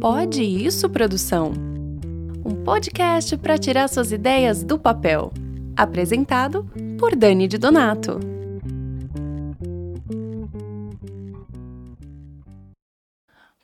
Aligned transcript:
Pode 0.00 0.42
isso, 0.42 0.88
produção? 0.88 1.52
Um 2.44 2.64
podcast 2.64 3.36
para 3.36 3.58
tirar 3.58 3.88
suas 3.88 4.12
ideias 4.12 4.62
do 4.62 4.78
papel. 4.78 5.32
Apresentado 5.76 6.64
por 6.98 7.16
Dani 7.16 7.48
de 7.48 7.58
Donato. 7.58 8.20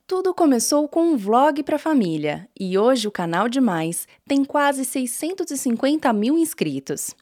Tudo 0.06 0.34
começou 0.34 0.86
com 0.86 1.12
um 1.12 1.16
vlog 1.16 1.62
para 1.62 1.78
família 1.78 2.48
e 2.58 2.76
hoje 2.76 3.08
o 3.08 3.10
canal 3.10 3.48
Demais 3.48 4.06
tem 4.28 4.44
quase 4.44 4.84
650 4.84 6.12
mil 6.12 6.36
inscritos. 6.36 7.14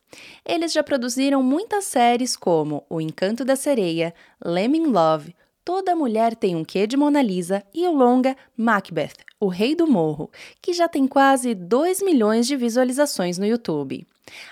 Eles 0.45 0.73
já 0.73 0.83
produziram 0.83 1.43
muitas 1.43 1.85
séries 1.85 2.37
como 2.37 2.85
O 2.91 3.01
Encanto 3.01 3.45
da 3.45 3.57
Sereia, 3.57 4.13
Lemming 4.45 4.87
Love, 4.87 5.35
Toda 5.65 5.95
Mulher 5.95 6.35
Tem 6.35 6.57
um 6.57 6.65
Quê 6.65 6.89
de 6.89 6.97
Mona 6.97 7.23
Lisa 7.23 7.63
e 7.73 7.87
o 7.87 7.93
longa 7.93 8.37
Macbeth, 8.57 9.13
O 9.39 9.47
Rei 9.47 9.77
do 9.77 9.87
Morro, 9.87 10.29
que 10.61 10.73
já 10.73 10.89
tem 10.89 11.07
quase 11.07 11.55
2 11.55 12.03
milhões 12.03 12.49
de 12.49 12.57
visualizações 12.57 13.39
no 13.39 13.47
YouTube. 13.47 14.05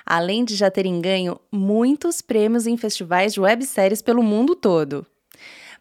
Além 0.06 0.44
de 0.44 0.54
já 0.54 0.70
terem 0.70 1.00
ganho 1.00 1.40
muitos 1.50 2.22
prêmios 2.22 2.64
em 2.68 2.76
festivais 2.76 3.32
de 3.32 3.40
webséries 3.40 4.00
pelo 4.00 4.22
mundo 4.22 4.54
todo. 4.54 5.04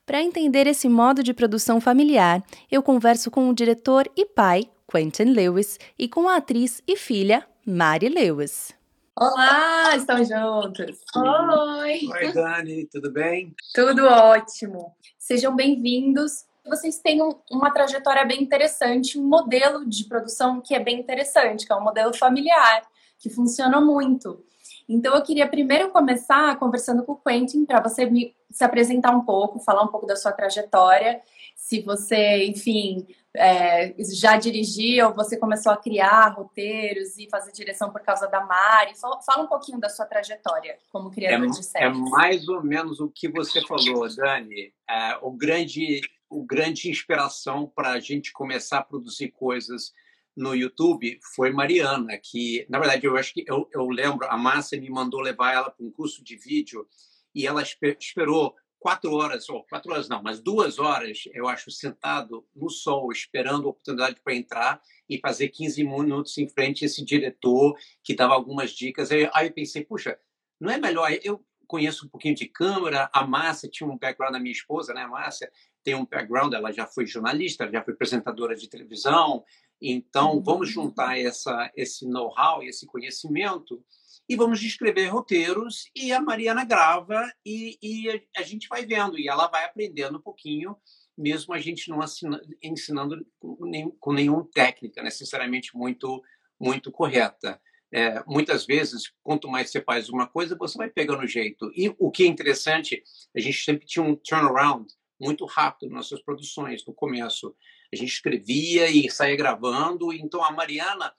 Para 0.03 0.23
entender 0.23 0.65
esse 0.65 0.89
modo 0.89 1.21
de 1.21 1.31
produção 1.31 1.79
familiar, 1.79 2.43
eu 2.71 2.81
converso 2.81 3.29
com 3.29 3.47
o 3.47 3.53
diretor 3.53 4.09
e 4.17 4.25
pai, 4.25 4.63
Quentin 4.91 5.25
Lewis, 5.25 5.77
e 5.97 6.07
com 6.07 6.27
a 6.27 6.37
atriz 6.37 6.81
e 6.87 6.95
filha, 6.95 7.45
Mari 7.63 8.09
Lewis. 8.09 8.78
Olá, 9.15 9.95
estamos 9.95 10.27
juntos. 10.27 10.99
Oi. 11.15 11.99
Oi, 12.07 12.33
Dani, 12.33 12.85
tudo 12.85 13.11
bem? 13.11 13.53
Tudo 13.73 14.05
ótimo. 14.05 14.95
Sejam 15.17 15.55
bem-vindos. 15.55 16.45
Vocês 16.65 16.99
têm 16.99 17.19
uma 17.51 17.71
trajetória 17.71 18.25
bem 18.25 18.41
interessante, 18.41 19.19
um 19.19 19.23
modelo 19.23 19.85
de 19.87 20.05
produção 20.05 20.61
que 20.61 20.73
é 20.73 20.79
bem 20.79 20.99
interessante, 20.99 21.65
que 21.65 21.73
é 21.73 21.75
um 21.75 21.83
modelo 21.83 22.15
familiar, 22.15 22.83
que 23.17 23.29
funciona 23.29 23.81
muito. 23.81 24.43
Então, 24.87 25.15
eu 25.15 25.21
queria 25.21 25.47
primeiro 25.47 25.89
começar 25.89 26.57
conversando 26.57 27.03
com 27.03 27.13
o 27.13 27.17
Quentin, 27.17 27.65
para 27.65 27.81
você 27.81 28.05
me, 28.05 28.35
se 28.49 28.63
apresentar 28.63 29.15
um 29.15 29.21
pouco, 29.21 29.59
falar 29.59 29.83
um 29.83 29.87
pouco 29.87 30.07
da 30.07 30.15
sua 30.15 30.31
trajetória, 30.31 31.21
se 31.55 31.81
você, 31.81 32.45
enfim, 32.45 33.05
é, 33.35 33.93
já 33.99 34.37
dirigia 34.37 35.07
ou 35.07 35.13
você 35.13 35.37
começou 35.37 35.71
a 35.71 35.77
criar 35.77 36.29
roteiros 36.29 37.17
e 37.17 37.29
fazer 37.29 37.51
direção 37.51 37.91
por 37.91 38.01
causa 38.01 38.27
da 38.27 38.43
Mari. 38.43 38.97
Fala, 38.99 39.21
fala 39.21 39.43
um 39.43 39.47
pouquinho 39.47 39.79
da 39.79 39.89
sua 39.89 40.05
trajetória 40.05 40.77
como 40.89 41.11
criador 41.11 41.47
é, 41.47 41.49
de 41.49 41.63
séries. 41.63 41.97
É 41.97 42.01
mais 42.09 42.47
ou 42.47 42.63
menos 42.63 42.99
o 42.99 43.09
que 43.09 43.29
você 43.29 43.61
falou, 43.61 44.07
Dani. 44.15 44.73
É, 44.89 45.17
o 45.21 45.31
grande, 45.31 46.01
o 46.29 46.43
grande 46.43 46.89
inspiração 46.89 47.67
para 47.67 47.91
a 47.91 47.99
gente 47.99 48.31
começar 48.33 48.79
a 48.79 48.83
produzir 48.83 49.29
coisas 49.29 49.93
no 50.35 50.55
YouTube 50.55 51.19
foi 51.35 51.51
Mariana, 51.51 52.17
que, 52.17 52.65
na 52.69 52.79
verdade, 52.79 53.05
eu 53.05 53.17
acho 53.17 53.33
que 53.33 53.43
eu, 53.45 53.69
eu 53.73 53.87
lembro, 53.89 54.25
a 54.27 54.37
Márcia 54.37 54.79
me 54.79 54.89
mandou 54.89 55.19
levar 55.19 55.53
ela 55.53 55.69
para 55.69 55.85
um 55.85 55.91
curso 55.91 56.23
de 56.23 56.37
vídeo 56.37 56.87
e 57.35 57.45
ela 57.45 57.61
esperou 57.61 58.55
quatro 58.79 59.13
horas, 59.13 59.49
ou 59.49 59.63
quatro 59.63 59.91
horas 59.91 60.07
não, 60.07 60.23
mas 60.23 60.39
duas 60.39 60.79
horas, 60.79 61.23
eu 61.33 61.47
acho, 61.47 61.69
sentado 61.69 62.47
no 62.55 62.69
sol, 62.69 63.11
esperando 63.11 63.67
a 63.67 63.71
oportunidade 63.71 64.19
para 64.23 64.33
entrar 64.33 64.81
e 65.07 65.19
fazer 65.19 65.49
15 65.49 65.83
minutos 65.83 66.37
em 66.37 66.47
frente 66.47 66.83
a 66.83 66.87
esse 66.87 67.03
diretor 67.03 67.77
que 68.03 68.15
dava 68.15 68.33
algumas 68.33 68.71
dicas. 68.71 69.11
Aí, 69.11 69.29
aí 69.33 69.47
eu 69.47 69.53
pensei, 69.53 69.83
puxa, 69.83 70.17
não 70.59 70.71
é 70.71 70.77
melhor? 70.77 71.11
Eu 71.23 71.43
conheço 71.67 72.07
um 72.07 72.09
pouquinho 72.09 72.33
de 72.33 72.47
câmera, 72.47 73.09
a 73.13 73.27
Márcia 73.27 73.69
tinha 73.69 73.87
um 73.87 73.97
background, 73.97 74.35
a 74.35 74.39
minha 74.39 74.51
esposa, 74.51 74.91
né, 74.93 75.03
a 75.03 75.07
Márcia, 75.07 75.51
tem 75.83 75.93
um 75.93 76.05
background, 76.05 76.51
ela 76.53 76.71
já 76.71 76.87
foi 76.87 77.05
jornalista, 77.05 77.69
já 77.71 77.83
foi 77.83 77.93
apresentadora 77.93 78.55
de 78.55 78.67
televisão, 78.67 79.43
então 79.79 80.33
uhum. 80.33 80.41
vamos 80.41 80.69
juntar 80.69 81.19
essa, 81.19 81.71
esse 81.75 82.07
know-how 82.07 82.63
e 82.63 82.69
esse 82.69 82.87
conhecimento 82.87 83.83
e 84.29 84.35
vamos 84.35 84.61
escrever 84.61 85.07
roteiros 85.07 85.89
e 85.95 86.13
a 86.13 86.21
Mariana 86.21 86.63
grava 86.63 87.19
e, 87.43 87.79
e, 87.81 88.23
a 88.37 88.43
gente 88.43 88.69
vai 88.69 88.85
vendo 88.85 89.17
e 89.17 89.27
ela 89.27 89.47
vai 89.47 89.65
aprendendo 89.65 90.19
um 90.19 90.21
pouquinho, 90.21 90.77
mesmo 91.17 91.51
a 91.51 91.59
gente 91.59 91.89
não 91.89 91.99
assina, 91.99 92.39
ensinando 92.61 93.25
com, 93.39 93.57
com 93.99 94.13
nenhuma 94.13 94.47
técnica 94.53 95.01
necessariamente 95.01 95.75
muito 95.75 96.21
muito 96.59 96.91
correta. 96.91 97.59
É, 97.91 98.21
muitas 98.27 98.65
vezes, 98.65 99.11
quanto 99.23 99.47
mais 99.47 99.71
você 99.71 99.81
faz 99.81 100.09
uma 100.09 100.27
coisa, 100.27 100.57
você 100.57 100.77
vai 100.77 100.89
pegando 100.89 101.25
jeito. 101.25 101.71
E 101.73 101.95
o 101.97 102.11
que 102.11 102.23
é 102.23 102.27
interessante, 102.27 103.01
a 103.35 103.39
gente 103.39 103.63
sempre 103.63 103.87
tinha 103.87 104.03
um 104.03 104.15
turnaround 104.15 104.85
muito 105.19 105.45
rápido 105.45 105.89
nas 105.89 106.11
nossas 106.11 106.21
produções, 106.21 106.85
no 106.85 106.93
começo. 106.93 107.55
A 107.91 107.95
gente 107.95 108.11
escrevia 108.11 108.89
e 108.89 109.09
saía 109.09 109.37
gravando. 109.37 110.13
Então, 110.13 110.43
a 110.43 110.51
Mariana, 110.51 111.13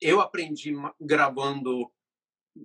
eu 0.00 0.20
aprendi 0.20 0.74
gravando 1.00 1.92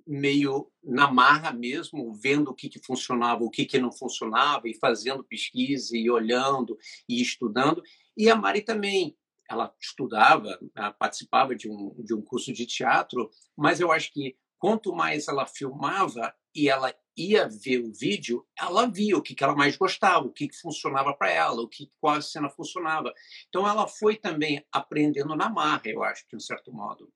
meio 0.05 0.72
na 0.83 1.11
marra 1.11 1.51
mesmo, 1.51 2.13
vendo 2.13 2.50
o 2.50 2.53
que, 2.53 2.69
que 2.69 2.79
funcionava, 2.79 3.44
o 3.44 3.50
que, 3.50 3.66
que 3.66 3.79
não 3.79 3.91
funcionava, 3.91 4.67
e 4.67 4.77
fazendo 4.77 5.23
pesquisa, 5.23 5.97
e 5.97 6.09
olhando, 6.09 6.77
e 7.07 7.22
estudando. 7.22 7.81
E 8.16 8.29
a 8.29 8.35
Mari 8.35 8.61
também, 8.61 9.17
ela 9.49 9.73
estudava, 9.79 10.59
ela 10.75 10.91
participava 10.91 11.55
de 11.55 11.69
um, 11.69 11.95
de 12.03 12.13
um 12.13 12.22
curso 12.22 12.53
de 12.53 12.66
teatro, 12.66 13.29
mas 13.57 13.79
eu 13.79 13.91
acho 13.91 14.13
que 14.13 14.38
quanto 14.59 14.94
mais 14.94 15.28
ela 15.28 15.47
filmava 15.47 16.33
e 16.53 16.69
ela 16.69 16.94
ia 17.16 17.47
ver 17.47 17.79
o 17.79 17.91
vídeo, 17.91 18.45
ela 18.57 18.88
via 18.88 19.17
o 19.17 19.22
que, 19.22 19.35
que 19.35 19.44
ela 19.44 19.55
mais 19.55 19.75
gostava, 19.75 20.25
o 20.25 20.31
que, 20.31 20.47
que 20.47 20.55
funcionava 20.55 21.13
para 21.13 21.29
ela, 21.31 21.61
o 21.61 21.67
que 21.67 21.91
qual 21.99 22.22
cena 22.22 22.49
funcionava. 22.49 23.13
Então 23.47 23.67
ela 23.67 23.88
foi 23.88 24.16
também 24.16 24.63
aprendendo 24.72 25.35
na 25.35 25.49
marra, 25.49 25.81
eu 25.85 26.03
acho, 26.03 26.25
de 26.29 26.35
um 26.35 26.39
certo 26.39 26.72
modo. 26.72 27.11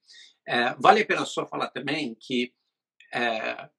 É, 0.46 0.74
vale 0.76 1.02
a 1.02 1.06
pena 1.06 1.26
só 1.26 1.46
falar 1.46 1.70
também 1.70 2.16
que 2.20 2.54
é, 3.14 3.70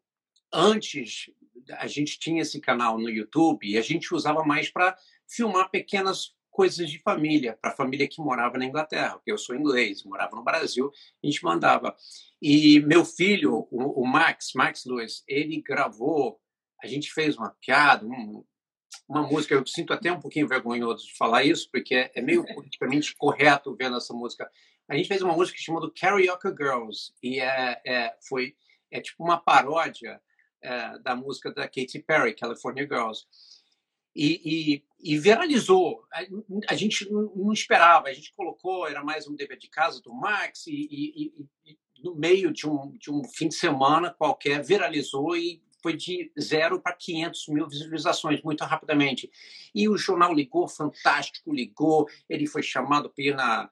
antes 0.53 1.31
a 1.73 1.87
gente 1.87 2.19
tinha 2.19 2.43
esse 2.43 2.61
canal 2.61 2.99
no 2.99 3.09
YouTube 3.09 3.67
e 3.67 3.79
a 3.79 3.83
gente 3.83 4.15
usava 4.15 4.45
mais 4.45 4.71
para 4.71 4.97
filmar 5.27 5.71
pequenas 5.71 6.35
coisas 6.51 6.89
de 6.89 7.01
família, 7.01 7.59
para 7.61 7.73
a 7.73 7.75
família 7.77 8.07
que 8.07 8.21
morava 8.21 8.57
na 8.57 8.65
Inglaterra, 8.65 9.15
porque 9.15 9.33
eu 9.33 9.39
sou 9.39 9.57
inglês, 9.57 10.05
morava 10.05 10.37
no 10.37 10.45
Brasil, 10.45 10.93
a 11.23 11.27
gente 11.27 11.43
mandava. 11.43 11.97
E 12.41 12.79
meu 12.81 13.05
filho, 13.05 13.67
o, 13.71 14.03
o 14.03 14.07
Max, 14.07 14.53
Max 14.55 14.85
Lewis, 14.85 15.25
ele 15.27 15.61
gravou, 15.61 16.41
a 16.81 16.87
gente 16.87 17.13
fez 17.13 17.37
uma 17.37 17.51
piada, 17.61 18.07
um, 18.07 18.45
uma 19.09 19.23
música, 19.23 19.55
eu 19.55 19.67
sinto 19.67 19.93
até 19.93 20.13
um 20.13 20.21
pouquinho 20.21 20.47
vergonhoso 20.47 21.07
de 21.07 21.17
falar 21.17 21.43
isso, 21.43 21.69
porque 21.73 21.95
é, 21.95 22.13
é 22.15 22.23
meio 22.23 22.45
politicamente 22.55 23.15
correto 23.19 23.75
vendo 23.75 23.97
essa 23.97 24.15
música. 24.15 24.49
A 24.89 24.97
gente 24.97 25.09
fez 25.09 25.23
uma 25.23 25.35
música 25.35 25.59
chamada 25.59 25.91
Karaoke 25.91 26.49
Girls, 26.57 27.13
e 27.21 27.41
é, 27.41 27.81
é, 27.85 28.17
foi 28.29 28.55
é 28.95 29.01
tipo 29.01 29.25
uma 29.25 29.37
paródia 29.37 30.21
é, 30.63 30.99
da 31.01 31.17
música 31.17 31.53
da 31.53 31.65
Katy 31.65 31.99
Perry, 32.07 32.33
California 32.35 32.85
Girls. 32.85 33.27
E, 34.15 34.41
e, 35.03 35.13
e 35.15 35.19
viralizou. 35.19 36.05
A, 36.13 36.23
a, 36.73 36.77
gente 36.77 37.11
não 37.11 37.53
esperava, 37.53 38.09
a 38.09 38.13
gente 38.13 38.33
colocou, 38.35 38.87
era 38.87 39.03
mais 39.03 39.27
um 39.27 39.35
dever 39.35 39.59
de 39.59 39.69
casa 39.69 40.01
do 40.01 40.15
Max, 40.15 40.69
e, 40.69 40.73
e 40.73 41.49
no 42.03 42.15
meio 42.15 42.53
de 42.53 42.69
um, 42.69 42.93
de 42.93 43.11
um 43.11 43.25
fim 43.25 43.49
de 43.49 43.57
semana 43.57 44.15
qualquer, 44.15 44.63
viralizou 44.63 45.37
e 45.37 45.61
foi 45.83 45.97
de 45.97 46.33
zero 46.41 46.81
para 46.81 46.95
500 46.95 47.49
mil 47.49 47.69
visualizações 47.69 48.41
muito 48.43 48.65
rapidamente. 48.65 49.31
E 49.75 49.89
o 49.89 49.99
jornal 49.99 50.33
ligou, 50.33 50.69
fantástico, 50.69 51.53
ligou, 51.53 52.09
ele 52.29 52.47
foi 52.47 52.63
chamado 52.63 53.11
para 53.11 53.25
ir 53.25 53.35
na 53.35 53.69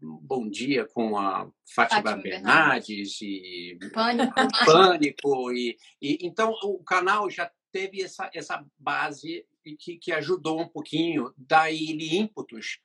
Bom 0.00 0.48
Dia 0.48 0.86
com 0.86 1.16
a 1.16 1.50
Fátima, 1.74 2.02
Fátima 2.02 2.22
Bernardes, 2.22 3.20
e 3.20 3.78
Pânico, 3.92 4.34
Pânico 4.64 5.52
e, 5.52 5.76
e, 6.00 6.18
então 6.22 6.54
o 6.62 6.82
canal 6.82 7.28
já 7.28 7.50
teve 7.72 8.02
essa, 8.02 8.30
essa 8.32 8.64
base 8.78 9.44
que, 9.78 9.96
que 9.98 10.12
ajudou 10.12 10.60
um 10.60 10.68
pouquinho, 10.68 11.32
daí 11.36 11.90
ele 11.90 12.16
ímpetos. 12.16 12.80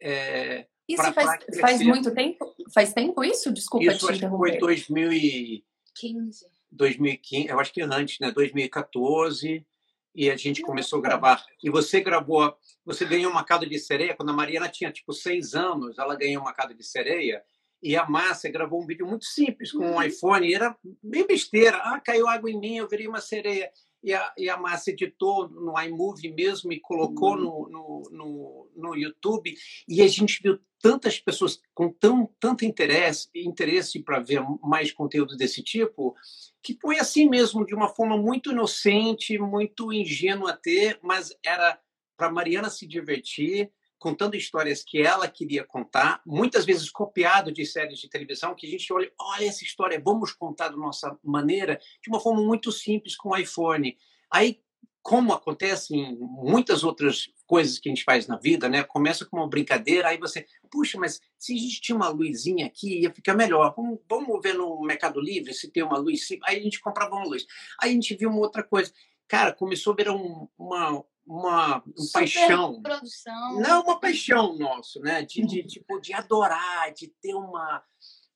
É, 0.00 0.66
isso 0.88 1.02
pra, 1.02 1.12
faz, 1.12 1.44
pra 1.44 1.60
faz 1.60 1.82
muito 1.82 2.14
tempo? 2.14 2.54
Faz 2.72 2.92
tempo 2.92 3.24
isso? 3.24 3.52
Desculpa 3.52 3.86
isso 3.86 4.06
te 4.06 4.16
interromper. 4.16 4.50
Foi 4.50 4.58
2015. 4.58 6.46
2015, 6.72 7.48
eu 7.48 7.58
acho 7.58 7.72
que 7.72 7.82
antes, 7.82 8.18
né? 8.20 8.30
2014 8.30 9.66
e 10.14 10.30
a 10.30 10.36
gente 10.36 10.62
começou 10.62 10.98
a 10.98 11.02
gravar. 11.02 11.44
E 11.62 11.70
você 11.70 12.00
gravou, 12.00 12.54
você 12.84 13.04
ganhou 13.04 13.30
uma 13.30 13.44
casa 13.44 13.66
de 13.66 13.78
sereia 13.78 14.14
quando 14.14 14.30
a 14.30 14.34
Mariana 14.34 14.68
tinha 14.68 14.90
tipo 14.90 15.12
seis 15.12 15.54
anos, 15.54 15.98
ela 15.98 16.16
ganhou 16.16 16.42
uma 16.42 16.52
casa 16.52 16.74
de 16.74 16.84
sereia 16.84 17.42
e 17.82 17.96
a 17.96 18.06
Márcia 18.06 18.50
gravou 18.50 18.82
um 18.82 18.86
vídeo 18.86 19.06
muito 19.06 19.24
simples 19.24 19.72
com 19.72 19.84
um 19.84 19.94
uhum. 19.94 20.02
iPhone, 20.02 20.46
e 20.46 20.54
era 20.54 20.76
bem 21.02 21.26
besteira. 21.26 21.78
Ah, 21.78 22.00
caiu 22.00 22.28
água 22.28 22.50
em 22.50 22.58
mim, 22.58 22.76
eu 22.76 22.88
virei 22.88 23.06
uma 23.06 23.20
sereia. 23.20 23.70
E 24.02 24.14
a, 24.14 24.32
e 24.36 24.48
a 24.48 24.56
Márcia 24.56 24.92
editou 24.92 25.48
no 25.48 25.78
iMovie 25.78 26.32
mesmo 26.32 26.72
e 26.72 26.80
colocou 26.80 27.32
uhum. 27.32 27.40
no, 27.40 27.68
no, 27.68 28.10
no, 28.10 28.70
no, 28.74 28.96
YouTube. 28.96 29.54
E 29.86 30.02
a 30.02 30.08
gente 30.08 30.42
viu 30.42 30.58
tantas 30.80 31.18
pessoas 31.18 31.60
com 31.74 31.90
tão, 31.90 32.30
tanto 32.38 32.64
interesse, 32.64 33.28
interesse 33.34 34.02
para 34.02 34.20
ver 34.20 34.42
mais 34.62 34.90
conteúdo 34.90 35.36
desse 35.36 35.62
tipo, 35.62 36.14
que 36.62 36.78
foi 36.80 36.98
assim 36.98 37.28
mesmo, 37.28 37.64
de 37.64 37.74
uma 37.74 37.88
forma 37.88 38.16
muito 38.16 38.52
inocente, 38.52 39.38
muito 39.38 39.92
ingênua 39.92 40.50
a 40.50 40.56
ter, 40.56 40.98
mas 41.02 41.34
era 41.44 41.78
para 42.16 42.30
Mariana 42.30 42.68
se 42.68 42.86
divertir, 42.86 43.72
contando 43.98 44.34
histórias 44.34 44.82
que 44.82 45.00
ela 45.00 45.28
queria 45.28 45.64
contar, 45.64 46.22
muitas 46.26 46.64
vezes 46.64 46.90
copiado 46.90 47.52
de 47.52 47.66
séries 47.66 47.98
de 47.98 48.08
televisão, 48.08 48.54
que 48.54 48.66
a 48.66 48.70
gente 48.70 48.90
olha, 48.92 49.12
olha 49.18 49.46
essa 49.46 49.62
história, 49.62 50.00
vamos 50.02 50.32
contar 50.32 50.68
da 50.68 50.76
nossa 50.76 51.18
maneira, 51.22 51.78
de 52.02 52.08
uma 52.08 52.18
forma 52.18 52.42
muito 52.42 52.72
simples 52.72 53.14
com 53.14 53.30
o 53.30 53.36
iPhone. 53.36 53.96
Aí, 54.30 54.62
como 55.02 55.32
acontece 55.32 55.94
em 55.94 56.16
muitas 56.18 56.84
outras 56.84 57.30
coisas 57.46 57.78
que 57.78 57.88
a 57.88 57.92
gente 57.92 58.04
faz 58.04 58.26
na 58.26 58.36
vida, 58.36 58.68
né? 58.68 58.84
Começa 58.84 59.24
com 59.24 59.38
uma 59.38 59.48
brincadeira, 59.48 60.08
aí 60.08 60.18
você, 60.18 60.46
puxa, 60.70 60.98
mas 60.98 61.20
se 61.38 61.54
a 61.54 61.58
gente 61.58 61.80
tinha 61.80 61.96
uma 61.96 62.08
luzinha 62.08 62.66
aqui, 62.66 63.00
ia 63.00 63.12
ficar 63.12 63.34
melhor. 63.34 63.74
Vamos, 63.74 63.98
vamos 64.08 64.40
ver 64.42 64.54
no 64.54 64.80
Mercado 64.82 65.20
Livre 65.20 65.54
se 65.54 65.70
tem 65.70 65.82
uma 65.82 65.98
luz. 65.98 66.28
Aí 66.44 66.58
a 66.58 66.62
gente 66.62 66.80
comprava 66.80 67.14
uma 67.14 67.24
luz. 67.24 67.46
Aí 67.80 67.90
a 67.90 67.94
gente 67.94 68.14
viu 68.14 68.28
uma 68.28 68.40
outra 68.40 68.62
coisa. 68.62 68.92
Cara, 69.26 69.52
começou 69.52 69.92
a 69.94 69.96
ver 69.96 70.10
um, 70.10 70.48
uma, 70.58 71.04
uma 71.26 71.78
um 71.78 72.12
paixão. 72.12 72.82
Produção. 72.82 73.60
Não, 73.60 73.82
uma 73.82 73.98
paixão 73.98 74.56
nosso, 74.58 75.00
né? 75.00 75.22
De, 75.22 75.44
de, 75.46 75.62
tipo, 75.64 76.00
de 76.00 76.12
adorar, 76.12 76.92
de 76.92 77.08
ter 77.22 77.34
uma. 77.34 77.82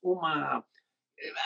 uma 0.01 0.65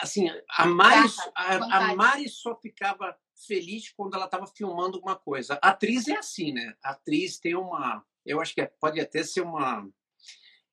assim, 0.00 0.30
a 0.56 0.66
Mari, 0.66 1.08
a, 1.34 1.94
Mari 1.94 2.28
só 2.28 2.56
ficava 2.56 3.16
feliz 3.46 3.90
quando 3.90 4.14
ela 4.14 4.26
estava 4.26 4.46
filmando 4.46 4.96
alguma 4.96 5.16
coisa. 5.16 5.58
A 5.62 5.70
atriz 5.70 6.08
é 6.08 6.16
assim, 6.16 6.52
né? 6.52 6.74
A 6.82 6.90
atriz 6.90 7.38
tem 7.38 7.54
uma. 7.54 8.04
Eu 8.24 8.40
acho 8.40 8.54
que 8.54 8.60
é, 8.60 8.66
pode 8.80 9.00
até 9.00 9.22
ser 9.22 9.42
uma. 9.42 9.88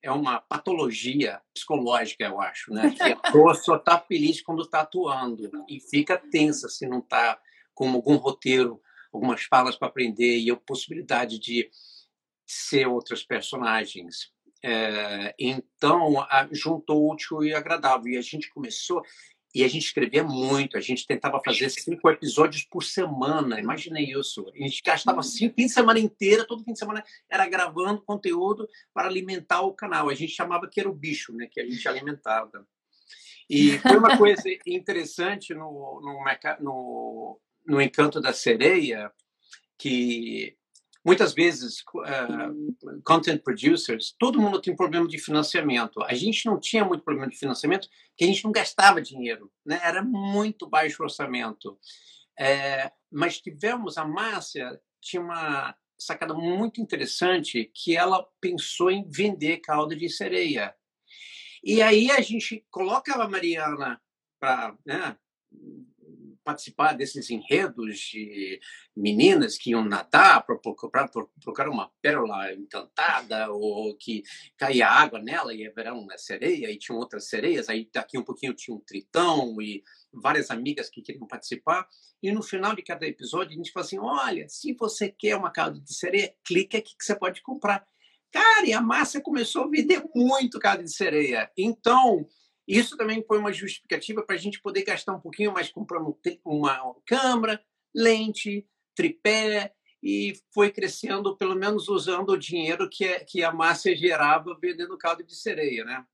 É 0.00 0.12
uma 0.12 0.40
patologia 0.40 1.42
psicológica, 1.52 2.24
eu 2.24 2.40
acho, 2.40 2.72
né? 2.72 2.90
Que 2.90 3.02
a 3.02 3.16
pessoa 3.20 3.54
só 3.54 3.76
está 3.76 3.98
feliz 3.98 4.40
quando 4.40 4.62
está 4.62 4.82
atuando 4.82 5.50
e 5.68 5.80
fica 5.80 6.16
tensa 6.16 6.68
se 6.68 6.86
não 6.86 7.00
está 7.00 7.40
com 7.74 7.90
algum 7.90 8.16
roteiro, 8.16 8.80
algumas 9.12 9.42
falas 9.44 9.76
para 9.76 9.88
aprender 9.88 10.38
e 10.38 10.50
a 10.50 10.56
possibilidade 10.56 11.38
de 11.38 11.68
ser 12.46 12.86
outros 12.86 13.24
personagens. 13.24 14.32
É, 14.64 15.34
então, 15.38 16.20
a, 16.22 16.48
juntou 16.50 17.10
útil 17.10 17.44
e 17.44 17.54
agradável. 17.54 18.12
E 18.12 18.18
a 18.18 18.22
gente 18.22 18.50
começou, 18.50 19.02
e 19.58 19.64
a 19.64 19.68
gente 19.68 19.86
escrevia 19.86 20.22
muito, 20.22 20.76
a 20.76 20.80
gente 20.80 21.04
tentava 21.04 21.40
fazer 21.44 21.68
cinco 21.68 22.08
episódios 22.08 22.62
por 22.62 22.84
semana, 22.84 23.58
imaginei 23.58 24.12
isso. 24.12 24.48
A 24.54 24.56
gente 24.56 24.80
gastava 24.80 25.20
cinco, 25.20 25.56
fim 25.56 25.66
de 25.66 25.72
semana 25.72 25.98
inteira, 25.98 26.46
todo 26.46 26.62
fim 26.62 26.72
de 26.72 26.78
semana 26.78 27.02
era 27.28 27.44
gravando 27.48 28.00
conteúdo 28.02 28.68
para 28.94 29.08
alimentar 29.08 29.62
o 29.62 29.74
canal. 29.74 30.08
A 30.08 30.14
gente 30.14 30.30
chamava 30.30 30.68
que 30.70 30.78
era 30.78 30.88
o 30.88 30.94
bicho, 30.94 31.32
né, 31.32 31.48
que 31.50 31.60
a 31.60 31.68
gente 31.68 31.88
alimentava. 31.88 32.64
E 33.50 33.78
foi 33.78 33.96
uma 33.96 34.14
coisa 34.16 34.44
interessante 34.64 35.52
no, 35.54 36.00
no, 36.04 36.24
no, 36.60 37.40
no 37.66 37.82
Encanto 37.82 38.20
da 38.20 38.32
Sereia, 38.32 39.10
que 39.76 40.56
muitas 41.08 41.32
vezes 41.32 41.80
uh, 41.80 43.02
content 43.02 43.42
producers, 43.42 44.14
todo 44.18 44.38
mundo 44.38 44.60
tem 44.60 44.76
problema 44.76 45.08
de 45.08 45.16
financiamento. 45.16 46.02
A 46.02 46.12
gente 46.12 46.44
não 46.44 46.60
tinha 46.60 46.84
muito 46.84 47.02
problema 47.02 47.30
de 47.30 47.38
financiamento 47.38 47.88
porque 48.10 48.24
a 48.24 48.26
gente 48.26 48.44
não 48.44 48.52
gastava 48.52 49.00
dinheiro, 49.00 49.50
né? 49.64 49.80
Era 49.82 50.02
muito 50.02 50.68
baixo 50.68 51.02
orçamento. 51.02 51.78
É, 52.38 52.92
mas 53.10 53.40
tivemos 53.40 53.96
a 53.96 54.04
Márcia 54.04 54.78
tinha 55.00 55.22
uma 55.22 55.74
sacada 55.98 56.34
muito 56.34 56.78
interessante 56.78 57.72
que 57.74 57.96
ela 57.96 58.22
pensou 58.38 58.90
em 58.90 59.08
vender 59.08 59.62
calda 59.62 59.96
de 59.96 60.10
sereia. 60.10 60.74
E 61.64 61.80
aí 61.80 62.10
a 62.10 62.20
gente 62.20 62.66
colocava 62.70 63.24
a 63.24 63.28
Mariana 63.28 63.98
para 64.38 64.76
né, 64.84 65.16
participar 66.48 66.94
desses 66.94 67.28
enredos 67.28 67.98
de 67.98 68.58
meninas 68.96 69.58
que 69.58 69.72
iam 69.72 69.84
nadar 69.84 70.46
para 70.46 70.56
procurar 70.56 71.68
uma 71.68 71.92
pérola 72.00 72.54
encantada 72.54 73.50
ou 73.50 73.94
que 73.94 74.22
caía 74.56 74.88
água 74.88 75.20
nela 75.20 75.52
e 75.52 75.70
era 75.76 75.92
uma 75.92 76.16
sereia 76.16 76.70
e 76.70 76.78
tinham 76.78 76.98
outras 76.98 77.28
sereias. 77.28 77.68
Aí 77.68 77.86
daqui 77.92 78.16
um 78.16 78.24
pouquinho 78.24 78.54
tinha 78.54 78.74
um 78.74 78.80
tritão 78.80 79.60
e 79.60 79.84
várias 80.10 80.50
amigas 80.50 80.88
que 80.88 81.02
queriam 81.02 81.26
participar. 81.26 81.86
E 82.22 82.32
no 82.32 82.42
final 82.42 82.74
de 82.74 82.80
cada 82.80 83.06
episódio 83.06 83.52
a 83.52 83.56
gente 83.56 83.70
fala 83.70 83.84
assim, 83.84 83.98
olha, 83.98 84.48
se 84.48 84.72
você 84.72 85.10
quer 85.10 85.36
uma 85.36 85.50
calda 85.50 85.78
de 85.78 85.92
sereia, 85.92 86.34
clique 86.42 86.78
aqui 86.78 86.96
que 86.96 87.04
você 87.04 87.14
pode 87.14 87.42
comprar. 87.42 87.86
Cara, 88.32 88.66
e 88.66 88.72
a 88.72 88.80
massa 88.80 89.20
começou 89.20 89.64
a 89.64 89.68
vender 89.68 90.02
muito 90.14 90.58
calda 90.58 90.82
de 90.82 90.94
sereia. 90.94 91.50
Então, 91.58 92.26
isso 92.68 92.96
também 92.98 93.24
foi 93.26 93.38
uma 93.38 93.52
justificativa 93.52 94.22
para 94.22 94.36
a 94.36 94.38
gente 94.38 94.60
poder 94.60 94.82
gastar 94.82 95.14
um 95.14 95.20
pouquinho 95.20 95.52
mais 95.52 95.70
comprando 95.70 96.14
uma 96.44 96.94
câmera, 97.06 97.60
lente, 97.94 98.68
tripé, 98.94 99.72
e 100.02 100.34
foi 100.52 100.70
crescendo, 100.70 101.36
pelo 101.36 101.56
menos 101.56 101.88
usando 101.88 102.30
o 102.30 102.38
dinheiro 102.38 102.88
que, 102.88 103.04
é, 103.04 103.20
que 103.20 103.42
a 103.42 103.52
Márcia 103.52 103.96
gerava 103.96 104.56
vendendo 104.60 104.98
caldo 104.98 105.24
de 105.24 105.34
sereia, 105.34 105.84
né? 105.84 106.04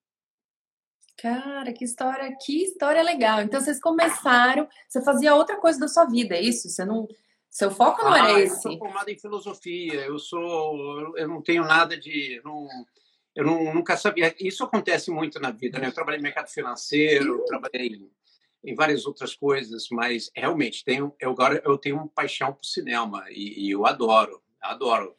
Cara, 1.17 1.73
que 1.73 1.85
história, 1.85 2.37
que 2.41 2.65
história 2.65 3.03
legal. 3.03 3.41
Então 3.41 3.61
vocês 3.61 3.81
começaram, 3.81 4.69
você 4.89 5.03
fazia 5.03 5.35
outra 5.35 5.57
coisa 5.57 5.79
da 5.79 5.89
sua 5.89 6.07
vida, 6.07 6.35
é 6.35 6.41
isso? 6.41 6.69
Você 6.69 6.85
não, 6.85 7.07
seu 7.51 7.71
foco 7.71 8.03
não 8.03 8.13
ah, 8.13 8.31
era 8.31 8.41
esse? 8.41 8.57
Eu 8.57 8.73
sou 8.73 8.79
formado 8.79 9.09
em 9.09 9.19
filosofia. 9.19 10.07
Eu 10.07 10.19
sou, 10.19 11.17
eu 11.17 11.29
não 11.29 11.41
tenho 11.43 11.65
nada 11.65 11.97
de, 11.97 12.41
não, 12.45 12.67
eu 13.35 13.45
não, 13.45 13.75
nunca 13.75 13.97
sabia. 13.97 14.35
Isso 14.39 14.65
acontece 14.65 15.11
muito 15.11 15.41
na 15.41 15.51
vida, 15.51 15.79
né? 15.79 15.89
Eu 15.89 15.93
trabalhei 15.93 16.19
no 16.19 16.25
mercado 16.25 16.49
financeiro, 16.49 17.45
trabalhei 17.47 17.89
em, 17.89 18.11
em 18.65 18.75
várias 18.75 19.07
outras 19.07 19.35
coisas, 19.35 19.89
mas 19.91 20.31
realmente 20.35 20.85
tenho, 20.85 21.15
eu 21.21 21.31
agora 21.31 21.61
eu 21.65 21.77
tenho 21.77 21.97
uma 21.97 22.09
paixão 22.09 22.53
por 22.53 22.65
cinema 22.65 23.25
e, 23.31 23.67
e 23.67 23.71
eu 23.71 23.85
adoro, 23.87 24.41
adoro. 24.61 25.15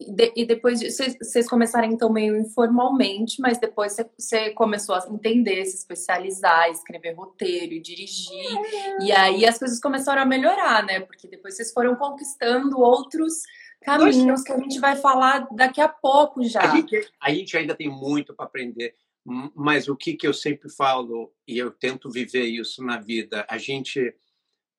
E, 0.00 0.12
de, 0.12 0.32
e 0.36 0.46
depois 0.46 0.80
vocês 0.80 1.48
começaram 1.48 1.88
então 1.88 2.12
meio 2.12 2.36
informalmente, 2.36 3.40
mas 3.40 3.58
depois 3.58 3.96
você 4.16 4.50
começou 4.50 4.94
a 4.94 5.04
entender, 5.10 5.64
se 5.64 5.76
especializar, 5.76 6.70
escrever 6.70 7.14
roteiro 7.14 7.82
dirigir. 7.82 8.56
E 9.00 9.10
aí 9.10 9.44
as 9.44 9.58
coisas 9.58 9.80
começaram 9.80 10.22
a 10.22 10.26
melhorar, 10.26 10.84
né? 10.84 11.00
Porque 11.00 11.26
depois 11.26 11.56
vocês 11.56 11.72
foram 11.72 11.96
conquistando 11.96 12.78
outros 12.78 13.42
caminhos 13.80 14.42
que 14.42 14.52
a 14.52 14.58
gente 14.58 14.78
vai 14.78 14.96
falar 14.96 15.46
daqui 15.52 15.80
a 15.80 15.88
pouco 15.88 16.42
já. 16.44 16.60
A 16.62 16.76
gente, 16.76 17.10
a 17.20 17.30
gente 17.32 17.56
ainda 17.56 17.74
tem 17.74 17.88
muito 17.88 18.34
para 18.34 18.46
aprender, 18.46 18.94
mas 19.54 19.88
o 19.88 19.96
que, 19.96 20.14
que 20.14 20.26
eu 20.26 20.34
sempre 20.34 20.70
falo, 20.70 21.32
e 21.46 21.58
eu 21.58 21.70
tento 21.70 22.10
viver 22.10 22.44
isso 22.44 22.82
na 22.82 22.98
vida, 22.98 23.46
a 23.48 23.58
gente, 23.58 24.14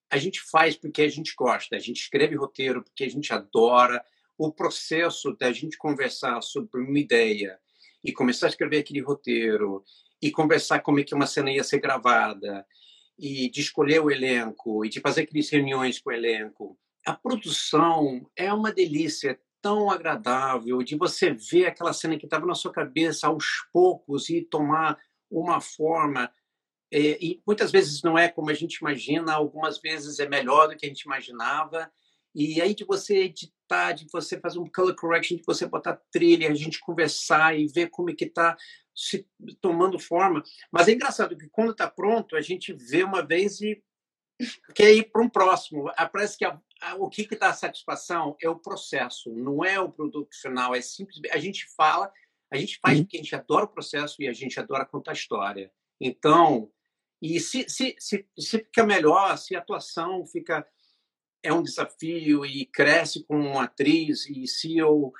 a 0.09 0.17
gente 0.17 0.41
faz 0.41 0.75
porque 0.75 1.01
a 1.01 1.09
gente 1.09 1.33
gosta, 1.35 1.75
a 1.75 1.79
gente 1.79 2.01
escreve 2.01 2.35
roteiro 2.35 2.83
porque 2.83 3.03
a 3.03 3.09
gente 3.09 3.33
adora 3.33 4.03
o 4.37 4.51
processo 4.51 5.35
da 5.35 5.51
gente 5.51 5.77
conversar 5.77 6.41
sobre 6.41 6.81
uma 6.81 6.97
ideia 6.97 7.59
e 8.03 8.13
começar 8.13 8.47
a 8.47 8.49
escrever 8.49 8.79
aquele 8.79 9.01
roteiro 9.01 9.83
e 10.21 10.31
conversar 10.31 10.79
como 10.79 10.99
é 10.99 11.03
que 11.03 11.13
uma 11.13 11.27
cena 11.27 11.51
ia 11.51 11.63
ser 11.63 11.79
gravada 11.79 12.65
e 13.17 13.49
de 13.49 13.59
escolher 13.59 13.99
o 13.99 14.09
elenco 14.09 14.85
e 14.85 14.89
de 14.89 15.01
fazer 15.01 15.21
aquelas 15.21 15.49
reuniões 15.49 15.99
com 15.99 16.09
o 16.09 16.13
elenco 16.13 16.79
a 17.09 17.15
produção 17.15 18.29
é 18.35 18.53
uma 18.53 18.71
delícia, 18.71 19.31
é 19.31 19.39
tão 19.59 19.89
agradável 19.89 20.83
de 20.83 20.95
você 20.95 21.31
ver 21.31 21.65
aquela 21.65 21.91
cena 21.91 22.17
que 22.19 22.27
estava 22.27 22.45
na 22.45 22.53
sua 22.53 22.71
cabeça 22.71 23.25
aos 23.25 23.67
poucos 23.73 24.29
e 24.29 24.43
tomar 24.43 24.95
uma 25.29 25.59
forma. 25.59 26.31
É, 26.91 27.17
e 27.19 27.41
muitas 27.47 27.71
vezes 27.71 28.03
não 28.03 28.15
é 28.15 28.29
como 28.29 28.51
a 28.51 28.53
gente 28.53 28.75
imagina, 28.75 29.33
algumas 29.33 29.79
vezes 29.79 30.19
é 30.19 30.29
melhor 30.29 30.67
do 30.67 30.77
que 30.77 30.85
a 30.85 30.89
gente 30.89 31.01
imaginava. 31.01 31.91
E 32.35 32.61
aí 32.61 32.75
de 32.75 32.85
você 32.85 33.23
editar, 33.23 33.93
de 33.93 34.05
você 34.13 34.39
fazer 34.39 34.59
um 34.59 34.69
color 34.69 34.95
correction, 34.95 35.37
de 35.37 35.43
você 35.43 35.65
botar 35.65 35.99
trilha, 36.11 36.47
a 36.47 36.53
gente 36.53 36.79
conversar 36.79 37.57
e 37.57 37.65
ver 37.67 37.89
como 37.89 38.11
é 38.11 38.13
que 38.13 38.25
está 38.25 38.55
se 38.95 39.27
tomando 39.59 39.97
forma. 39.97 40.43
Mas 40.71 40.87
é 40.87 40.91
engraçado 40.91 41.35
que 41.35 41.49
quando 41.49 41.71
está 41.71 41.89
pronto, 41.89 42.35
a 42.35 42.41
gente 42.41 42.71
vê 42.71 43.03
uma 43.03 43.25
vez 43.25 43.61
e 43.61 43.81
quer 44.73 44.93
ir 44.93 45.11
para 45.11 45.21
um 45.21 45.29
próximo. 45.29 45.91
Parece 46.11 46.37
que 46.37 46.45
a, 46.45 46.59
a, 46.81 46.95
o 46.95 47.09
que, 47.09 47.25
que 47.25 47.35
dá 47.35 47.53
satisfação 47.53 48.35
é 48.41 48.49
o 48.49 48.59
processo, 48.59 49.33
não 49.33 49.63
é 49.63 49.79
o 49.79 49.91
produto 49.91 50.35
final. 50.39 50.73
É 50.75 50.81
simplesmente 50.81 51.33
a 51.33 51.39
gente 51.39 51.65
fala, 51.75 52.11
a 52.51 52.57
gente 52.57 52.79
faz 52.81 52.97
uhum. 52.97 53.03
porque 53.03 53.17
a 53.17 53.21
gente 53.21 53.35
adora 53.35 53.65
o 53.65 53.69
processo 53.69 54.21
e 54.21 54.27
a 54.27 54.33
gente 54.33 54.59
adora 54.59 54.85
contar 54.85 55.13
história. 55.13 55.71
Então, 55.99 56.71
e 57.21 57.39
se, 57.39 57.67
se, 57.69 57.95
se, 57.99 58.25
se 58.37 58.57
fica 58.59 58.85
melhor, 58.85 59.37
se 59.37 59.55
a 59.55 59.59
atuação 59.59 60.25
fica 60.25 60.65
é 61.41 61.53
um 61.53 61.63
desafio 61.63 62.45
e 62.45 62.65
cresce 62.65 63.23
com 63.23 63.39
uma 63.39 63.63
atriz 63.63 64.29
e 64.29 64.45
se 64.45 64.77
eu 64.77 65.13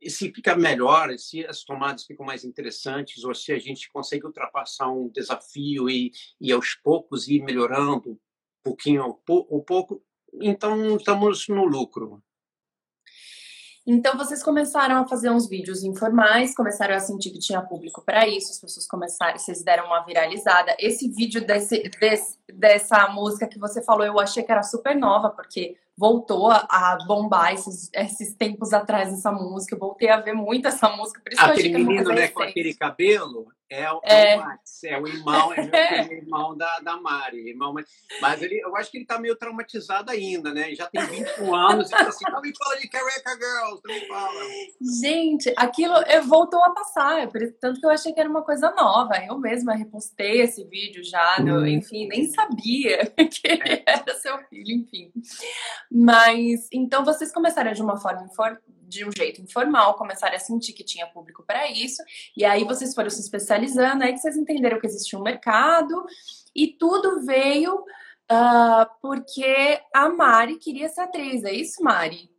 e 0.00 0.10
se 0.10 0.30
fica 0.30 0.54
melhor, 0.54 1.18
se 1.18 1.44
as 1.46 1.64
tomadas 1.64 2.04
ficam 2.04 2.24
mais 2.24 2.44
interessantes, 2.44 3.24
ou 3.24 3.34
se 3.34 3.50
a 3.50 3.58
gente 3.58 3.90
consegue 3.90 4.26
ultrapassar 4.26 4.90
um 4.90 5.08
desafio 5.08 5.88
e, 5.88 6.12
e 6.38 6.52
aos 6.52 6.74
poucos 6.74 7.28
ir 7.28 7.42
melhorando, 7.42 8.20
pouquinho 8.66 9.16
ou 9.28 9.62
pouco, 9.62 10.02
então 10.40 10.96
estamos 10.96 11.46
no 11.48 11.64
lucro. 11.64 12.20
Então 13.86 14.16
vocês 14.16 14.42
começaram 14.42 14.96
a 14.96 15.06
fazer 15.06 15.30
uns 15.30 15.48
vídeos 15.48 15.84
informais, 15.84 16.52
começaram 16.56 16.96
a 16.96 16.98
sentir 16.98 17.30
que 17.30 17.38
tinha 17.38 17.62
público 17.62 18.02
para 18.04 18.26
isso, 18.26 18.50
as 18.50 18.60
pessoas 18.60 18.88
começaram, 18.88 19.38
vocês 19.38 19.62
deram 19.62 19.86
uma 19.86 20.04
viralizada. 20.04 20.74
Esse 20.80 21.08
vídeo 21.08 21.46
desse, 21.46 21.88
desse, 22.00 22.36
dessa 22.52 23.08
música 23.10 23.46
que 23.46 23.60
você 23.60 23.80
falou, 23.80 24.04
eu 24.04 24.18
achei 24.18 24.42
que 24.42 24.50
era 24.50 24.64
super 24.64 24.96
nova, 24.96 25.30
porque 25.30 25.76
voltou 25.96 26.50
a, 26.50 26.98
bombar 27.06 27.54
esses, 27.54 27.90
esses 27.92 28.34
tempos 28.34 28.72
atrás 28.72 29.12
essa 29.12 29.32
música. 29.32 29.74
Eu 29.74 29.80
voltei 29.80 30.10
a 30.10 30.20
ver 30.20 30.34
muito 30.34 30.68
essa 30.68 30.88
música. 30.90 31.20
Por 31.20 31.32
isso 31.32 31.42
aquele 31.42 31.70
que 31.70 31.76
eu 31.76 31.84
menino, 31.84 32.10
né, 32.10 32.28
com 32.28 32.42
aquele 32.42 32.74
cabelo, 32.74 33.48
é, 33.68 33.90
o, 33.90 34.00
é. 34.04 34.32
é 34.32 34.36
o 34.36 34.40
Max, 34.40 34.84
é 34.84 35.00
o 35.00 35.08
irmão, 35.08 35.52
é, 35.52 35.58
é 35.98 36.08
o 36.08 36.12
irmão 36.12 36.56
da, 36.56 36.78
da 36.80 36.96
Mari. 36.96 37.48
Irmão, 37.48 37.74
mas 38.20 38.42
ele, 38.42 38.60
eu 38.60 38.76
acho 38.76 38.90
que 38.90 38.98
ele 38.98 39.04
está 39.04 39.18
meio 39.18 39.34
traumatizado 39.34 40.10
ainda, 40.10 40.52
né? 40.52 40.72
Já 40.74 40.86
tem 40.86 41.04
21 41.04 41.54
anos 41.54 41.88
e 41.88 41.90
fala 41.90 42.08
assim, 42.08 42.24
não 42.30 42.40
me 42.40 42.52
fala 42.56 42.76
de 42.78 42.88
Careca 42.88 43.30
Girls, 43.32 43.82
não 43.84 43.94
me 43.94 44.06
fala. 44.06 44.40
Gente, 45.00 45.52
aquilo 45.56 45.94
voltou 46.26 46.62
a 46.62 46.70
passar, 46.70 47.28
tanto 47.60 47.80
que 47.80 47.86
eu 47.86 47.90
achei 47.90 48.12
que 48.12 48.20
era 48.20 48.30
uma 48.30 48.42
coisa 48.42 48.70
nova. 48.70 49.14
Eu 49.26 49.36
mesma 49.36 49.74
repostei 49.74 50.42
esse 50.42 50.64
vídeo 50.64 51.02
já, 51.02 51.38
hum. 51.40 51.66
enfim, 51.66 52.06
nem 52.06 52.26
sabia 52.26 53.06
que 53.16 53.48
é. 53.48 53.82
era 53.84 54.14
seu 54.14 54.38
filho, 54.46 54.76
enfim. 54.76 55.10
Mas 55.90 56.68
então 56.72 57.04
vocês 57.04 57.32
começaram 57.32 57.72
de 57.72 57.82
uma 57.82 57.96
forma 57.96 58.28
de 58.88 59.04
um 59.04 59.10
jeito 59.16 59.40
informal, 59.40 59.94
começaram 59.94 60.36
a 60.36 60.38
sentir 60.38 60.72
que 60.72 60.84
tinha 60.84 61.06
público 61.06 61.42
para 61.42 61.70
isso, 61.70 62.02
e 62.36 62.44
aí 62.44 62.64
vocês 62.64 62.94
foram 62.94 63.10
se 63.10 63.20
especializando, 63.20 64.04
aí 64.04 64.12
que 64.12 64.18
vocês 64.18 64.36
entenderam 64.36 64.80
que 64.80 64.86
existia 64.86 65.18
um 65.18 65.22
mercado, 65.22 66.04
e 66.54 66.68
tudo 66.68 67.24
veio 67.24 67.74
uh, 67.80 68.86
porque 69.00 69.80
a 69.92 70.08
Mari 70.08 70.56
queria 70.58 70.88
ser 70.88 71.02
atriz, 71.02 71.44
é 71.44 71.52
isso, 71.52 71.82
Mari? 71.82 72.30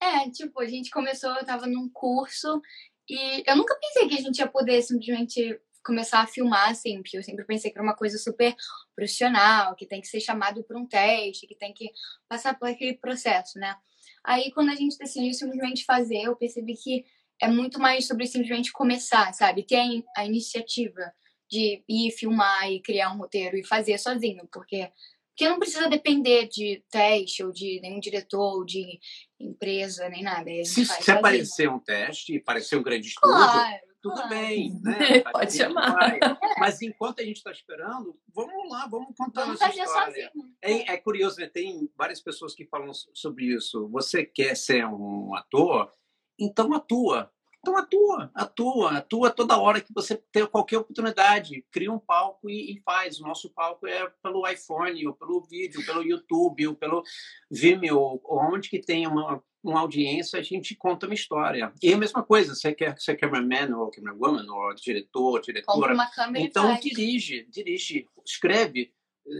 É, 0.00 0.30
tipo, 0.30 0.60
a 0.60 0.66
gente 0.66 0.90
começou, 0.90 1.30
eu 1.30 1.44
tava 1.44 1.66
num 1.66 1.88
curso, 1.88 2.62
e 3.08 3.42
eu 3.46 3.56
nunca 3.56 3.74
pensei 3.80 4.08
que 4.08 4.16
a 4.16 4.20
gente 4.20 4.38
ia 4.38 4.46
poder 4.46 4.80
simplesmente 4.82 5.60
começar 5.88 6.20
a 6.20 6.26
filmar 6.26 6.74
sempre. 6.74 7.12
Eu 7.14 7.22
sempre 7.22 7.46
pensei 7.46 7.70
que 7.70 7.78
era 7.78 7.82
uma 7.82 7.96
coisa 7.96 8.18
super 8.18 8.54
profissional, 8.94 9.74
que 9.74 9.86
tem 9.86 10.02
que 10.02 10.06
ser 10.06 10.20
chamado 10.20 10.62
para 10.62 10.78
um 10.78 10.86
teste, 10.86 11.46
que 11.46 11.54
tem 11.54 11.72
que 11.72 11.90
passar 12.28 12.58
por 12.58 12.68
aquele 12.68 12.92
processo, 12.94 13.58
né? 13.58 13.74
Aí, 14.22 14.52
quando 14.52 14.70
a 14.70 14.74
gente 14.74 14.98
decidiu 14.98 15.32
simplesmente 15.32 15.86
fazer, 15.86 16.24
eu 16.24 16.36
percebi 16.36 16.74
que 16.74 17.06
é 17.40 17.48
muito 17.48 17.80
mais 17.80 18.06
sobre 18.06 18.26
simplesmente 18.26 18.70
começar, 18.70 19.32
sabe? 19.32 19.62
Ter 19.62 20.04
a 20.14 20.26
iniciativa 20.26 21.12
de 21.50 21.82
ir 21.88 22.10
filmar 22.10 22.70
e 22.70 22.82
criar 22.82 23.10
um 23.10 23.16
roteiro 23.16 23.56
e 23.56 23.66
fazer 23.66 23.96
sozinho, 23.96 24.46
porque 24.52 24.90
porque 25.38 25.48
não 25.48 25.60
precisa 25.60 25.88
depender 25.88 26.48
de 26.48 26.82
teste 26.90 27.44
ou 27.44 27.52
de 27.52 27.80
nenhum 27.80 28.00
diretor 28.00 28.56
ou 28.56 28.64
de 28.64 28.98
empresa 29.38 30.08
nem 30.08 30.24
nada. 30.24 30.50
Se, 30.64 30.84
se 30.84 31.10
aparecer 31.12 31.70
um 31.70 31.78
teste 31.78 32.34
e 32.34 32.38
aparecer 32.38 32.76
um 32.76 32.82
grande 32.82 33.06
estudo, 33.06 33.32
claro 33.32 33.88
tudo 34.00 34.14
claro. 34.14 34.28
bem, 34.28 34.78
né? 34.82 35.20
Pode 35.32 35.56
chamar. 35.56 36.18
Mas 36.58 36.82
enquanto 36.82 37.20
a 37.20 37.24
gente 37.24 37.36
está 37.36 37.50
esperando, 37.50 38.18
vamos 38.34 38.70
lá, 38.70 38.86
vamos 38.88 39.14
contar 39.16 39.44
vamos 39.44 39.60
nossa 39.60 39.74
história. 39.74 40.32
É, 40.62 40.92
é, 40.92 40.96
curioso, 40.96 41.40
né? 41.40 41.48
tem 41.48 41.88
várias 41.96 42.20
pessoas 42.20 42.54
que 42.54 42.66
falam 42.66 42.92
sobre 42.92 43.46
isso. 43.46 43.88
Você 43.88 44.24
quer 44.24 44.56
ser 44.56 44.86
um 44.86 45.34
ator? 45.34 45.92
Então 46.38 46.72
atua. 46.72 47.30
Então 47.60 47.76
atua, 47.76 48.30
atua, 48.34 48.98
atua 48.98 49.30
toda 49.30 49.58
hora 49.58 49.80
que 49.80 49.92
você 49.92 50.16
tem 50.32 50.46
qualquer 50.46 50.78
oportunidade. 50.78 51.64
Cria 51.70 51.92
um 51.92 51.98
palco 51.98 52.48
e, 52.48 52.72
e, 52.72 52.80
faz. 52.82 53.20
O 53.20 53.24
nosso 53.24 53.50
palco 53.50 53.86
é 53.86 54.10
pelo 54.22 54.48
iPhone, 54.48 55.06
ou 55.06 55.14
pelo 55.14 55.40
vídeo, 55.42 55.84
pelo 55.84 56.02
YouTube, 56.02 56.68
ou 56.68 56.74
pelo 56.74 57.02
Vimeo, 57.50 57.98
ou 57.98 58.40
onde 58.52 58.68
que 58.70 58.78
tem 58.78 59.06
uma, 59.06 59.42
uma 59.62 59.80
audiência, 59.80 60.38
a 60.38 60.42
gente 60.42 60.74
conta 60.74 61.06
uma 61.06 61.14
história. 61.14 61.72
E 61.82 61.90
é 61.90 61.94
a 61.94 61.98
mesma 61.98 62.22
coisa, 62.22 62.54
você 62.54 62.72
quer 62.72 62.98
ser 62.98 63.16
cameraman 63.16 63.76
ou 63.76 63.90
camerawoman, 63.90 64.46
ou 64.48 64.74
diretor, 64.74 65.40
diretora. 65.40 65.94
uma 65.94 66.10
câmera 66.10 66.44
então 66.44 66.78
dirige, 66.78 67.46
dirige, 67.50 68.06
escreve. 68.24 68.92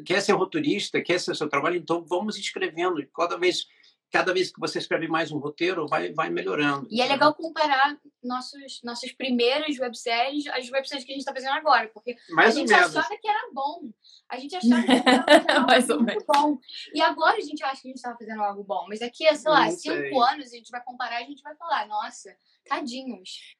Quer 0.04 0.20
ser 0.20 0.32
roteirista, 0.32 1.00
quer 1.00 1.18
ser 1.18 1.34
seu 1.34 1.48
trabalho, 1.48 1.76
então 1.76 2.04
vamos 2.04 2.36
escrevendo. 2.36 3.02
Cada 3.14 3.38
vez 3.38 3.66
cada 4.10 4.32
vez 4.32 4.50
que 4.50 4.58
você 4.58 4.78
escreve 4.78 5.06
mais 5.06 5.30
um 5.30 5.38
roteiro, 5.38 5.86
vai, 5.86 6.12
vai 6.12 6.30
melhorando. 6.30 6.86
E 6.90 7.00
é 7.00 7.06
legal 7.06 7.34
comparar 7.34 7.98
nossos, 8.22 8.80
nossas 8.82 9.12
primeiras 9.12 9.78
webséries 9.78 10.46
às 10.48 10.70
webséries 10.70 11.04
que 11.04 11.12
a 11.12 11.14
gente 11.14 11.20
está 11.20 11.32
fazendo 11.32 11.52
agora, 11.52 11.88
porque 11.92 12.16
mais 12.30 12.56
a 12.56 12.58
gente 12.58 12.72
achava 12.72 13.16
que 13.20 13.28
era 13.28 13.50
bom. 13.52 13.90
A 14.28 14.38
gente 14.38 14.56
achava 14.56 14.82
que 14.82 14.92
era 14.92 15.60
mais 15.66 15.86
muito 15.88 16.04
menos. 16.04 16.24
bom. 16.26 16.58
E 16.94 17.00
agora 17.00 17.36
a 17.36 17.40
gente 17.40 17.62
acha 17.62 17.82
que 17.82 17.88
a 17.88 17.90
gente 17.90 17.96
estava 17.96 18.16
fazendo 18.16 18.42
algo 18.42 18.64
bom. 18.64 18.86
Mas 18.88 19.00
daqui 19.00 19.26
a, 19.26 19.34
sei 19.34 19.50
lá, 19.50 19.70
cinco 19.70 20.20
anos 20.22 20.52
a 20.52 20.56
gente 20.56 20.70
vai 20.70 20.82
comparar 20.82 21.20
e 21.20 21.24
a 21.24 21.26
gente 21.26 21.42
vai 21.42 21.54
falar, 21.56 21.86
nossa, 21.86 22.34
tadinhos. 22.66 23.56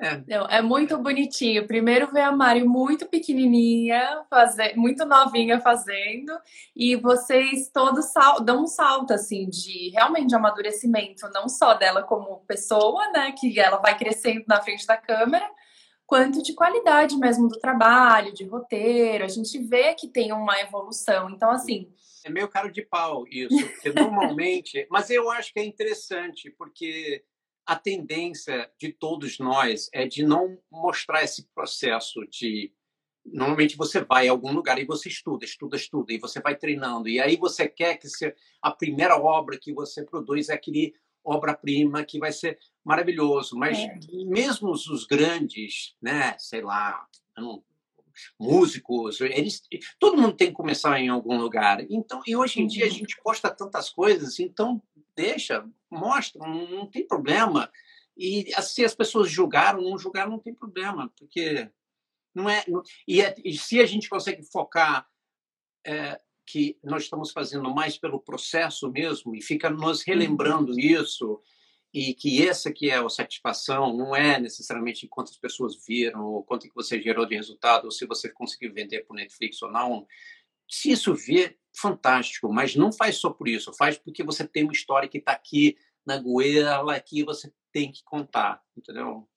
É. 0.00 0.22
Não, 0.26 0.46
é 0.46 0.62
muito 0.62 0.96
bonitinho. 0.98 1.66
Primeiro 1.66 2.10
vê 2.12 2.20
a 2.20 2.32
Mari 2.32 2.64
muito 2.64 3.06
pequenininha, 3.06 4.24
fazer, 4.28 4.74
muito 4.76 5.04
novinha 5.04 5.60
fazendo, 5.60 6.32
e 6.74 6.96
vocês 6.96 7.70
todos 7.70 8.06
sal, 8.06 8.40
dão 8.40 8.62
um 8.62 8.66
salto 8.66 9.12
assim 9.12 9.48
de 9.48 9.90
realmente 9.90 10.28
de 10.28 10.34
amadurecimento, 10.34 11.28
não 11.32 11.48
só 11.48 11.74
dela 11.74 12.02
como 12.02 12.44
pessoa, 12.46 13.10
né, 13.10 13.32
que 13.32 13.58
ela 13.58 13.78
vai 13.78 13.96
crescendo 13.96 14.44
na 14.46 14.60
frente 14.60 14.86
da 14.86 14.96
câmera, 14.96 15.48
quanto 16.06 16.42
de 16.42 16.54
qualidade 16.54 17.16
mesmo 17.16 17.48
do 17.48 17.58
trabalho, 17.58 18.32
de 18.32 18.44
roteiro. 18.44 19.24
A 19.24 19.28
gente 19.28 19.58
vê 19.58 19.94
que 19.94 20.08
tem 20.08 20.32
uma 20.32 20.60
evolução. 20.60 21.28
Então, 21.30 21.50
assim. 21.50 21.92
É 22.24 22.30
meio 22.30 22.48
caro 22.48 22.72
de 22.72 22.82
pau 22.82 23.24
isso, 23.28 23.68
porque 23.68 23.92
normalmente. 23.92 24.86
mas 24.90 25.10
eu 25.10 25.30
acho 25.30 25.52
que 25.52 25.60
é 25.60 25.64
interessante, 25.64 26.50
porque 26.50 27.24
a 27.66 27.76
tendência 27.76 28.70
de 28.78 28.92
todos 28.92 29.38
nós 29.38 29.90
é 29.92 30.06
de 30.06 30.24
não 30.24 30.58
mostrar 30.70 31.24
esse 31.24 31.48
processo 31.54 32.20
de 32.30 32.72
normalmente 33.24 33.76
você 33.76 34.00
vai 34.00 34.28
a 34.28 34.30
algum 34.30 34.52
lugar 34.52 34.78
e 34.78 34.84
você 34.84 35.08
estuda, 35.08 35.44
estuda, 35.44 35.76
estuda 35.76 36.12
e 36.12 36.18
você 36.18 36.40
vai 36.40 36.54
treinando 36.54 37.08
e 37.08 37.18
aí 37.20 37.36
você 37.36 37.68
quer 37.68 37.96
que 37.96 38.08
se, 38.08 38.32
a 38.62 38.70
primeira 38.70 39.16
obra 39.16 39.58
que 39.58 39.72
você 39.72 40.04
produz 40.04 40.48
é 40.48 40.54
aquele 40.54 40.94
obra-prima 41.24 42.04
que 42.04 42.20
vai 42.20 42.30
ser 42.30 42.56
maravilhoso, 42.84 43.56
mas 43.56 43.78
é. 43.78 43.98
mesmo 44.26 44.70
os 44.70 45.04
grandes, 45.04 45.96
né, 46.00 46.36
sei 46.38 46.62
lá, 46.62 47.04
músicos, 48.38 49.20
eles, 49.20 49.62
todo 49.98 50.16
mundo 50.16 50.36
tem 50.36 50.48
que 50.48 50.54
começar 50.54 51.00
em 51.00 51.08
algum 51.08 51.36
lugar. 51.36 51.84
Então, 51.90 52.22
e 52.26 52.36
hoje 52.36 52.60
em 52.60 52.66
dia 52.66 52.84
a 52.84 52.88
uhum. 52.88 52.94
gente 52.94 53.16
posta 53.22 53.50
tantas 53.50 53.90
coisas, 53.90 54.38
então 54.38 54.80
deixa, 55.16 55.68
mostra, 55.90 56.46
não, 56.46 56.68
não 56.68 56.86
tem 56.86 57.06
problema. 57.06 57.70
E 58.16 58.50
se 58.62 58.84
as 58.84 58.94
pessoas 58.94 59.30
julgaram, 59.30 59.82
não 59.82 59.98
julgaram, 59.98 60.30
não 60.30 60.38
tem 60.38 60.54
problema, 60.54 61.12
porque 61.18 61.70
não 62.34 62.48
é. 62.48 62.64
E, 63.06 63.20
é, 63.20 63.34
e 63.44 63.56
se 63.56 63.80
a 63.80 63.86
gente 63.86 64.08
consegue 64.08 64.42
focar 64.42 65.06
é, 65.84 66.20
que 66.46 66.78
nós 66.82 67.04
estamos 67.04 67.32
fazendo 67.32 67.74
mais 67.74 67.98
pelo 67.98 68.20
processo 68.20 68.90
mesmo 68.90 69.34
e 69.34 69.42
fica 69.42 69.68
nos 69.68 70.02
relembrando 70.02 70.72
uhum. 70.72 70.78
isso 70.78 71.40
e 71.92 72.14
que 72.14 72.46
essa 72.46 72.72
que 72.72 72.90
é 72.90 72.96
a 72.96 73.08
satisfação 73.08 73.96
não 73.96 74.14
é 74.14 74.38
necessariamente 74.38 75.08
quantas 75.08 75.36
pessoas 75.36 75.84
viram 75.86 76.24
ou 76.24 76.44
quanto 76.44 76.68
que 76.68 76.74
você 76.74 77.00
gerou 77.00 77.26
de 77.26 77.34
resultado 77.34 77.86
ou 77.86 77.90
se 77.90 78.06
você 78.06 78.28
conseguiu 78.28 78.72
vender 78.72 79.06
para 79.06 79.16
Netflix 79.16 79.60
ou 79.62 79.70
não 79.70 80.06
se 80.68 80.90
isso 80.90 81.14
vier 81.14 81.56
fantástico, 81.76 82.52
mas 82.52 82.74
não 82.74 82.92
faz 82.92 83.16
só 83.16 83.30
por 83.30 83.48
isso, 83.48 83.72
faz 83.74 83.98
porque 83.98 84.24
você 84.24 84.46
tem 84.46 84.62
uma 84.64 84.72
história 84.72 85.08
que 85.08 85.18
está 85.18 85.32
aqui 85.32 85.76
na 86.06 86.18
goela 86.18 86.98
que 87.00 87.24
você 87.24 87.52
tem 87.72 87.92
que 87.92 88.02
contar, 88.04 88.62
entendeu? 88.76 89.28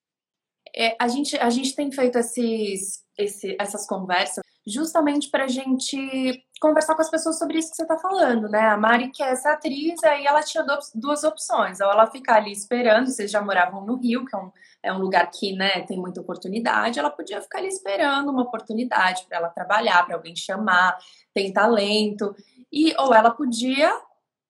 É, 0.75 0.95
a, 1.00 1.07
gente, 1.07 1.36
a 1.38 1.50
gente 1.50 1.75
tem 1.75 1.91
feito 1.91 2.17
esses, 2.17 3.03
esse, 3.17 3.57
essas 3.59 3.88
conversas 3.88 4.43
justamente 4.69 5.29
para 5.29 5.45
a 5.45 5.47
gente 5.47 6.43
conversar 6.59 6.93
com 6.93 7.01
as 7.01 7.09
pessoas 7.09 7.39
sobre 7.39 7.57
isso 7.57 7.71
que 7.71 7.77
você 7.77 7.83
está 7.83 7.97
falando, 7.97 8.49
né? 8.49 8.67
A 8.67 8.77
Mari 8.77 9.11
quer 9.11 9.35
ser 9.35 9.49
atriz, 9.49 10.03
aí 10.03 10.25
ela 10.25 10.43
tinha 10.43 10.65
duas 10.93 11.23
opções, 11.23 11.79
ou 11.79 11.89
ela 11.89 12.05
ficar 12.07 12.35
ali 12.35 12.51
esperando, 12.51 13.07
vocês 13.07 13.31
já 13.31 13.41
moravam 13.41 13.85
no 13.85 13.95
Rio, 13.95 14.25
que 14.25 14.35
é 14.35 14.39
um, 14.39 14.51
é 14.83 14.93
um 14.93 14.99
lugar 14.99 15.29
que 15.31 15.53
né, 15.53 15.81
tem 15.81 15.97
muita 15.97 16.21
oportunidade, 16.21 16.99
ela 16.99 17.09
podia 17.09 17.41
ficar 17.41 17.59
ali 17.59 17.69
esperando 17.69 18.29
uma 18.29 18.43
oportunidade 18.43 19.25
para 19.27 19.38
ela 19.38 19.49
trabalhar, 19.49 20.05
para 20.05 20.15
alguém 20.15 20.35
chamar, 20.35 20.97
tem 21.33 21.51
talento, 21.51 22.35
e 22.71 22.93
ou 22.97 23.13
ela 23.13 23.31
podia 23.31 23.91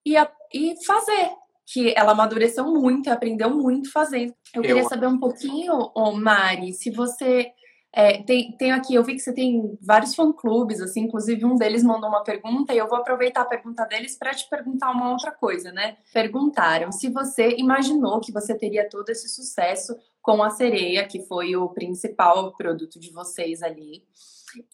ir, 0.03 0.17
ir 0.53 0.75
fazer, 0.85 1.29
que 1.71 1.93
ela 1.95 2.13
amadureceu 2.13 2.65
muito, 2.65 3.11
aprendeu 3.11 3.51
muito 3.51 3.91
fazendo. 3.91 4.33
Eu, 4.53 4.63
Eu... 4.63 4.67
queria 4.67 4.83
saber 4.85 5.07
um 5.07 5.19
pouquinho, 5.19 5.91
oh, 5.93 6.11
Mari, 6.11 6.73
se 6.73 6.89
você 6.89 7.51
é, 7.91 8.21
tem, 8.21 8.55
tem 8.55 8.71
aqui, 8.71 8.93
eu 8.93 9.03
vi 9.03 9.15
que 9.15 9.19
você 9.19 9.33
tem 9.33 9.77
vários 9.81 10.13
fã-clubes, 10.13 10.79
assim, 10.79 11.01
inclusive 11.01 11.43
um 11.43 11.55
deles 11.55 11.83
mandou 11.83 12.07
uma 12.07 12.23
pergunta 12.23 12.71
e 12.71 12.77
eu 12.77 12.87
vou 12.87 12.99
aproveitar 12.99 13.41
a 13.41 13.45
pergunta 13.45 13.83
deles 13.85 14.15
para 14.15 14.33
te 14.33 14.47
perguntar 14.47 14.91
uma 14.91 15.11
outra 15.11 15.31
coisa, 15.31 15.71
né? 15.71 15.97
Perguntaram 16.13 16.91
se 16.91 17.09
você 17.09 17.55
imaginou 17.57 18.19
que 18.19 18.31
você 18.31 18.55
teria 18.55 18.87
todo 18.87 19.09
esse 19.09 19.27
sucesso 19.27 19.97
com 20.21 20.43
a 20.43 20.51
sereia, 20.51 21.07
que 21.07 21.23
foi 21.25 21.55
o 21.55 21.69
principal 21.69 22.55
produto 22.55 22.99
de 22.99 23.11
vocês 23.11 23.63
ali. 23.63 24.03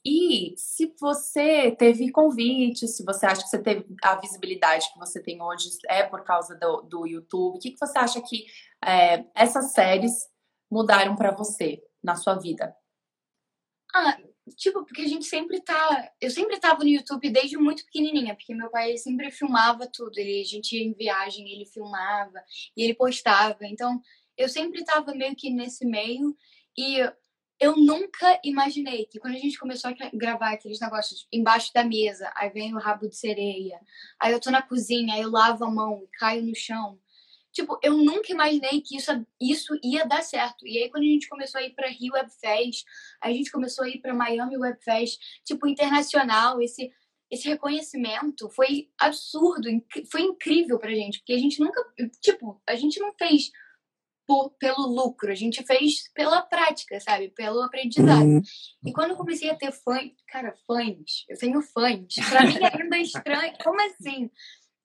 E 0.06 0.54
se 0.58 0.94
você 1.00 1.72
teve 1.72 2.12
convite, 2.12 2.88
se 2.88 3.04
você 3.04 3.26
acha 3.26 3.44
que 3.44 3.50
você 3.50 3.60
teve 3.60 3.86
a 4.04 4.16
visibilidade 4.16 4.92
que 4.92 5.00
você 5.00 5.22
tem 5.22 5.42
hoje 5.42 5.70
é 5.88 6.04
por 6.04 6.24
causa 6.24 6.56
do, 6.56 6.82
do 6.82 7.08
YouTube, 7.08 7.56
o 7.56 7.60
que, 7.60 7.72
que 7.72 7.80
você 7.80 7.98
acha 7.98 8.22
que 8.22 8.46
é, 8.84 9.24
essas 9.34 9.72
séries 9.72 10.14
mudaram 10.70 11.16
para 11.16 11.32
você 11.32 11.82
na 12.04 12.16
sua 12.16 12.36
vida? 12.36 12.76
Ah, 13.98 14.18
tipo, 14.58 14.84
porque 14.86 15.02
a 15.04 15.08
gente 15.08 15.26
sempre 15.26 15.62
tá. 15.62 16.12
Eu 16.20 16.30
sempre 16.30 16.60
tava 16.60 16.80
no 16.84 16.90
YouTube 16.90 17.30
desde 17.30 17.58
muito 17.58 17.86
pequenininha, 17.86 18.36
porque 18.36 18.54
meu 18.54 18.70
pai 18.70 18.98
sempre 18.98 19.32
filmava 19.32 19.88
tudo. 19.88 20.18
Ele, 20.18 20.42
a 20.42 20.44
gente 20.44 20.76
ia 20.76 20.84
em 20.84 20.94
viagem, 20.94 21.50
ele 21.50 21.66
filmava 21.66 22.44
e 22.76 22.84
ele 22.84 22.94
postava. 22.94 23.60
Então, 23.62 24.02
eu 24.38 24.50
sempre 24.50 24.84
tava 24.84 25.16
meio 25.16 25.34
que 25.36 25.50
nesse 25.50 25.86
meio 25.86 26.36
e 26.78 27.00
eu 27.58 27.78
nunca 27.78 28.38
imaginei 28.44 29.06
que 29.06 29.18
quando 29.18 29.36
a 29.36 29.40
gente 29.40 29.58
começou 29.58 29.90
a 29.92 29.96
gravar 30.14 30.52
aqueles 30.52 30.80
negócios 30.82 31.26
embaixo 31.32 31.72
da 31.74 31.86
mesa, 31.86 32.30
aí 32.36 32.50
vem 32.50 32.76
o 32.76 32.80
rabo 32.80 33.08
de 33.08 33.16
sereia, 33.16 33.80
aí 34.20 34.34
eu 34.34 34.42
tô 34.42 34.52
na 34.52 34.62
cozinha, 34.62 35.14
aí 35.14 35.22
eu 35.22 35.32
lavo 35.32 35.64
a 35.64 35.72
mão 35.72 36.04
e 36.04 36.18
caio 36.18 36.44
no 36.44 36.54
chão. 36.54 37.00
Tipo, 37.56 37.80
eu 37.82 37.94
nunca 37.94 38.34
imaginei 38.34 38.82
que 38.82 38.98
isso, 38.98 39.12
isso 39.42 39.80
ia 39.82 40.06
dar 40.06 40.22
certo. 40.22 40.68
E 40.68 40.78
aí, 40.78 40.90
quando 40.90 41.04
a 41.04 41.08
gente 41.08 41.30
começou 41.30 41.62
a 41.62 41.64
ir 41.64 41.74
para 41.74 41.88
Rio 41.88 42.14
Web 42.14 42.30
Fest, 42.30 42.84
a 43.24 43.32
gente 43.32 43.50
começou 43.50 43.86
a 43.86 43.90
ir 43.90 44.02
para 44.02 44.14
Miami 44.14 44.58
Web 44.58 44.78
Fest, 44.84 45.18
tipo, 45.46 45.66
internacional, 45.66 46.62
esse, 46.62 46.92
esse 47.32 47.48
reconhecimento 47.48 48.50
foi 48.50 48.90
absurdo, 49.00 49.70
foi 50.12 50.22
incrível 50.22 50.78
pra 50.78 50.92
gente, 50.92 51.20
porque 51.20 51.32
a 51.32 51.40
gente 51.40 51.62
nunca, 51.62 51.82
tipo, 52.22 52.62
a 52.68 52.76
gente 52.76 53.00
não 53.00 53.14
fez 53.14 53.50
por, 54.28 54.50
pelo 54.60 54.88
lucro, 54.88 55.32
a 55.32 55.36
gente 55.36 55.64
fez 55.64 56.12
pela 56.14 56.42
prática, 56.42 57.00
sabe? 57.00 57.30
Pelo 57.30 57.62
aprendizado. 57.62 58.26
Uhum. 58.26 58.42
E 58.86 58.92
quando 58.92 59.12
eu 59.12 59.18
comecei 59.18 59.50
a 59.50 59.56
ter 59.56 59.72
fãs, 59.72 60.12
cara, 60.28 60.54
fãs, 60.68 61.24
eu 61.30 61.38
tenho 61.38 61.62
fãs. 61.62 62.16
Pra 62.30 62.46
mim 62.46 62.58
é 62.62 62.82
ainda 62.82 62.98
estranho. 62.98 63.54
Como 63.64 63.80
assim? 63.82 64.30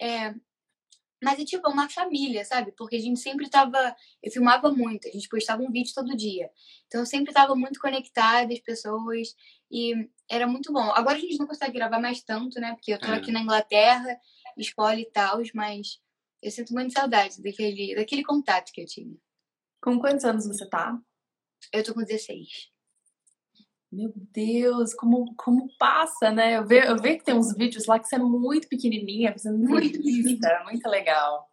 É, 0.00 0.35
mas 1.23 1.39
é 1.39 1.45
tipo, 1.45 1.67
é 1.69 1.71
uma 1.71 1.89
família, 1.89 2.45
sabe? 2.45 2.73
Porque 2.73 2.97
a 2.97 3.00
gente 3.00 3.21
sempre 3.21 3.49
tava. 3.49 3.95
Eu 4.23 4.33
filmava 4.33 4.71
muito, 4.71 5.09
a 5.09 5.11
gente 5.11 5.29
postava 5.29 5.62
um 5.62 5.71
vídeo 5.71 5.93
todo 5.95 6.17
dia. 6.17 6.50
Então 6.87 7.00
eu 7.00 7.07
sempre 7.07 7.33
tava 7.33 7.55
muito 7.55 7.81
conectada, 7.81 8.53
as 8.53 8.61
pessoas. 8.61 9.35
E 9.71 10.09
era 10.29 10.47
muito 10.47 10.73
bom. 10.73 10.91
Agora 10.93 11.17
a 11.17 11.21
gente 11.21 11.39
não 11.39 11.47
consegue 11.47 11.73
gravar 11.73 12.00
mais 12.00 12.23
tanto, 12.23 12.59
né? 12.61 12.73
Porque 12.75 12.93
eu 12.93 12.99
tô 12.99 13.07
é. 13.07 13.17
aqui 13.17 13.31
na 13.31 13.41
Inglaterra, 13.41 14.19
escola 14.57 14.99
e 14.99 15.11
tal, 15.11 15.41
mas 15.55 16.00
eu 16.43 16.50
sinto 16.50 16.73
muita 16.73 17.00
saudade 17.00 17.43
daquele, 17.43 17.95
daquele 17.95 18.25
contato 18.25 18.73
que 18.73 18.81
eu 18.81 18.87
tinha. 18.87 19.15
Com 19.83 19.99
quantos 19.99 20.25
anos 20.25 20.47
você 20.47 20.69
tá? 20.69 20.99
Eu 21.73 21.85
tô 21.85 21.95
com 21.95 22.03
16. 22.03 22.71
Meu 23.92 24.12
Deus, 24.32 24.94
como, 24.94 25.35
como 25.37 25.68
passa, 25.76 26.30
né? 26.30 26.56
Eu 26.56 26.66
vejo, 26.66 26.87
eu 26.87 26.97
vejo 26.97 27.18
que 27.18 27.25
tem 27.25 27.35
uns 27.35 27.52
vídeos 27.56 27.87
lá 27.87 27.99
que 27.99 28.06
você 28.06 28.16
é 28.16 28.20
muito 28.20 28.68
pequenininha, 28.68 29.32
fazendo 29.32 29.59
muito 29.59 29.99
lista, 30.00 30.62
muito 30.64 30.88
legal. 30.88 31.50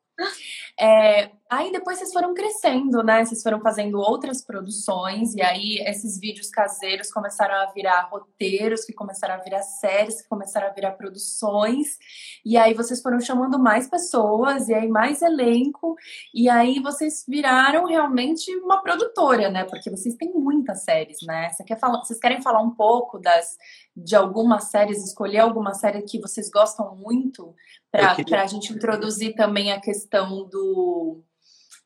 É, 0.79 1.31
aí 1.49 1.71
depois 1.71 1.97
vocês 1.97 2.13
foram 2.13 2.35
crescendo, 2.35 3.01
né? 3.01 3.25
Vocês 3.25 3.41
foram 3.41 3.59
fazendo 3.61 3.99
outras 3.99 4.43
produções, 4.43 5.33
e 5.33 5.41
aí 5.41 5.79
esses 5.87 6.19
vídeos 6.19 6.49
caseiros 6.49 7.11
começaram 7.11 7.55
a 7.55 7.71
virar 7.71 8.07
roteiros, 8.11 8.85
que 8.85 8.93
começaram 8.93 9.35
a 9.35 9.37
virar 9.37 9.63
séries, 9.63 10.21
que 10.21 10.27
começaram 10.27 10.67
a 10.67 10.71
virar 10.71 10.91
produções, 10.91 11.97
e 12.45 12.57
aí 12.57 12.75
vocês 12.75 13.01
foram 13.01 13.19
chamando 13.19 13.57
mais 13.57 13.89
pessoas, 13.89 14.69
e 14.69 14.73
aí 14.73 14.87
mais 14.87 15.23
elenco, 15.23 15.95
e 16.33 16.47
aí 16.47 16.79
vocês 16.79 17.25
viraram 17.27 17.85
realmente 17.85 18.55
uma 18.57 18.81
produtora, 18.81 19.49
né? 19.49 19.63
Porque 19.63 19.89
vocês 19.89 20.15
têm 20.15 20.31
muitas 20.33 20.83
séries, 20.83 21.17
né? 21.23 21.49
Você 21.49 21.63
quer 21.63 21.79
falar, 21.79 21.99
vocês 21.99 22.19
querem 22.19 22.41
falar 22.41 22.61
um 22.61 22.71
pouco 22.71 23.17
das 23.19 23.57
de 23.95 24.15
algumas 24.15 24.65
séries, 24.65 25.03
escolher 25.03 25.39
alguma 25.39 25.73
série 25.73 26.03
que 26.03 26.21
vocês 26.21 26.51
gostam 26.51 26.95
muito, 26.95 27.55
para 28.01 28.15
queria... 28.15 28.43
a 28.43 28.47
gente 28.47 28.73
introduzir 28.73 29.35
também 29.35 29.71
a 29.71 29.79
questão 29.79 30.47
do, 30.47 31.23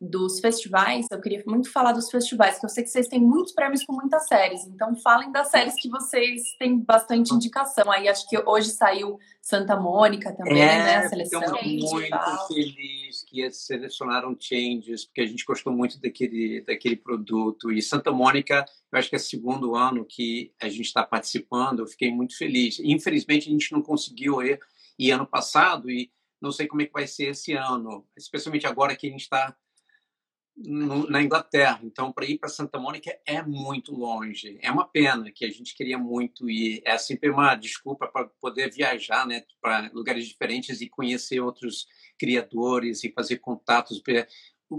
dos 0.01 0.39
festivais. 0.39 1.05
Eu 1.11 1.21
queria 1.21 1.43
muito 1.45 1.71
falar 1.71 1.91
dos 1.91 2.09
festivais, 2.09 2.55
porque 2.55 2.65
eu 2.65 2.69
sei 2.69 2.83
que 2.83 2.89
vocês 2.89 3.07
têm 3.07 3.21
muitos 3.21 3.53
prêmios 3.53 3.85
com 3.85 3.93
muitas 3.93 4.27
séries. 4.27 4.65
Então, 4.65 4.95
falem 4.95 5.31
das 5.31 5.51
séries 5.51 5.75
que 5.75 5.87
vocês 5.87 6.41
têm 6.57 6.79
bastante 6.79 7.31
indicação. 7.33 7.91
Aí, 7.91 8.09
acho 8.09 8.27
que 8.27 8.35
hoje 8.39 8.71
saiu 8.71 9.19
Santa 9.39 9.75
Mônica 9.75 10.33
também, 10.33 10.61
é, 10.63 10.83
né? 10.83 10.95
A 10.97 11.09
seleção. 11.09 11.39
Ficamos 11.39 11.91
muito 11.91 12.47
feliz 12.47 13.23
que 13.27 13.51
selecionaram 13.51 14.35
Changes, 14.39 15.05
porque 15.05 15.21
a 15.21 15.27
gente 15.27 15.45
gostou 15.45 15.71
muito 15.71 16.01
daquele, 16.01 16.61
daquele 16.61 16.95
produto. 16.95 17.71
E 17.71 17.79
Santa 17.79 18.11
Mônica, 18.11 18.65
eu 18.91 18.97
acho 18.97 19.07
que 19.07 19.15
é 19.15 19.19
o 19.19 19.21
segundo 19.21 19.75
ano 19.75 20.03
que 20.03 20.51
a 20.59 20.67
gente 20.67 20.85
está 20.85 21.03
participando. 21.03 21.79
Eu 21.79 21.87
fiquei 21.87 22.11
muito 22.11 22.35
feliz. 22.35 22.79
Infelizmente, 22.79 23.49
a 23.49 23.51
gente 23.51 23.71
não 23.71 23.83
conseguiu 23.83 24.41
ir 24.41 24.59
e 24.97 25.11
ano 25.11 25.25
passado 25.25 25.89
e 25.89 26.11
não 26.41 26.51
sei 26.51 26.67
como 26.67 26.81
é 26.81 26.85
que 26.85 26.93
vai 26.93 27.05
ser 27.05 27.29
esse 27.29 27.53
ano, 27.53 28.07
especialmente 28.17 28.65
agora 28.65 28.95
que 28.95 29.07
a 29.07 29.09
gente 29.11 29.21
está 29.21 29.55
na 30.55 31.21
Inglaterra. 31.21 31.79
Então, 31.83 32.11
para 32.11 32.25
ir 32.25 32.37
para 32.37 32.49
Santa 32.49 32.79
Mônica 32.79 33.17
é 33.25 33.41
muito 33.41 33.93
longe. 33.93 34.57
É 34.61 34.71
uma 34.71 34.87
pena 34.87 35.31
que 35.31 35.45
a 35.45 35.49
gente 35.49 35.75
queria 35.75 35.97
muito 35.97 36.49
ir. 36.49 36.81
É 36.85 36.97
sempre 36.97 37.29
uma 37.29 37.55
desculpa 37.55 38.07
para 38.07 38.25
poder 38.39 38.71
viajar, 38.71 39.25
né, 39.25 39.43
para 39.61 39.89
lugares 39.93 40.27
diferentes 40.27 40.81
e 40.81 40.89
conhecer 40.89 41.39
outros 41.39 41.87
criadores 42.19 43.03
e 43.03 43.11
fazer 43.11 43.37
contatos, 43.37 44.01
ver 44.05 44.27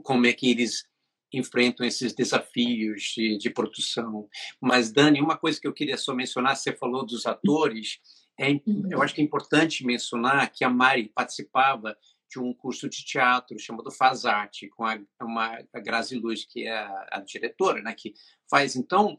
como 0.02 0.26
é 0.26 0.32
que 0.32 0.50
eles 0.50 0.86
enfrentam 1.32 1.86
esses 1.86 2.12
desafios 2.12 3.02
de, 3.16 3.38
de 3.38 3.50
produção. 3.50 4.28
Mas 4.60 4.92
Dani, 4.92 5.20
uma 5.20 5.36
coisa 5.36 5.60
que 5.60 5.66
eu 5.66 5.72
queria 5.72 5.96
só 5.96 6.14
mencionar, 6.14 6.56
você 6.56 6.72
falou 6.72 7.06
dos 7.06 7.24
atores. 7.26 7.98
É, 8.38 8.50
uhum. 8.50 8.88
eu 8.90 9.02
acho 9.02 9.14
que 9.14 9.20
é 9.20 9.24
importante 9.24 9.84
mencionar 9.84 10.50
que 10.50 10.64
a 10.64 10.70
Mari 10.70 11.10
participava 11.14 11.96
de 12.30 12.38
um 12.38 12.54
curso 12.54 12.88
de 12.88 13.04
teatro 13.04 13.58
chamado 13.58 13.90
Faz 13.90 14.24
Arte, 14.24 14.68
com 14.68 14.84
a, 14.84 14.98
uma, 15.20 15.58
a 15.72 15.80
Grazi 15.80 16.16
Luz, 16.16 16.44
que 16.44 16.66
é 16.66 16.72
a, 16.72 17.08
a 17.12 17.20
diretora, 17.20 17.82
né, 17.82 17.94
que 17.94 18.14
faz. 18.48 18.74
Então, 18.74 19.18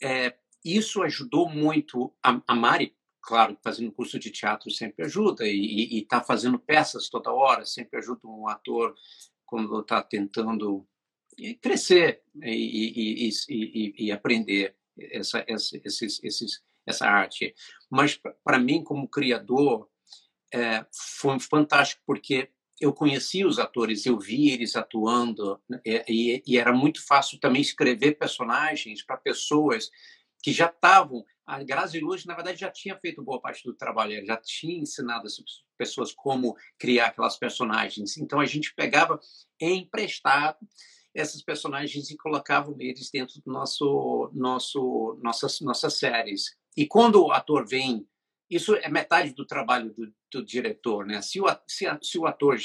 é, 0.00 0.34
isso 0.64 1.02
ajudou 1.02 1.48
muito 1.48 2.14
a, 2.22 2.40
a 2.46 2.54
Mari, 2.54 2.96
claro, 3.20 3.58
fazendo 3.62 3.90
curso 3.90 4.18
de 4.18 4.30
teatro 4.30 4.70
sempre 4.70 5.04
ajuda, 5.04 5.46
e 5.46 5.98
está 5.98 6.20
fazendo 6.20 6.58
peças 6.58 7.08
toda 7.08 7.32
hora, 7.32 7.64
sempre 7.64 7.98
ajuda 7.98 8.20
um 8.24 8.46
ator 8.48 8.94
quando 9.44 9.80
está 9.80 10.02
tentando 10.02 10.86
crescer 11.60 12.22
e, 12.42 13.28
e, 13.28 13.30
e, 13.48 14.06
e 14.06 14.12
aprender 14.12 14.76
essa, 14.96 15.44
essa, 15.48 15.80
esses, 15.84 16.22
esses 16.22 16.62
essa 16.86 17.06
arte. 17.06 17.54
Mas, 17.90 18.20
para 18.42 18.58
mim, 18.58 18.82
como 18.82 19.08
criador, 19.08 19.88
é, 20.52 20.84
foi 21.18 21.38
fantástico, 21.40 22.02
porque 22.06 22.50
eu 22.80 22.92
conheci 22.92 23.44
os 23.44 23.58
atores, 23.58 24.04
eu 24.04 24.18
vi 24.18 24.50
eles 24.50 24.76
atuando, 24.76 25.60
né, 25.68 25.80
e, 26.08 26.42
e 26.46 26.58
era 26.58 26.72
muito 26.72 27.04
fácil 27.06 27.38
também 27.38 27.62
escrever 27.62 28.18
personagens 28.18 29.02
para 29.02 29.16
pessoas 29.16 29.90
que 30.42 30.52
já 30.52 30.66
estavam. 30.66 31.24
A 31.46 31.62
Grazi 31.62 32.00
Luz, 32.00 32.24
na 32.24 32.34
verdade, 32.34 32.60
já 32.60 32.70
tinha 32.70 32.98
feito 32.98 33.22
boa 33.22 33.40
parte 33.40 33.62
do 33.64 33.74
trabalho, 33.74 34.24
já 34.26 34.36
tinha 34.36 34.78
ensinado 34.78 35.26
as 35.26 35.36
pessoas 35.76 36.12
como 36.12 36.56
criar 36.78 37.06
aquelas 37.06 37.36
personagens. 37.36 38.16
Então, 38.16 38.40
a 38.40 38.46
gente 38.46 38.74
pegava 38.74 39.18
emprestado 39.60 40.58
esses 41.14 41.42
personagens 41.42 42.10
e 42.10 42.16
colocava 42.16 42.74
eles 42.78 43.10
dentro 43.10 43.40
do 43.40 43.52
nosso, 43.52 44.30
nosso, 44.34 45.18
nossas, 45.22 45.60
nossas 45.60 45.94
séries. 45.94 46.56
E 46.76 46.86
quando 46.86 47.24
o 47.24 47.32
ator 47.32 47.66
vem, 47.66 48.06
isso 48.50 48.74
é 48.74 48.88
metade 48.88 49.32
do 49.32 49.46
trabalho 49.46 49.92
do, 49.92 50.12
do 50.30 50.44
diretor, 50.44 51.06
né? 51.06 51.22
Se 51.22 51.40
o, 51.40 51.46
se, 51.66 51.86
se 52.02 52.18
o 52.18 52.26
ator 52.26 52.58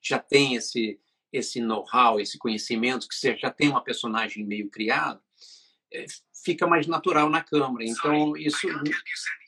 já 0.00 0.18
tem 0.18 0.54
esse 0.54 1.00
esse 1.32 1.60
know-how, 1.60 2.18
esse 2.18 2.38
conhecimento, 2.38 3.06
que 3.08 3.14
você 3.14 3.36
já 3.36 3.50
tem 3.50 3.68
uma 3.68 3.82
personagem 3.82 4.44
meio 4.44 4.70
criado, 4.70 5.20
fica 6.44 6.66
mais 6.66 6.86
natural 6.86 7.28
na 7.28 7.42
câmera. 7.42 7.84
Então, 7.84 8.36
isso, 8.36 8.68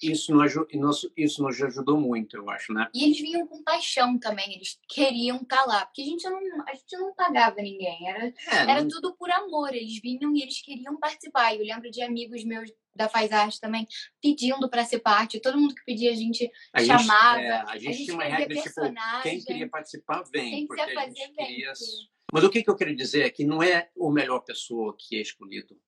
isso, 0.03 0.35
nos, 0.35 1.11
isso 1.17 1.43
nos 1.43 1.63
ajudou 1.63 2.01
muito, 2.01 2.37
eu 2.37 2.51
acho, 2.51 2.73
né? 2.73 2.89
E 2.95 3.05
eles 3.05 3.21
vinham 3.21 3.47
com 3.47 3.63
paixão 3.63 4.19
também, 4.19 4.55
eles 4.55 4.79
queriam 4.89 5.37
estar 5.37 5.59
tá 5.59 5.65
lá, 5.65 5.87
porque 5.87 6.03
a 6.03 6.05
gente 6.05 6.29
não, 6.29 6.39
a 6.67 6.75
gente 6.75 6.97
não 6.97 7.15
pagava 7.15 7.57
ninguém, 7.57 8.09
era, 8.09 8.27
é, 8.27 8.71
era 8.71 8.89
tudo 8.89 9.15
por 9.17 9.31
amor, 9.31 9.75
eles 9.75 10.01
vinham 10.01 10.35
e 10.35 10.43
eles 10.43 10.61
queriam 10.61 10.97
participar. 10.99 11.55
Eu 11.55 11.65
lembro 11.65 11.91
de 11.91 12.03
amigos 12.03 12.45
meus 12.45 12.71
da 12.95 13.09
Faz 13.09 13.31
Arte 13.31 13.61
também 13.61 13.87
pedindo 14.21 14.69
para 14.69 14.85
ser 14.85 14.99
parte. 14.99 15.41
Todo 15.41 15.57
mundo 15.57 15.75
que 15.75 15.85
pedia 15.85 16.11
a 16.11 16.17
gente 16.17 16.51
a 16.73 16.85
chamava. 16.85 17.39
Gente, 17.39 17.47
é, 17.47 17.53
a, 17.53 17.79
gente 17.79 17.89
a 17.89 17.93
gente 17.93 18.05
tinha 18.05 18.17
uma 18.17 18.25
regra 18.25 18.61
tipo, 18.61 18.81
quem 19.23 19.41
queria 19.41 19.69
participar 19.69 20.25
vem, 20.33 20.51
quem 20.51 20.67
porque 20.67 20.81
a 20.81 21.07
gente 21.07 21.33
queria... 21.33 21.73
Mas 22.31 22.45
o 22.45 22.51
que, 22.51 22.63
que 22.63 22.69
eu 22.69 22.77
queria 22.77 22.95
dizer 22.95 23.23
é 23.23 23.31
que 23.31 23.45
não 23.45 23.63
é 23.63 23.89
o 23.97 24.11
melhor 24.11 24.41
pessoa 24.41 24.95
que 24.99 25.17
é 25.17 25.21
escolhido. 25.23 25.79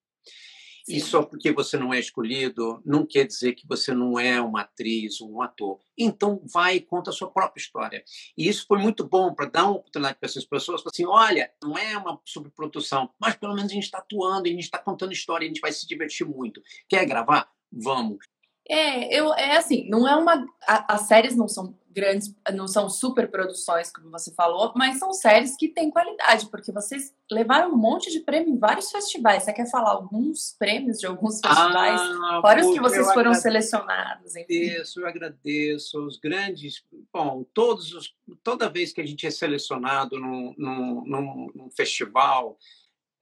Sim. 0.83 0.95
E 0.95 0.99
só 0.99 1.23
porque 1.23 1.51
você 1.51 1.77
não 1.77 1.93
é 1.93 1.99
escolhido, 1.99 2.81
não 2.83 3.05
quer 3.05 3.25
dizer 3.25 3.53
que 3.53 3.67
você 3.67 3.93
não 3.93 4.19
é 4.19 4.41
uma 4.41 4.61
atriz, 4.61 5.21
um 5.21 5.41
ator. 5.41 5.79
Então, 5.97 6.41
vai 6.51 6.77
e 6.77 6.81
conta 6.81 7.11
a 7.11 7.13
sua 7.13 7.29
própria 7.29 7.61
história. 7.61 8.03
E 8.37 8.47
isso 8.47 8.65
foi 8.67 8.79
muito 8.79 9.07
bom 9.07 9.33
para 9.33 9.45
dar 9.45 9.65
uma 9.65 9.75
oportunidade 9.75 10.17
para 10.19 10.27
essas 10.27 10.45
pessoas. 10.45 10.81
Assim, 10.85 11.05
olha, 11.05 11.51
não 11.61 11.77
é 11.77 11.95
uma 11.97 12.19
subprodução, 12.25 13.09
mas 13.19 13.35
pelo 13.35 13.53
menos 13.53 13.71
a 13.71 13.75
gente 13.75 13.83
está 13.83 13.99
atuando, 13.99 14.47
a 14.47 14.51
gente 14.51 14.63
está 14.63 14.79
contando 14.79 15.13
história, 15.13 15.45
a 15.45 15.47
gente 15.47 15.61
vai 15.61 15.71
se 15.71 15.87
divertir 15.87 16.25
muito. 16.25 16.61
Quer 16.89 17.05
gravar? 17.05 17.49
Vamos. 17.71 18.25
É, 18.67 19.13
eu, 19.17 19.33
é 19.33 19.57
assim, 19.57 19.87
não 19.89 20.07
é 20.07 20.15
uma. 20.15 20.45
A, 20.67 20.95
as 20.95 21.01
séries 21.01 21.35
não 21.35 21.47
são 21.47 21.77
grandes, 21.91 22.33
não 22.53 22.67
são 22.67 22.89
super 22.89 23.29
produções, 23.29 23.91
como 23.91 24.09
você 24.09 24.33
falou, 24.33 24.71
mas 24.75 24.97
são 24.97 25.11
séries 25.13 25.55
que 25.55 25.67
têm 25.67 25.91
qualidade, 25.91 26.49
porque 26.49 26.71
vocês 26.71 27.13
levaram 27.29 27.71
um 27.71 27.77
monte 27.77 28.11
de 28.11 28.19
prêmio 28.21 28.53
em 28.53 28.57
vários 28.57 28.89
festivais. 28.91 29.43
Você 29.43 29.53
quer 29.53 29.69
falar 29.69 29.91
alguns 29.91 30.55
prêmios 30.57 30.99
de 30.99 31.05
alguns 31.05 31.39
festivais? 31.39 31.99
Ah, 32.01 32.39
Fora 32.41 32.65
os 32.65 32.73
que 32.73 32.79
vocês 32.79 33.05
foram 33.07 33.31
agradeço, 33.31 33.41
selecionados. 33.41 34.35
Isso, 34.49 35.01
eu 35.01 35.07
agradeço. 35.07 36.05
Os 36.05 36.17
grandes. 36.17 36.83
Bom, 37.13 37.45
todos 37.53 37.93
os, 37.93 38.13
toda 38.43 38.69
vez 38.69 38.91
que 38.91 39.01
a 39.01 39.05
gente 39.05 39.25
é 39.27 39.31
selecionado 39.31 40.19
num, 40.19 40.53
num, 40.57 41.03
num, 41.05 41.51
num 41.53 41.71
festival, 41.71 42.57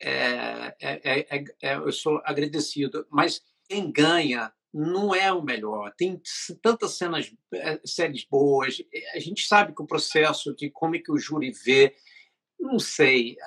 é, 0.02 0.76
é, 0.82 1.20
é, 1.38 1.44
é 1.62 1.76
eu 1.76 1.92
sou 1.92 2.22
agradecido. 2.24 3.06
Mas 3.10 3.42
quem 3.68 3.92
ganha 3.92 4.52
não 4.74 5.14
é 5.14 5.32
o 5.32 5.42
melhor. 5.42 5.94
Tem 5.98 6.22
tantas 6.62 6.98
cenas, 6.98 7.32
eh, 7.54 7.80
séries 7.84 8.24
boas. 8.24 8.82
A 9.14 9.20
gente 9.20 9.48
sabe 9.48 9.74
que 9.74 9.82
o 9.82 9.88
processo 9.88 10.56
de 10.56 10.70
como 10.70 10.96
é 10.96 11.00
que 11.00 11.12
o 11.12 11.18
júri 11.18 11.52
vê, 11.52 11.96
não 12.60 12.78
sei. 12.78 13.38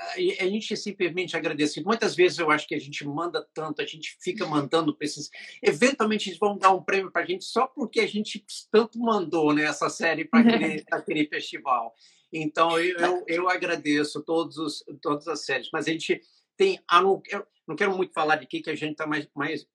A 0.41 0.47
gente 0.47 0.73
é 0.73 0.77
simplesmente 0.77 1.37
agradecido. 1.37 1.87
Muitas 1.87 2.17
vezes 2.17 2.39
eu 2.39 2.51
acho 2.51 2.67
que 2.67 2.75
a 2.75 2.81
gente 2.81 3.07
manda 3.07 3.47
tanto, 3.53 3.83
a 3.83 3.87
gente 3.87 4.17
fica 4.21 4.47
mandando 4.47 4.97
para 4.97 5.05
esses. 5.05 5.31
Eventualmente 5.63 6.31
eles 6.31 6.39
vão 6.39 6.57
dar 6.57 6.73
um 6.73 6.83
prêmio 6.83 7.13
para 7.13 7.23
a 7.23 7.27
gente 7.27 7.45
só 7.45 7.67
porque 7.67 8.01
a 8.01 8.07
gente 8.07 8.45
tanto 8.71 8.99
mandou 8.99 9.53
né, 9.53 9.65
essa 9.65 9.91
série 9.91 10.25
para 10.25 10.41
aquele, 10.41 10.85
aquele 10.91 11.27
festival. 11.29 11.95
Então 12.33 12.81
eu, 12.81 12.99
eu, 12.99 13.25
eu 13.29 13.49
agradeço 13.51 14.23
todos 14.23 14.57
os, 14.57 14.83
todas 15.03 15.29
as 15.29 15.45
séries, 15.45 15.69
mas 15.73 15.87
a 15.87 15.93
gente 15.93 16.21
tem. 16.57 16.81
Ah, 16.89 17.03
não, 17.03 17.23
eu 17.29 17.47
não 17.69 17.77
quero 17.77 17.95
muito 17.95 18.15
falar 18.15 18.37
de 18.37 18.47
que, 18.47 18.63
que 18.63 18.71
a 18.71 18.75
gente 18.75 18.93
está 18.93 19.07
mais, 19.07 19.29
mais 19.35 19.67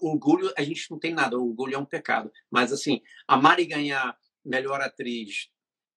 orgulho, 0.00 0.52
a 0.56 0.62
gente 0.62 0.90
não 0.90 0.98
tem 0.98 1.12
nada, 1.12 1.38
orgulho 1.38 1.74
é 1.74 1.78
um 1.78 1.84
pecado. 1.84 2.30
Mas, 2.50 2.72
assim, 2.72 3.00
a 3.26 3.36
Mari 3.36 3.66
ganhar 3.66 4.16
melhor 4.44 4.80
atriz 4.80 5.48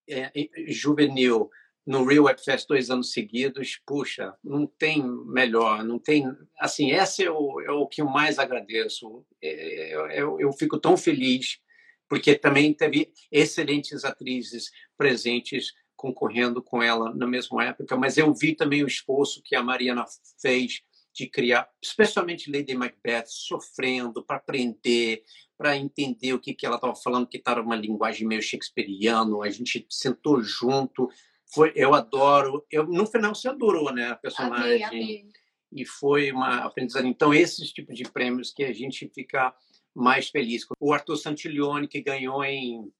é, 0.08 0.30
juvenil 0.68 1.50
no 1.86 2.04
Real 2.04 2.24
Web 2.24 2.42
Fest 2.42 2.66
dois 2.66 2.90
anos 2.90 3.12
seguidos, 3.12 3.80
puxa, 3.86 4.34
não 4.42 4.66
tem 4.66 5.04
melhor, 5.26 5.84
não 5.84 5.98
tem. 6.00 6.26
Assim, 6.58 6.90
esse 6.90 7.24
é 7.24 7.30
o, 7.30 7.60
é 7.60 7.70
o 7.70 7.86
que 7.86 8.02
eu 8.02 8.06
mais 8.06 8.38
agradeço. 8.38 9.24
É, 9.40 10.20
eu, 10.20 10.40
eu 10.40 10.52
fico 10.52 10.80
tão 10.80 10.96
feliz, 10.96 11.60
porque 12.08 12.34
também 12.34 12.74
teve 12.74 13.12
excelentes 13.30 14.04
atrizes 14.04 14.70
presentes 14.98 15.72
concorrendo 15.94 16.62
com 16.62 16.82
ela 16.82 17.14
na 17.14 17.26
mesma 17.26 17.64
época, 17.64 17.96
mas 17.96 18.18
eu 18.18 18.32
vi 18.34 18.54
também 18.54 18.84
o 18.84 18.86
esforço 18.86 19.42
que 19.42 19.56
a 19.56 19.62
Mariana 19.62 20.04
fez 20.40 20.82
de 21.16 21.26
criar, 21.26 21.68
especialmente 21.82 22.52
Lady 22.52 22.74
Macbeth, 22.74 23.24
sofrendo 23.26 24.22
para 24.22 24.36
aprender, 24.36 25.22
para 25.56 25.76
entender 25.76 26.34
o 26.34 26.38
que, 26.38 26.52
que 26.52 26.66
ela 26.66 26.76
estava 26.76 26.94
falando, 26.94 27.26
que 27.26 27.38
estava 27.38 27.62
uma 27.62 27.74
linguagem 27.74 28.26
meio 28.26 28.42
shakespeariana. 28.42 29.34
A 29.42 29.48
gente 29.48 29.86
sentou 29.88 30.42
junto. 30.42 31.08
Foi, 31.46 31.72
eu 31.74 31.94
adoro. 31.94 32.66
Eu, 32.70 32.86
no 32.86 33.06
final, 33.06 33.34
você 33.34 33.48
adorou, 33.48 33.92
né, 33.92 34.08
a 34.08 34.16
personagem. 34.16 34.84
Amei, 34.84 35.04
amei. 35.04 35.28
E 35.72 35.86
foi 35.86 36.30
uma 36.30 36.58
aprendizagem. 36.58 37.10
Então, 37.10 37.32
esses 37.32 37.72
tipos 37.72 37.96
de 37.96 38.04
prêmios 38.04 38.52
que 38.52 38.64
a 38.64 38.72
gente 38.72 39.10
fica 39.14 39.54
mais 39.94 40.28
feliz. 40.28 40.66
O 40.78 40.92
Arthur 40.92 41.16
Santiglione, 41.16 41.88
que 41.88 42.02
ganhou 42.02 42.44
em 42.44 42.92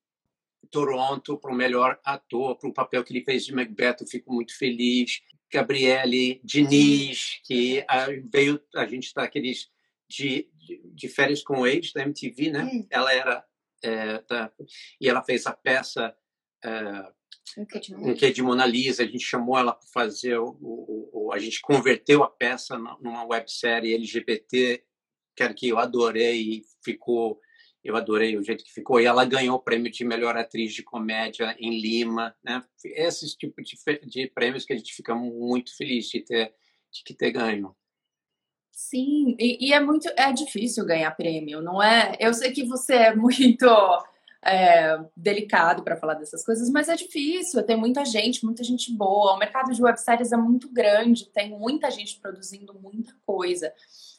Toronto 0.70 1.36
para 1.36 1.52
o 1.52 1.56
melhor 1.56 2.00
ator, 2.02 2.56
para 2.56 2.70
o 2.70 2.72
papel 2.72 3.04
que 3.04 3.12
ele 3.12 3.24
fez 3.24 3.44
de 3.44 3.54
Macbeth, 3.54 3.96
eu 4.00 4.06
fico 4.06 4.32
muito 4.32 4.56
feliz. 4.56 5.20
Gabriele 5.52 6.40
Diniz, 6.42 7.40
que 7.44 7.84
ah, 7.88 8.06
veio, 8.32 8.60
a 8.74 8.86
gente 8.86 9.04
está 9.04 9.22
aqueles 9.22 9.68
de, 10.08 10.48
de, 10.54 10.82
de, 10.94 11.08
férias 11.08 11.42
com 11.42 11.60
o 11.60 11.66
ex 11.66 11.92
da 11.92 12.02
MTV, 12.02 12.50
né? 12.50 12.64
Hum. 12.64 12.86
Ela 12.90 13.12
era 13.12 13.44
é, 13.82 14.22
da, 14.28 14.52
e 15.00 15.08
ela 15.08 15.22
fez 15.22 15.46
a 15.46 15.52
peça 15.52 16.16
é, 16.64 17.12
um 17.58 18.14
que 18.14 18.30
de 18.32 18.42
Mona 18.42 18.66
Lisa. 18.66 19.02
A 19.02 19.06
gente 19.06 19.24
chamou 19.24 19.58
ela 19.58 19.72
para 19.72 19.88
fazer 19.88 20.36
o, 20.38 20.56
o, 20.60 21.10
o, 21.12 21.32
a 21.32 21.38
gente 21.38 21.60
converteu 21.60 22.22
a 22.22 22.30
peça 22.30 22.76
numa 22.76 23.24
websérie 23.24 23.94
LGBT, 23.94 24.82
que 25.54 25.68
eu 25.68 25.78
adorei 25.78 26.40
e 26.40 26.64
ficou 26.82 27.40
eu 27.86 27.96
adorei 27.96 28.36
o 28.36 28.42
jeito 28.42 28.64
que 28.64 28.72
ficou. 28.72 29.00
E 29.00 29.06
ela 29.06 29.24
ganhou 29.24 29.56
o 29.56 29.62
prêmio 29.62 29.90
de 29.90 30.04
melhor 30.04 30.36
atriz 30.36 30.74
de 30.74 30.82
comédia 30.82 31.56
em 31.58 31.80
Lima, 31.80 32.34
né? 32.42 32.62
Esses 32.84 33.34
tipos 33.34 33.64
de, 33.66 33.76
de 34.06 34.26
prêmios 34.28 34.64
que 34.64 34.72
a 34.72 34.76
gente 34.76 34.92
fica 34.94 35.14
muito 35.14 35.76
feliz 35.76 36.08
de 36.08 36.20
ter, 36.20 36.54
de 36.90 37.14
ter 37.14 37.30
ganho. 37.30 37.74
Sim, 38.72 39.34
e, 39.38 39.68
e, 39.68 39.72
é 39.72 39.80
muito 39.80 40.06
é 40.16 40.30
difícil 40.32 40.84
ganhar 40.84 41.10
prêmio, 41.12 41.62
não 41.62 41.82
é? 41.82 42.14
Eu 42.20 42.34
sei 42.34 42.52
que 42.52 42.62
você 42.62 42.94
é 42.94 43.14
muito 43.14 43.66
é, 44.44 44.98
delicado 45.16 45.82
para 45.82 45.96
falar 45.96 46.14
dessas 46.14 46.44
coisas, 46.44 46.68
mas 46.68 46.88
é 46.88 46.94
difícil. 46.94 47.62
Tem 47.62 47.76
muita 47.76 48.04
gente, 48.04 48.44
muita 48.44 48.62
gente 48.62 48.92
boa. 48.92 49.34
O 49.34 49.38
mercado 49.38 49.72
de 49.72 49.82
webséries 49.82 50.30
é 50.30 50.36
muito 50.36 50.68
grande, 50.68 51.26
tem 51.30 51.50
muita 51.50 51.90
gente 51.90 52.20
produzindo 52.20 52.74
muita 52.74 53.14
coisa. 53.24 53.72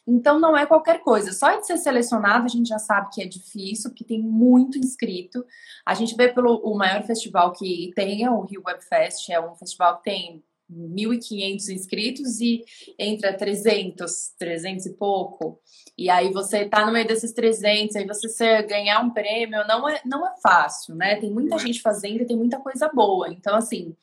Então 0.08 0.40
não 0.40 0.56
é 0.56 0.64
qualquer 0.64 1.00
coisa. 1.02 1.32
Só 1.32 1.54
de 1.58 1.66
ser 1.66 1.76
selecionado 1.76 2.46
a 2.46 2.48
gente 2.48 2.68
já 2.68 2.78
sabe 2.78 3.10
que 3.12 3.22
é 3.22 3.26
difícil, 3.26 3.90
porque 3.90 4.04
tem 4.04 4.22
muito 4.22 4.78
inscrito. 4.78 5.44
A 5.84 5.92
gente 5.92 6.16
vê 6.16 6.28
pelo 6.28 6.56
o 6.64 6.74
maior 6.74 7.02
festival 7.02 7.52
que 7.52 7.90
tem, 7.94 8.24
é 8.24 8.30
o 8.30 8.40
Rio 8.40 8.62
Web 8.66 8.82
Fest, 8.82 9.28
é 9.28 9.38
um 9.38 9.54
festival 9.54 9.98
que 9.98 10.04
tem 10.04 10.42
1.500 10.72 11.68
inscritos 11.68 12.40
e 12.40 12.64
entra 12.98 13.36
300, 13.36 14.34
300 14.38 14.86
e 14.86 14.94
pouco. 14.94 15.60
E 15.96 16.08
aí 16.08 16.32
você 16.32 16.66
tá 16.66 16.86
no 16.86 16.92
meio 16.92 17.06
desses 17.06 17.32
300, 17.34 17.96
aí 17.96 18.06
você 18.06 18.62
ganhar 18.62 19.00
um 19.00 19.10
prêmio 19.10 19.66
não 19.66 19.86
é, 19.86 20.00
não 20.06 20.26
é 20.26 20.34
fácil, 20.42 20.94
né? 20.94 21.16
Tem 21.16 21.30
muita 21.30 21.56
é. 21.56 21.58
gente 21.58 21.82
fazendo 21.82 22.22
e 22.22 22.26
tem 22.26 22.36
muita 22.36 22.58
coisa 22.58 22.88
boa. 22.88 23.28
Então, 23.28 23.54
assim, 23.54 23.94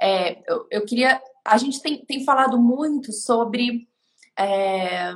é, 0.00 0.42
eu, 0.50 0.66
eu 0.70 0.86
queria... 0.86 1.20
A 1.44 1.58
gente 1.58 1.82
tem, 1.82 2.02
tem 2.02 2.24
falado 2.24 2.58
muito 2.58 3.12
sobre... 3.12 3.86
É, 4.38 5.14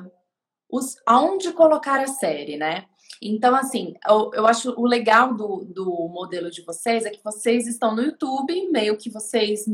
os, 0.71 0.97
aonde 1.07 1.53
colocar 1.53 2.01
a 2.01 2.07
série, 2.07 2.57
né? 2.57 2.87
Então, 3.21 3.55
assim, 3.55 3.95
eu, 4.09 4.31
eu 4.35 4.47
acho 4.47 4.73
o 4.79 4.87
legal 4.87 5.35
do, 5.35 5.65
do 5.65 6.09
modelo 6.09 6.51
de 6.51 6.63
vocês 6.63 7.05
é 7.05 7.11
que 7.11 7.23
vocês 7.25 7.67
estão 7.67 7.95
no 7.95 8.03
YouTube, 8.03 8.71
meio 8.71 8.97
que 8.97 9.11
vocês 9.11 9.65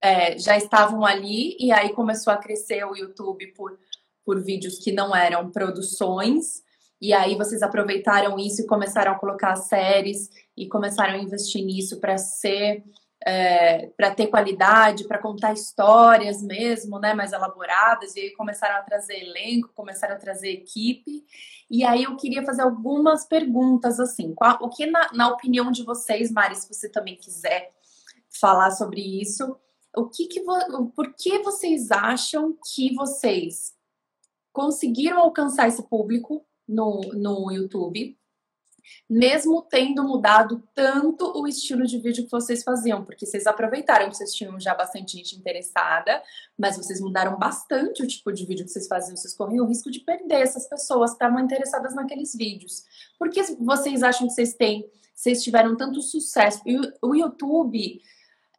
é, 0.00 0.38
já 0.38 0.56
estavam 0.56 1.04
ali, 1.04 1.56
e 1.58 1.72
aí 1.72 1.92
começou 1.92 2.32
a 2.32 2.38
crescer 2.38 2.84
o 2.84 2.96
YouTube 2.96 3.46
por, 3.48 3.78
por 4.24 4.42
vídeos 4.42 4.78
que 4.78 4.92
não 4.92 5.14
eram 5.14 5.50
produções, 5.50 6.62
e 7.00 7.12
aí 7.12 7.34
vocês 7.34 7.62
aproveitaram 7.62 8.38
isso 8.38 8.62
e 8.62 8.66
começaram 8.66 9.12
a 9.12 9.18
colocar 9.18 9.56
séries 9.56 10.28
e 10.56 10.68
começaram 10.68 11.14
a 11.14 11.18
investir 11.18 11.64
nisso 11.64 11.98
para 11.98 12.18
ser 12.18 12.84
é, 13.26 13.88
para 13.96 14.14
ter 14.14 14.28
qualidade, 14.28 15.06
para 15.06 15.18
contar 15.18 15.52
histórias 15.52 16.42
mesmo, 16.42 16.98
né, 16.98 17.12
mais 17.12 17.32
elaboradas, 17.32 18.16
e 18.16 18.20
aí 18.20 18.30
começaram 18.30 18.76
a 18.76 18.82
trazer 18.82 19.20
elenco, 19.20 19.72
começaram 19.74 20.14
a 20.14 20.18
trazer 20.18 20.50
equipe. 20.50 21.24
E 21.70 21.84
aí 21.84 22.04
eu 22.04 22.16
queria 22.16 22.44
fazer 22.44 22.62
algumas 22.62 23.26
perguntas 23.26 24.00
assim. 24.00 24.34
Qual, 24.34 24.58
o 24.62 24.68
que, 24.68 24.86
na, 24.86 25.10
na 25.12 25.28
opinião 25.28 25.70
de 25.70 25.84
vocês, 25.84 26.30
Mari, 26.30 26.56
se 26.56 26.68
você 26.72 26.88
também 26.88 27.16
quiser 27.16 27.70
falar 28.40 28.70
sobre 28.70 29.00
isso, 29.00 29.56
o 29.96 30.08
que, 30.08 30.26
que 30.26 30.40
por 30.94 31.14
que 31.14 31.38
vocês 31.40 31.90
acham 31.90 32.56
que 32.72 32.94
vocês 32.94 33.74
conseguiram 34.52 35.18
alcançar 35.18 35.68
esse 35.68 35.82
público 35.82 36.44
no, 36.66 37.00
no 37.12 37.50
YouTube? 37.50 38.16
Mesmo 39.08 39.62
tendo 39.62 40.02
mudado 40.04 40.62
tanto 40.74 41.32
o 41.38 41.46
estilo 41.46 41.84
de 41.84 41.98
vídeo 41.98 42.24
que 42.24 42.30
vocês 42.30 42.62
faziam, 42.62 43.04
porque 43.04 43.26
vocês 43.26 43.46
aproveitaram 43.46 44.08
que 44.08 44.16
vocês 44.16 44.32
tinham 44.32 44.58
já 44.60 44.74
bastante 44.74 45.16
gente 45.16 45.36
interessada, 45.36 46.22
mas 46.58 46.76
vocês 46.76 47.00
mudaram 47.00 47.38
bastante 47.38 48.02
o 48.02 48.06
tipo 48.06 48.32
de 48.32 48.46
vídeo 48.46 48.64
que 48.64 48.70
vocês 48.70 48.86
faziam, 48.86 49.16
vocês 49.16 49.34
corriam 49.34 49.64
o 49.64 49.68
risco 49.68 49.90
de 49.90 50.00
perder 50.00 50.42
essas 50.42 50.68
pessoas 50.68 51.10
que 51.10 51.16
estavam 51.16 51.40
interessadas 51.40 51.94
naqueles 51.94 52.34
vídeos. 52.34 52.84
Por 53.18 53.30
que 53.30 53.42
vocês 53.58 54.02
acham 54.02 54.26
que 54.26 54.34
vocês 54.34 54.54
têm, 54.54 54.88
vocês 55.14 55.42
tiveram 55.42 55.76
tanto 55.76 56.00
sucesso? 56.00 56.60
E 56.66 56.78
o 57.02 57.14
YouTube 57.14 58.00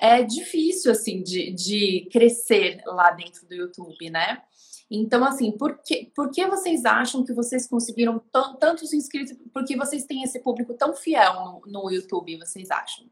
é 0.02 0.24
difícil, 0.24 0.92
assim, 0.92 1.22
de, 1.22 1.52
de 1.52 2.10
crescer 2.12 2.82
lá 2.88 3.12
dentro 3.12 3.48
do 3.48 3.54
YouTube, 3.54 4.10
né? 4.10 4.42
Então, 4.90 5.24
assim, 5.24 5.52
por 5.52 5.78
que, 5.84 6.12
por 6.16 6.32
que 6.32 6.46
vocês 6.48 6.84
acham 6.86 7.24
que 7.24 7.32
vocês 7.32 7.68
conseguiram 7.68 8.20
tantos 8.60 8.92
inscritos? 8.92 9.38
Porque 9.54 9.78
vocês 9.78 10.04
têm 10.06 10.24
esse 10.24 10.40
público 10.40 10.74
tão 10.74 10.96
fiel 10.96 11.34
no, 11.36 11.62
no 11.68 11.92
YouTube, 11.92 12.36
vocês 12.38 12.72
acham? 12.72 13.08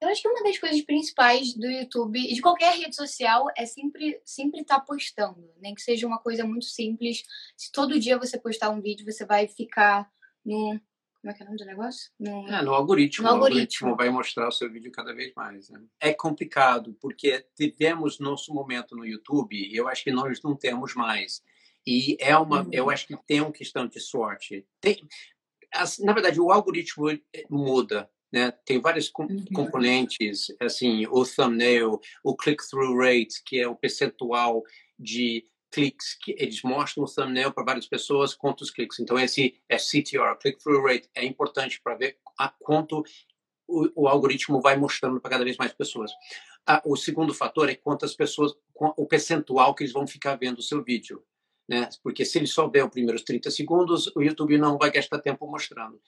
Eu 0.00 0.08
acho 0.08 0.20
que 0.20 0.28
uma 0.28 0.42
das 0.42 0.58
coisas 0.58 0.82
principais 0.82 1.54
do 1.54 1.66
YouTube 1.66 2.18
e 2.18 2.34
de 2.34 2.42
qualquer 2.42 2.74
rede 2.74 2.96
social 2.96 3.46
é 3.56 3.64
sempre 3.64 4.20
sempre 4.24 4.62
estar 4.62 4.80
tá 4.80 4.84
postando, 4.84 5.48
nem 5.60 5.72
que 5.72 5.80
seja 5.80 6.04
uma 6.04 6.18
coisa 6.18 6.44
muito 6.44 6.64
simples. 6.64 7.22
Se 7.56 7.70
todo 7.70 8.00
dia 8.00 8.18
você 8.18 8.36
postar 8.36 8.70
um 8.70 8.82
vídeo, 8.82 9.06
você 9.06 9.24
vai 9.24 9.46
ficar 9.46 10.10
no 10.44 10.80
como 11.22 11.30
é 11.30 11.34
que 11.34 11.42
é 11.42 11.44
o 11.44 11.46
nome 11.46 11.58
do 11.58 11.64
negócio? 11.64 12.10
No, 12.18 12.48
é, 12.48 12.62
no 12.62 12.74
algoritmo. 12.74 13.22
No 13.22 13.30
o 13.30 13.34
algoritmo. 13.34 13.88
algoritmo 13.90 13.96
vai 13.96 14.10
mostrar 14.10 14.48
o 14.48 14.52
seu 14.52 14.70
vídeo 14.70 14.90
cada 14.90 15.14
vez 15.14 15.32
mais. 15.36 15.70
Né? 15.70 15.80
É 16.00 16.12
complicado, 16.12 16.96
porque 17.00 17.46
tivemos 17.56 18.18
nosso 18.18 18.52
momento 18.52 18.96
no 18.96 19.06
YouTube 19.06 19.56
e 19.56 19.76
eu 19.76 19.88
acho 19.88 20.02
que 20.02 20.10
nós 20.10 20.42
não 20.42 20.56
temos 20.56 20.94
mais. 20.94 21.40
E 21.86 22.16
é 22.18 22.36
uma, 22.36 22.62
uhum. 22.62 22.70
eu 22.72 22.90
acho 22.90 23.06
que 23.06 23.16
tem 23.24 23.40
uma 23.40 23.52
questão 23.52 23.86
de 23.86 24.00
sorte. 24.00 24.66
Tem, 24.80 25.00
na 26.00 26.12
verdade, 26.12 26.40
o 26.40 26.50
algoritmo 26.50 27.08
eh, 27.08 27.20
muda. 27.48 28.10
Né? 28.32 28.50
Tem 28.64 28.80
vários 28.80 29.12
uhum. 29.16 29.44
componentes, 29.54 30.46
assim, 30.58 31.06
o 31.06 31.24
thumbnail, 31.24 32.00
o 32.24 32.34
click-through 32.34 32.98
rate, 32.98 33.42
que 33.46 33.60
é 33.60 33.68
o 33.68 33.76
percentual 33.76 34.64
de 34.98 35.46
cliques 35.72 36.14
que 36.14 36.36
eles 36.38 36.62
mostram 36.62 37.04
o 37.04 37.06
thumbnail 37.06 37.52
para 37.52 37.64
várias 37.64 37.86
pessoas, 37.86 38.34
quantos 38.34 38.70
cliques. 38.70 39.00
Então, 39.00 39.18
esse 39.18 39.60
é 39.68 39.78
CTR, 39.78 40.36
click-through 40.38 40.86
rate, 40.86 41.08
é 41.14 41.24
importante 41.24 41.80
para 41.82 41.96
ver 41.96 42.18
a 42.38 42.48
quanto 42.48 43.02
o, 43.66 44.02
o, 44.02 44.08
algoritmo 44.08 44.60
vai 44.60 44.76
mostrando 44.76 45.20
para 45.20 45.30
cada 45.30 45.44
vez 45.44 45.56
mais 45.56 45.72
pessoas. 45.72 46.12
Ah, 46.66 46.82
o 46.84 46.94
segundo 46.94 47.32
fator 47.32 47.68
é 47.68 47.74
quantas 47.74 48.14
pessoas, 48.14 48.52
o 48.74 49.06
percentual 49.06 49.74
que 49.74 49.82
eles 49.82 49.92
vão 49.92 50.06
ficar 50.06 50.36
vendo 50.36 50.58
o 50.58 50.62
seu 50.62 50.84
vídeo. 50.84 51.24
Né? 51.68 51.88
Porque 52.02 52.24
se 52.24 52.38
ele 52.38 52.46
só 52.46 52.68
ver 52.68 52.84
os 52.84 52.90
primeiros 52.90 53.22
30 53.22 53.50
segundos, 53.50 54.12
o 54.14 54.22
YouTube 54.22 54.58
não 54.58 54.76
vai 54.76 54.90
gastar 54.90 55.20
tempo 55.20 55.46
mostrando. 55.46 56.00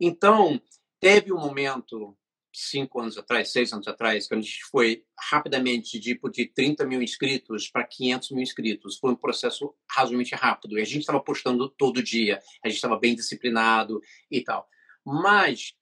Então, 0.00 0.60
teve 0.98 1.32
um 1.32 1.38
momento 1.38 2.16
cinco 2.52 3.00
anos 3.00 3.16
atrás, 3.16 3.50
seis 3.50 3.72
anos 3.72 3.88
atrás, 3.88 4.28
que 4.28 4.34
a 4.34 4.40
gente 4.40 4.64
foi 4.70 5.04
rapidamente 5.18 5.98
tipo, 5.98 6.28
de 6.30 6.46
30 6.46 6.84
mil 6.86 7.02
inscritos 7.02 7.68
para 7.68 7.84
500 7.84 8.30
mil 8.32 8.42
inscritos. 8.42 8.98
Foi 8.98 9.10
um 9.10 9.16
processo 9.16 9.74
razoavelmente 9.90 10.34
rápido. 10.34 10.78
E 10.78 10.82
a 10.82 10.84
gente 10.84 11.00
estava 11.00 11.20
postando 11.20 11.68
todo 11.68 12.02
dia, 12.02 12.40
a 12.64 12.68
gente 12.68 12.76
estava 12.76 12.98
bem 12.98 13.14
disciplinado 13.14 14.00
e 14.30 14.42
tal. 14.42 14.68
Mas, 15.04 15.74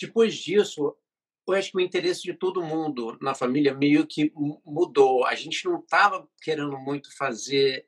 depois 0.00 0.34
disso, 0.34 0.96
eu 1.46 1.54
acho 1.54 1.70
que 1.70 1.76
o 1.76 1.80
interesse 1.80 2.22
de 2.22 2.34
todo 2.34 2.62
mundo 2.62 3.16
na 3.20 3.34
família 3.34 3.72
meio 3.72 4.06
que 4.06 4.32
mudou. 4.64 5.24
A 5.24 5.34
gente 5.34 5.64
não 5.64 5.78
estava 5.78 6.28
querendo 6.42 6.76
muito 6.78 7.14
fazer 7.16 7.86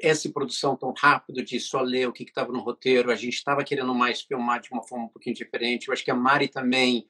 essa 0.00 0.28
produção 0.30 0.76
tão 0.76 0.92
rápido 0.96 1.42
de 1.42 1.58
só 1.58 1.80
ler 1.80 2.08
o 2.08 2.12
que 2.12 2.22
estava 2.22 2.52
no 2.52 2.60
roteiro. 2.60 3.10
A 3.10 3.16
gente 3.16 3.34
estava 3.34 3.64
querendo 3.64 3.94
mais 3.94 4.20
filmar 4.20 4.60
de 4.60 4.70
uma 4.70 4.82
forma 4.82 5.06
um 5.06 5.08
pouquinho 5.08 5.34
diferente. 5.34 5.88
Eu 5.88 5.92
acho 5.92 6.04
que 6.04 6.10
a 6.10 6.14
Mari 6.14 6.48
também 6.48 7.06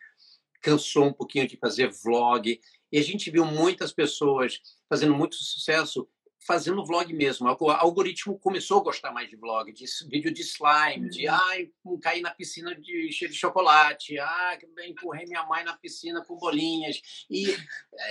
cansou 0.63 1.07
um 1.07 1.13
pouquinho 1.13 1.47
de 1.47 1.57
fazer 1.57 1.91
vlog. 1.91 2.61
E 2.93 2.99
a 2.99 3.03
gente 3.03 3.31
viu 3.31 3.45
muitas 3.45 3.93
pessoas 3.93 4.61
fazendo 4.89 5.15
muito 5.15 5.37
sucesso 5.37 6.09
fazendo 6.41 6.85
vlog 6.85 7.13
mesmo. 7.13 7.47
O 7.49 7.71
algoritmo 7.71 8.39
começou 8.39 8.81
a 8.81 8.85
gostar 8.85 9.13
mais 9.13 9.29
de 9.29 9.37
vlog, 9.37 9.71
de 9.73 9.85
vídeo 10.09 10.33
de 10.33 10.43
slime, 10.43 11.11
de 11.11 11.29
uhum. 11.29 11.35
ai, 11.35 11.71
caí 12.01 12.21
na 12.21 12.31
piscina 12.31 12.75
de 12.75 13.13
cheio 13.13 13.31
de 13.31 13.37
chocolate, 13.37 14.19
ah, 14.19 14.59
empurrei 14.87 15.27
minha 15.27 15.45
mãe 15.45 15.63
na 15.65 15.77
piscina 15.77 16.25
com 16.25 16.37
bolinhas. 16.37 17.01
E 17.31 17.55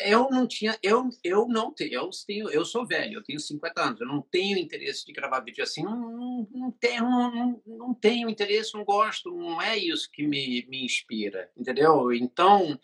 eu 0.06 0.30
não 0.30 0.48
tinha, 0.48 0.78
eu, 0.84 1.10
eu 1.24 1.48
não 1.48 1.72
tenho, 1.74 1.94
eu 1.94 2.10
tenho, 2.26 2.50
eu 2.50 2.64
sou 2.64 2.86
velho, 2.86 3.16
eu 3.16 3.24
tenho 3.24 3.40
50 3.40 3.82
anos, 3.82 4.02
eu 4.02 4.08
não 4.08 4.22
tenho 4.22 4.58
interesse 4.58 5.06
de 5.06 5.12
gravar 5.12 5.40
vídeo 5.40 5.64
assim, 5.64 5.84
não, 5.84 5.98
não, 5.98 6.48
não 6.52 6.72
tenho, 6.72 7.04
não, 7.04 7.62
não 7.66 7.94
tenho 7.94 8.30
interesse, 8.30 8.76
não 8.76 8.86
gosto, 8.86 9.32
não 9.32 9.62
é 9.62 9.78
isso 9.78 10.10
que 10.12 10.26
me, 10.26 10.66
me 10.70 10.86
inspira, 10.86 11.52
entendeu? 11.58 12.14
Então 12.14 12.80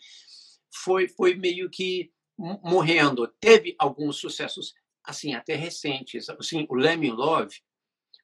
foi 0.70 1.08
foi 1.08 1.34
meio 1.34 1.70
que 1.70 2.10
morrendo. 2.38 3.26
Teve 3.40 3.74
alguns 3.78 4.16
sucessos 4.16 4.74
assim, 5.06 5.34
até 5.34 5.54
recentes. 5.54 6.28
Assim, 6.28 6.66
o 6.68 6.74
Lemming 6.74 7.12
Love, 7.12 7.54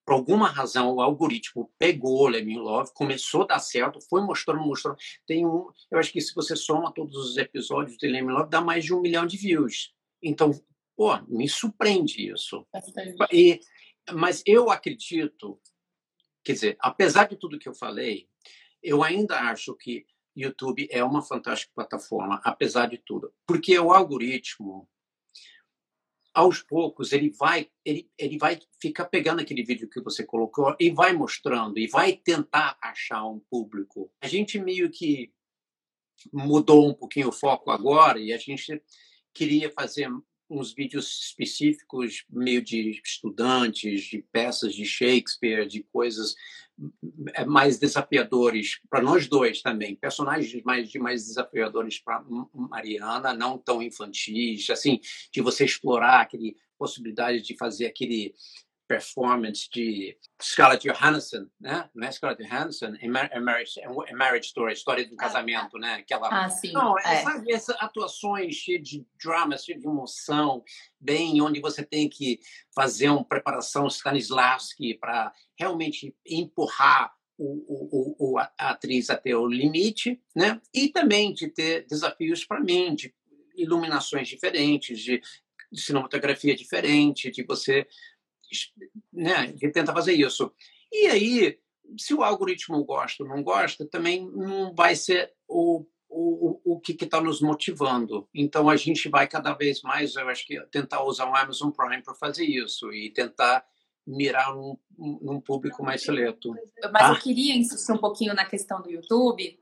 por 0.05 0.15
alguma 0.15 0.49
razão, 0.49 0.95
o 0.95 1.01
algoritmo 1.01 1.73
pegou 1.79 2.23
o 2.23 2.29
Lemming 2.29 2.59
Love, 2.59 2.93
começou 2.93 3.43
a 3.43 3.47
dar 3.47 3.59
certo, 3.61 4.01
foi 4.09 4.21
mostrando, 4.23 4.61
mostrando. 4.61 4.97
Tem 5.27 5.47
um, 5.47 5.69
eu 5.91 5.99
acho 5.99 6.13
que 6.13 6.21
se 6.21 6.35
você 6.35 6.57
soma 6.57 6.93
todos 6.93 7.17
os 7.17 7.37
episódios 7.37 7.97
de 7.97 8.09
Lemming 8.09 8.33
Love, 8.33 8.51
dá 8.51 8.61
mais 8.61 8.85
de 8.85 8.93
um 8.93 9.01
milhão 9.01 9.27
de 9.27 9.37
views. 9.37 9.95
Então, 10.21 10.51
pô, 10.97 11.17
me 11.29 11.49
surpreende 11.49 12.31
isso. 12.31 12.67
E, 13.33 13.61
mas 14.13 14.43
eu 14.45 14.71
acredito, 14.71 15.61
quer 16.45 16.53
dizer, 16.53 16.77
apesar 16.81 17.29
de 17.29 17.37
tudo 17.37 17.59
que 17.59 17.69
eu 17.69 17.75
falei, 17.75 18.29
eu 18.83 19.03
ainda 19.05 19.39
acho 19.39 19.75
que 19.77 20.05
YouTube 20.35 20.89
é 20.91 21.05
uma 21.05 21.23
fantástica 21.23 21.73
plataforma, 21.75 22.41
apesar 22.43 22.87
de 22.87 22.99
tudo, 22.99 23.33
porque 23.47 23.79
o 23.79 23.93
algoritmo 23.93 24.89
aos 26.35 26.63
poucos 26.63 27.13
ele 27.13 27.31
vai 27.31 27.69
ele, 27.85 28.11
ele 28.19 28.39
vai 28.39 28.59
ficar 28.81 29.05
pegando 29.07 29.41
aquele 29.41 29.63
vídeo 29.63 29.89
que 29.89 30.01
você 30.01 30.25
colocou 30.25 30.75
e 30.81 30.91
vai 30.91 31.13
mostrando 31.13 31.79
e 31.79 31.87
vai 31.87 32.13
tentar 32.17 32.79
achar 32.81 33.25
um 33.27 33.39
público. 33.39 34.11
A 34.21 34.27
gente 34.27 34.59
meio 34.59 34.91
que 34.91 35.33
mudou 36.33 36.89
um 36.89 36.95
pouquinho 36.95 37.29
o 37.29 37.33
foco 37.33 37.71
agora 37.71 38.19
e 38.19 38.33
a 38.33 38.39
gente 38.39 38.83
queria 39.35 39.71
fazer 39.71 40.09
uns 40.49 40.73
vídeos 40.73 41.21
específicos 41.23 42.25
meio 42.29 42.63
de 42.63 43.01
estudantes, 43.05 44.03
de 44.03 44.23
peças 44.31 44.75
de 44.75 44.85
Shakespeare, 44.85 45.67
de 45.67 45.83
coisas 45.85 46.35
mais 47.47 47.79
desafiadores 47.79 48.81
para 48.89 49.03
nós 49.03 49.29
dois 49.29 49.63
também, 49.63 49.95
personagens 49.95 50.63
mais 50.65 50.93
mais 50.95 51.27
desafiadores 51.27 51.99
para 51.99 52.25
Mariana, 52.55 53.33
não 53.35 53.59
tão 53.59 53.83
infantis, 53.83 54.69
assim, 54.71 55.01
de 55.33 55.41
você 55.41 55.65
explorar 55.65 56.21
aquele 56.21 56.57
possibilidade 56.79 57.43
de 57.43 57.57
fazer 57.57 57.87
aquele 57.87 58.35
performance 58.93 59.71
de 59.73 60.15
Scarlett 60.41 60.87
Johansson, 60.87 61.49
né? 61.59 61.89
Não 61.95 62.07
é 62.07 62.13
Scarlett 62.13 62.43
Johansson 62.45 62.95
em, 63.01 63.09
Mar 63.09 63.31
Marriage, 63.41 63.81
em 63.81 64.15
Marriage 64.15 64.49
Story, 64.49 64.75
história 64.75 65.09
do 65.09 65.15
ah, 65.15 65.17
casamento, 65.17 65.79
né? 65.79 65.95
Aquela, 65.95 66.29
ah, 66.29 66.51
sim. 66.51 66.73
Não, 66.73 66.99
é. 66.99 67.23
sabe, 67.23 67.51
essas 67.51 67.75
atuações 67.81 68.55
cheias 68.55 68.87
de 68.87 69.07
drama, 69.23 69.57
cheias 69.57 69.81
de 69.81 69.87
emoção, 69.87 70.63
bem 71.01 71.41
onde 71.41 71.59
você 71.59 71.83
tem 71.83 72.07
que 72.07 72.39
fazer 72.75 73.09
uma 73.09 73.25
preparação 73.25 73.87
Stanislavski 73.87 74.93
para 74.95 75.33
realmente 75.59 76.15
empurrar 76.27 77.15
o, 77.39 77.65
o, 77.67 78.17
o, 78.35 78.39
a 78.39 78.51
atriz 78.59 79.09
até 79.09 79.35
o 79.35 79.47
limite, 79.47 80.21
né? 80.37 80.61
E 80.75 80.89
também 80.89 81.33
de 81.33 81.49
ter 81.49 81.87
desafios 81.87 82.45
para 82.45 82.61
mim, 82.61 82.95
de 82.95 83.15
iluminações 83.57 84.29
diferentes, 84.29 85.01
de, 85.01 85.23
de 85.73 85.81
cinematografia 85.81 86.55
diferente, 86.55 87.31
de 87.31 87.43
você 87.43 87.87
né, 89.13 89.53
que 89.53 89.69
tenta 89.69 89.93
fazer 89.93 90.13
isso. 90.13 90.53
E 90.93 91.07
aí, 91.07 91.59
se 91.99 92.15
o 92.15 92.23
algoritmo 92.23 92.85
gosta 92.85 93.23
ou 93.23 93.29
não 93.29 93.43
gosta, 93.43 93.87
também 93.87 94.31
não 94.31 94.75
vai 94.75 94.95
ser 94.95 95.33
o, 95.49 95.85
o, 96.09 96.61
o 96.65 96.81
que 96.81 96.93
está 96.93 97.21
nos 97.21 97.41
motivando. 97.41 98.29
Então, 98.35 98.69
a 98.69 98.77
gente 98.77 99.09
vai 99.09 99.27
cada 99.27 99.55
vez 99.55 99.83
mais, 99.83 100.15
eu 100.15 100.29
acho 100.29 100.47
que, 100.47 100.61
tentar 100.71 101.03
usar 101.05 101.27
o 101.31 101.35
Amazon 101.35 101.71
Prime 101.71 102.03
para 102.03 102.15
fazer 102.15 102.45
isso 102.45 102.93
e 102.93 103.11
tentar 103.11 103.65
mirar 104.07 104.55
num, 104.55 104.77
num 104.99 105.41
público 105.41 105.83
mais 105.85 106.03
seleto. 106.03 106.55
Mas 106.93 107.03
ah. 107.03 107.13
eu 107.13 107.21
queria 107.21 107.55
insistir 107.55 107.93
um 107.93 107.99
pouquinho 107.99 108.35
na 108.35 108.45
questão 108.45 108.83
do 108.83 108.91
YouTube, 108.91 109.59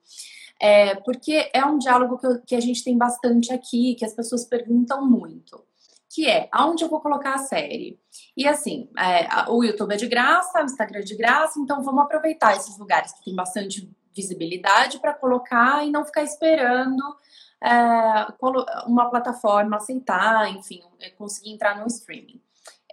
é, 0.58 0.94
porque 0.96 1.50
é 1.52 1.64
um 1.64 1.78
diálogo 1.78 2.18
que, 2.18 2.26
eu, 2.26 2.40
que 2.42 2.54
a 2.54 2.60
gente 2.60 2.82
tem 2.82 2.96
bastante 2.96 3.52
aqui, 3.52 3.94
que 3.94 4.04
as 4.04 4.14
pessoas 4.14 4.44
perguntam 4.44 5.08
muito 5.08 5.69
que 6.10 6.28
é 6.28 6.48
aonde 6.50 6.82
eu 6.82 6.88
vou 6.88 7.00
colocar 7.00 7.34
a 7.34 7.38
série. 7.38 7.98
E 8.36 8.46
assim, 8.46 8.90
é, 8.98 9.48
o 9.48 9.62
YouTube 9.62 9.94
é 9.94 9.96
de 9.96 10.08
graça, 10.08 10.60
o 10.60 10.64
Instagram 10.64 10.98
é 10.98 11.04
de 11.04 11.16
graça, 11.16 11.60
então 11.60 11.82
vamos 11.82 12.02
aproveitar 12.02 12.56
esses 12.56 12.76
lugares 12.76 13.12
que 13.12 13.24
tem 13.24 13.34
bastante 13.34 13.88
visibilidade 14.14 14.98
para 14.98 15.14
colocar 15.14 15.86
e 15.86 15.90
não 15.90 16.04
ficar 16.04 16.24
esperando 16.24 17.00
é, 17.62 17.70
uma 18.86 19.08
plataforma 19.08 19.76
aceitar, 19.76 20.50
enfim, 20.50 20.82
é, 20.98 21.10
conseguir 21.10 21.52
entrar 21.52 21.78
no 21.78 21.86
streaming. 21.86 22.42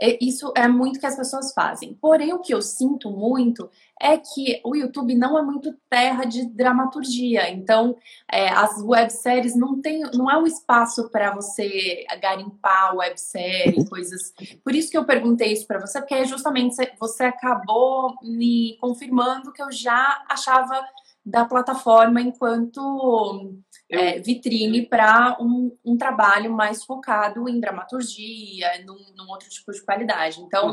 É, 0.02 0.18
isso 0.24 0.52
é 0.56 0.68
muito 0.68 1.00
que 1.00 1.06
as 1.06 1.16
pessoas 1.16 1.54
fazem. 1.54 1.94
Porém, 1.96 2.34
o 2.34 2.40
que 2.40 2.54
eu 2.54 2.62
sinto 2.62 3.10
muito 3.10 3.70
é 4.00 4.18
que 4.18 4.62
o 4.64 4.76
YouTube 4.76 5.16
não 5.16 5.38
é 5.38 5.42
muito 5.42 5.74
terra 5.90 6.24
de 6.24 6.46
dramaturgia. 6.46 7.50
Então, 7.50 7.96
é, 8.32 8.50
as 8.50 8.82
webséries 8.82 9.56
não 9.56 9.82
tem, 9.82 10.02
não 10.14 10.30
é 10.30 10.38
um 10.38 10.46
espaço 10.46 11.10
para 11.10 11.34
você 11.34 12.06
garimpar 12.22 12.96
websérie, 12.96 13.88
coisas. 13.90 14.34
Por 14.64 14.76
isso 14.76 14.92
que 14.92 14.98
eu 14.98 15.06
perguntei 15.06 15.52
isso 15.52 15.66
para 15.66 15.80
você, 15.80 16.00
porque 16.00 16.16
é 16.16 16.26
justamente 16.26 16.76
você 17.00 17.24
acabou 17.24 18.16
me 18.22 18.78
confirmando 18.80 19.52
que 19.52 19.62
eu 19.62 19.72
já 19.72 20.24
achava 20.30 20.80
da 21.26 21.44
plataforma 21.44 22.22
enquanto 22.22 23.54
é, 23.90 24.20
vitrine 24.20 24.86
para 24.86 25.38
um, 25.40 25.76
um, 25.86 25.98
trabalho 25.98 26.52
mais 26.52 26.84
focado 26.84 27.48
em 27.48 27.60
dramaturgia, 27.60 28.84
num, 28.86 28.98
num 29.16 29.30
outro 29.30 29.48
tipo 29.50 29.72
de 29.72 29.82
qualidade. 29.82 30.42
Então, 30.42 30.72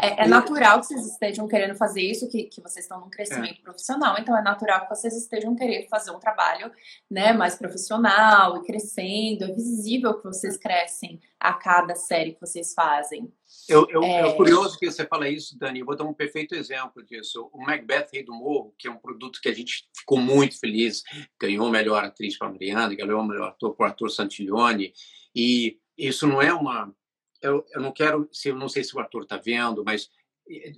é, 0.00 0.24
é, 0.24 0.26
natural 0.26 0.80
que 0.80 0.86
vocês 0.86 1.06
estejam 1.06 1.46
querendo 1.46 1.76
fazer 1.76 2.02
isso, 2.02 2.28
que, 2.28 2.44
que 2.44 2.60
vocês 2.60 2.84
estão 2.84 3.00
num 3.00 3.10
crescimento 3.10 3.60
é. 3.60 3.62
profissional, 3.62 4.16
então 4.18 4.36
é 4.36 4.42
natural 4.42 4.82
que 4.82 4.94
vocês 4.94 5.16
estejam 5.16 5.54
querendo 5.54 5.88
fazer 5.88 6.10
um 6.10 6.18
trabalho 6.18 6.70
né, 7.08 7.32
mais 7.32 7.54
profissional 7.54 8.56
e 8.56 8.66
crescendo. 8.66 9.44
É 9.44 9.52
visível 9.52 10.14
que 10.14 10.24
vocês 10.24 10.56
crescem 10.56 11.20
a 11.40 11.52
cada 11.52 11.94
série 11.94 12.32
que 12.32 12.40
vocês 12.40 12.74
fazem. 12.74 13.32
Eu, 13.68 13.86
eu, 13.90 14.02
é... 14.02 14.28
é... 14.28 14.34
curioso 14.34 14.78
que 14.78 14.90
você 14.90 15.06
fala 15.06 15.28
isso, 15.28 15.58
Dani. 15.58 15.80
Eu 15.80 15.86
vou 15.86 15.96
dar 15.96 16.04
um 16.04 16.14
perfeito 16.14 16.54
exemplo 16.54 17.02
disso. 17.04 17.48
O 17.52 17.62
Macbeth 17.62 18.08
Rei 18.12 18.24
do 18.24 18.34
Morro, 18.34 18.74
que 18.78 18.88
é 18.88 18.90
um 18.90 18.98
produto 18.98 19.40
que 19.40 19.48
a 19.48 19.54
gente 19.54 19.88
ficou 19.96 20.18
muito 20.18 20.58
feliz, 20.58 21.02
ganhou 21.40 21.66
a 21.66 21.70
melhor 21.70 22.04
atriz 22.04 22.36
para 22.36 22.48
a 22.48 22.50
Mariana, 22.50 22.94
ganhou 22.94 23.20
o 23.20 23.26
melhor 23.26 23.48
ator 23.48 23.74
para 23.74 23.86
o 23.86 23.90
ator 23.90 24.10
Santillone. 24.10 24.92
E 25.34 25.78
isso 25.96 26.26
não 26.26 26.42
é 26.42 26.52
uma. 26.52 26.92
Eu, 27.40 27.64
eu 27.72 27.80
não 27.80 27.92
quero, 27.92 28.28
se 28.32 28.48
eu 28.48 28.56
não 28.56 28.68
sei 28.68 28.82
se 28.82 28.96
o 28.96 29.00
ator 29.00 29.22
está 29.22 29.36
vendo, 29.36 29.84
mas 29.84 30.10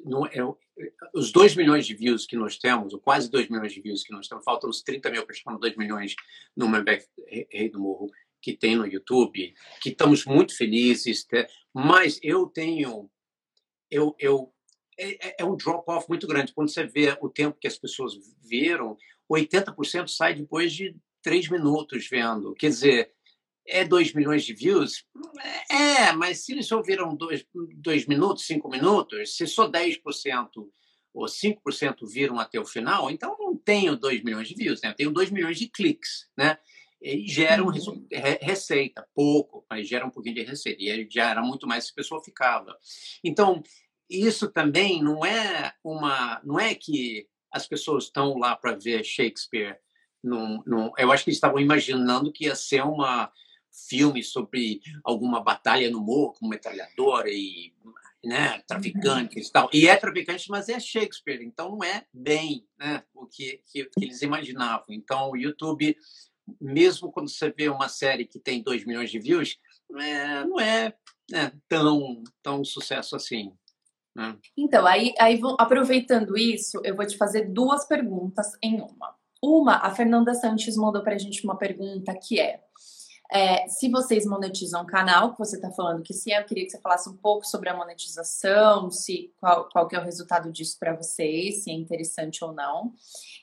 não, 0.05 0.27
é, 0.27 0.41
os 1.15 1.31
2 1.33 1.57
milhões 1.57 1.87
de 1.87 1.95
views 1.95 2.27
que 2.27 2.37
nós 2.37 2.59
temos, 2.59 2.93
ou 2.93 3.01
quase 3.01 3.31
2 3.31 3.49
milhões 3.49 3.73
de 3.73 3.81
views 3.81 4.03
que 4.03 4.13
nós 4.13 4.29
temos, 4.29 4.45
faltam 4.45 4.69
uns 4.69 4.83
30 4.83 5.11
mil 5.11 5.25
para 5.25 5.35
chegar 5.35 5.57
2 5.57 5.77
milhões 5.77 6.15
no 6.57 6.69
Membeck 6.69 7.07
Rei 7.51 7.69
do 7.69 7.81
Morro, 7.81 8.11
que 8.41 8.57
tem 8.57 8.77
no 8.77 8.87
YouTube, 8.87 9.55
que 9.81 9.91
estamos 9.91 10.25
muito 10.25 10.57
felizes, 10.57 11.27
né? 11.33 11.47
mas 11.75 12.19
eu 12.23 12.47
tenho. 12.47 13.11
Eu, 13.91 14.15
eu, 14.19 14.53
é, 14.99 15.29
é, 15.29 15.37
é 15.41 15.45
um 15.45 15.57
drop-off 15.57 16.09
muito 16.09 16.27
grande. 16.27 16.53
Quando 16.53 16.71
você 16.71 16.85
vê 16.85 17.17
o 17.21 17.29
tempo 17.29 17.59
que 17.61 17.67
as 17.67 17.79
pessoas 17.79 18.15
viram, 18.43 18.97
80% 19.31 20.09
sai 20.09 20.35
depois 20.35 20.73
de 20.73 20.97
3 21.23 21.49
minutos 21.49 22.09
vendo. 22.09 22.55
Quer 22.55 22.69
dizer, 22.69 23.13
é 23.67 23.85
2 23.85 24.15
milhões 24.15 24.45
de 24.45 24.55
views? 24.55 25.05
É, 25.71 26.13
mas 26.13 26.45
se 26.45 26.53
eles 26.53 26.71
ouviram 26.73 27.17
2 27.17 28.07
minutos, 28.07 28.47
5 28.47 28.69
minutos, 28.69 29.37
se 29.37 29.47
só 29.47 29.71
10% 29.71 30.49
ou 31.13 31.27
5% 31.27 31.97
viram 32.09 32.39
até 32.39 32.61
o 32.61 32.65
final, 32.65 33.11
então 33.11 33.37
não 33.39 33.57
tenho 33.57 33.97
2 33.97 34.23
milhões 34.23 34.49
de 34.49 34.55
views, 34.55 34.81
né? 34.81 34.91
eu 34.91 34.95
tenho 34.95 35.11
2 35.11 35.31
milhões 35.31 35.59
de 35.59 35.69
cliques. 35.69 36.29
Né? 36.37 36.57
E 37.01 37.27
gera 37.27 37.65
uhum. 37.65 37.73
receita, 38.43 39.07
pouco, 39.15 39.65
mas 39.71 39.89
gera 39.89 40.07
um 40.07 40.11
pouquinho 40.11 40.35
de 40.35 40.43
receita. 40.43 40.83
E 40.83 41.09
já 41.11 41.31
era 41.31 41.43
muito 41.43 41.67
mais 41.67 41.85
se 41.87 41.93
a 41.93 41.95
pessoa 41.95 42.23
ficava. 42.23 42.77
Então, 43.25 43.63
isso 44.09 44.51
também 44.51 45.03
não 45.03 45.25
é 45.25 45.73
uma. 45.83 46.41
Não 46.45 46.59
é 46.59 46.75
que 46.75 47.27
as 47.51 47.67
pessoas 47.67 48.05
estão 48.05 48.37
lá 48.37 48.55
para 48.55 48.77
ver 48.77 49.05
Shakespeare. 49.05 49.79
Num, 50.23 50.63
num, 50.67 50.93
eu 50.99 51.11
acho 51.11 51.25
que 51.25 51.31
eles 51.31 51.39
estavam 51.39 51.59
imaginando 51.59 52.31
que 52.31 52.45
ia 52.45 52.55
ser 52.55 52.83
uma 52.83 53.33
filme 53.89 54.23
sobre 54.23 54.83
alguma 55.03 55.43
batalha 55.43 55.91
no 55.91 56.01
morro 56.01 56.35
com 56.35 56.49
metralhadora 56.49 57.31
e 57.31 57.73
né, 58.23 58.61
traficantes 58.67 59.49
e 59.49 59.53
tal. 59.53 59.71
E 59.73 59.89
é 59.89 59.97
traficante, 59.97 60.51
mas 60.51 60.69
é 60.69 60.79
Shakespeare, 60.79 61.43
então 61.43 61.71
não 61.71 61.85
é 61.85 62.05
bem 62.13 62.67
né, 62.79 63.03
o 63.15 63.27
que, 63.27 63.63
que, 63.67 63.85
que 63.85 64.05
eles 64.05 64.23
imaginavam. 64.23 64.87
Então 64.91 65.31
o 65.31 65.37
YouTube, 65.37 65.97
mesmo 66.61 67.11
quando 67.11 67.29
você 67.29 67.51
vê 67.51 67.69
uma 67.69 67.89
série 67.89 68.27
que 68.27 68.39
tem 68.39 68.63
2 68.63 68.85
milhões 68.85 69.11
de 69.11 69.19
views, 69.19 69.59
é, 69.99 70.45
não 70.45 70.61
é 70.61 70.95
né, 71.31 71.53
tão, 71.69 72.23
tão 72.43 72.65
sucesso 72.65 73.17
assim. 73.17 73.53
Né? 74.15 74.37
Então, 74.57 74.87
aí, 74.87 75.13
aí 75.19 75.41
aproveitando 75.59 76.37
isso, 76.37 76.81
eu 76.85 76.97
vou 76.97 77.07
te 77.07 77.17
fazer 77.17 77.53
duas 77.53 77.87
perguntas 77.87 78.53
em 78.63 78.81
uma. 78.81 79.15
Uma, 79.43 79.77
a 79.77 79.91
Fernanda 79.91 80.35
Santos 80.35 80.77
mandou 80.77 81.03
para 81.03 81.15
a 81.15 81.19
gente 81.19 81.43
uma 81.45 81.57
pergunta 81.57 82.15
que 82.15 82.39
é 82.39 82.63
é, 83.33 83.69
se 83.69 83.89
vocês 83.89 84.27
monetizam 84.27 84.83
o 84.83 84.87
canal, 84.87 85.33
que 85.33 85.39
você 85.39 85.57
está 85.57 85.71
falando 85.71 86.03
que 86.03 86.13
sim, 86.13 86.33
eu 86.33 86.45
queria 86.45 86.65
que 86.65 86.71
você 86.71 86.81
falasse 86.81 87.09
um 87.09 87.17
pouco 87.17 87.47
sobre 87.47 87.69
a 87.69 87.77
monetização, 87.77 88.91
se 88.91 89.33
qual, 89.39 89.69
qual 89.69 89.87
que 89.87 89.95
é 89.95 90.01
o 90.01 90.05
resultado 90.05 90.51
disso 90.51 90.77
para 90.79 90.97
vocês, 90.97 91.63
se 91.63 91.71
é 91.71 91.75
interessante 91.75 92.45
ou 92.45 92.53
não. 92.53 92.93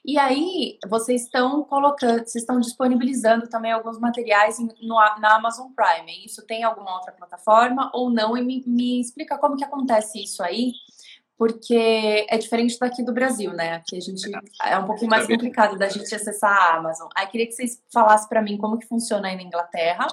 E 0.06 0.18
aí, 0.18 0.78
vocês 0.88 1.24
estão 1.24 1.64
colocando, 1.64 2.20
vocês 2.20 2.44
estão 2.44 2.60
disponibilizando 2.60 3.48
também 3.48 3.72
alguns 3.72 4.00
materiais 4.00 4.58
no, 4.60 4.96
na 5.20 5.36
Amazon 5.36 5.68
Prime. 5.74 6.26
Isso 6.26 6.46
tem 6.46 6.64
alguma 6.64 6.94
outra 6.96 7.12
plataforma 7.12 7.90
ou 7.94 8.10
não? 8.10 8.38
E 8.38 8.44
me, 8.44 8.64
me 8.66 9.02
explica 9.02 9.38
como 9.38 9.56
que 9.56 9.64
acontece 9.64 10.22
isso 10.22 10.44
aí 10.44 10.72
porque 11.38 12.26
é 12.28 12.38
diferente 12.38 12.78
daqui 12.80 13.04
do 13.04 13.14
Brasil, 13.14 13.54
né? 13.54 13.76
Aqui 13.76 13.96
a 13.96 14.00
gente 14.00 14.30
é 14.64 14.78
um 14.80 14.86
pouquinho 14.86 15.12
mais 15.12 15.28
complicado 15.28 15.78
da 15.78 15.88
gente 15.88 16.14
acessar 16.14 16.52
a 16.52 16.78
Amazon. 16.78 17.08
Aí 17.16 17.28
queria 17.28 17.46
que 17.46 17.54
vocês 17.54 17.82
falassem 17.94 18.28
para 18.28 18.42
mim 18.42 18.58
como 18.58 18.80
que 18.80 18.88
funciona 18.88 19.28
aí 19.28 19.36
na 19.36 19.44
Inglaterra 19.44 20.08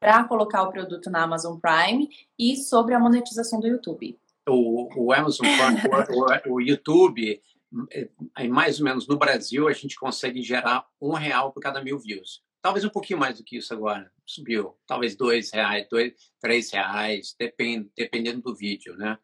para 0.00 0.24
colocar 0.24 0.62
o 0.62 0.70
produto 0.70 1.10
na 1.10 1.22
Amazon 1.22 1.58
Prime 1.58 2.08
e 2.38 2.56
sobre 2.56 2.94
a 2.94 2.98
monetização 2.98 3.60
do 3.60 3.66
YouTube. 3.66 4.18
O, 4.48 4.88
o 5.04 5.12
Amazon 5.12 5.46
Prime, 5.46 6.48
o, 6.48 6.54
o, 6.54 6.60
YouTube, 6.60 7.42
é, 7.90 8.48
mais 8.48 8.78
ou 8.78 8.84
menos 8.84 9.06
no 9.06 9.18
Brasil, 9.18 9.68
a 9.68 9.72
gente 9.72 9.96
consegue 9.96 10.42
gerar 10.42 10.86
um 11.00 11.12
real 11.12 11.52
por 11.52 11.60
cada 11.60 11.82
mil 11.82 11.98
views. 11.98 12.42
Talvez 12.62 12.84
um 12.84 12.90
pouquinho 12.90 13.18
mais 13.18 13.36
do 13.36 13.44
que 13.44 13.58
isso 13.58 13.72
agora. 13.74 14.10
Subiu. 14.24 14.74
Talvez 14.86 15.14
dois 15.14 15.50
reais, 15.52 15.86
dois, 15.90 16.14
três 16.40 16.70
reais, 16.72 17.34
depend, 17.38 17.90
dependendo 17.94 18.40
do 18.40 18.54
vídeo, 18.54 18.96
né? 18.96 19.18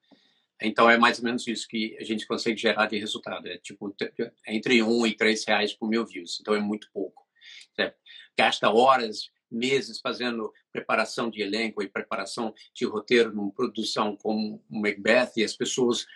Então 0.63 0.89
é 0.91 0.99
mais 0.99 1.19
ou 1.19 1.25
menos 1.25 1.47
isso 1.47 1.67
que 1.67 1.97
a 1.99 2.05
gente 2.05 2.27
consegue 2.27 2.61
gerar 2.61 2.87
de 2.87 2.99
resultado. 2.99 3.47
É 3.49 3.59
tipo 3.59 3.95
entre 4.47 4.83
um 4.83 5.07
e 5.07 5.15
três 5.15 5.45
reais 5.45 5.73
por 5.73 5.89
mil 5.89 6.05
views. 6.05 6.39
Então 6.41 6.55
é 6.55 6.61
muito 6.61 6.89
pouco. 6.93 7.27
Gasta 8.37 8.71
horas, 8.71 9.31
meses 9.51 10.01
fazendo 10.01 10.53
preparação 10.73 11.29
de 11.29 11.43
elenco 11.43 11.83
e 11.83 11.89
preparação 11.89 12.55
de 12.75 12.85
roteiro 12.85 13.35
numa 13.35 13.53
produção 13.53 14.17
como 14.17 14.63
Macbeth 14.71 15.33
e 15.37 15.45
as 15.45 15.57
pessoas 15.57 16.07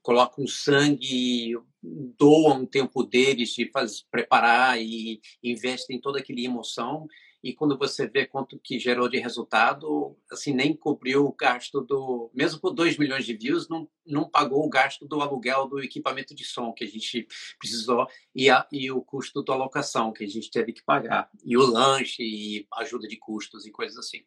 colocam 0.00 0.46
sangue, 0.46 1.58
doam 1.82 2.62
o 2.62 2.66
tempo 2.66 3.02
deles 3.02 3.50
de 3.50 3.68
fazer, 3.70 4.02
preparar 4.10 4.80
e 4.80 5.20
investem 5.42 6.00
toda 6.00 6.20
aquela 6.20 6.40
emoção 6.40 7.06
e 7.46 7.54
quando 7.54 7.78
você 7.78 8.08
vê 8.08 8.26
quanto 8.26 8.58
que 8.58 8.76
gerou 8.76 9.08
de 9.08 9.18
resultado, 9.18 10.18
assim, 10.28 10.52
nem 10.52 10.74
cobriu 10.74 11.26
o 11.26 11.32
gasto 11.32 11.80
do... 11.80 12.28
Mesmo 12.34 12.60
por 12.60 12.72
2 12.72 12.98
milhões 12.98 13.24
de 13.24 13.36
views, 13.36 13.68
não, 13.68 13.88
não 14.04 14.28
pagou 14.28 14.66
o 14.66 14.68
gasto 14.68 15.06
do 15.06 15.20
aluguel 15.20 15.68
do 15.68 15.78
equipamento 15.78 16.34
de 16.34 16.44
som 16.44 16.72
que 16.72 16.82
a 16.82 16.88
gente 16.88 17.28
precisou 17.56 18.08
e, 18.34 18.50
a, 18.50 18.66
e 18.72 18.90
o 18.90 19.00
custo 19.00 19.44
da 19.44 19.52
alocação 19.52 20.12
que 20.12 20.24
a 20.24 20.26
gente 20.26 20.50
teve 20.50 20.72
que 20.72 20.82
pagar. 20.82 21.30
E 21.44 21.56
o 21.56 21.64
lanche 21.64 22.24
e 22.24 22.66
ajuda 22.74 23.06
de 23.06 23.16
custos 23.16 23.64
e 23.64 23.70
coisas 23.70 23.96
assim. 23.96 24.24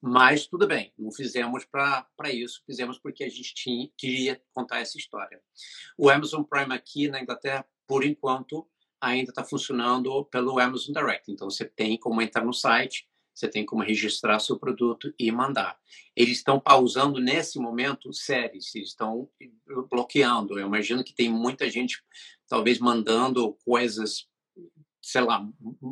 Mas 0.00 0.46
tudo 0.46 0.66
bem, 0.66 0.94
não 0.98 1.12
fizemos 1.12 1.66
para 1.66 2.08
isso, 2.32 2.62
fizemos 2.66 2.98
porque 2.98 3.22
a 3.22 3.28
gente 3.28 3.54
tinha, 3.54 3.88
queria 3.98 4.42
contar 4.54 4.80
essa 4.80 4.96
história. 4.96 5.40
O 5.96 6.08
Amazon 6.08 6.42
Prime 6.42 6.74
aqui 6.74 7.06
na 7.06 7.20
Inglaterra, 7.20 7.66
por 7.86 8.02
enquanto, 8.02 8.66
ainda 9.02 9.30
está 9.30 9.42
funcionando 9.42 10.24
pelo 10.26 10.58
Amazon 10.60 10.94
Direct. 10.94 11.30
Então, 11.30 11.50
você 11.50 11.64
tem 11.64 11.98
como 11.98 12.22
entrar 12.22 12.44
no 12.44 12.52
site, 12.52 13.08
você 13.34 13.48
tem 13.48 13.64
como 13.66 13.82
registrar 13.82 14.38
seu 14.38 14.58
produto 14.58 15.12
e 15.18 15.32
mandar. 15.32 15.76
Eles 16.14 16.38
estão 16.38 16.60
pausando 16.60 17.18
nesse 17.18 17.58
momento 17.58 18.12
séries, 18.12 18.74
estão 18.74 19.28
bloqueando. 19.90 20.58
Eu 20.58 20.66
imagino 20.66 21.02
que 21.02 21.14
tem 21.14 21.28
muita 21.28 21.68
gente, 21.68 22.02
talvez, 22.48 22.78
mandando 22.78 23.54
coisas, 23.64 24.28
sei 25.00 25.22
lá, 25.22 25.44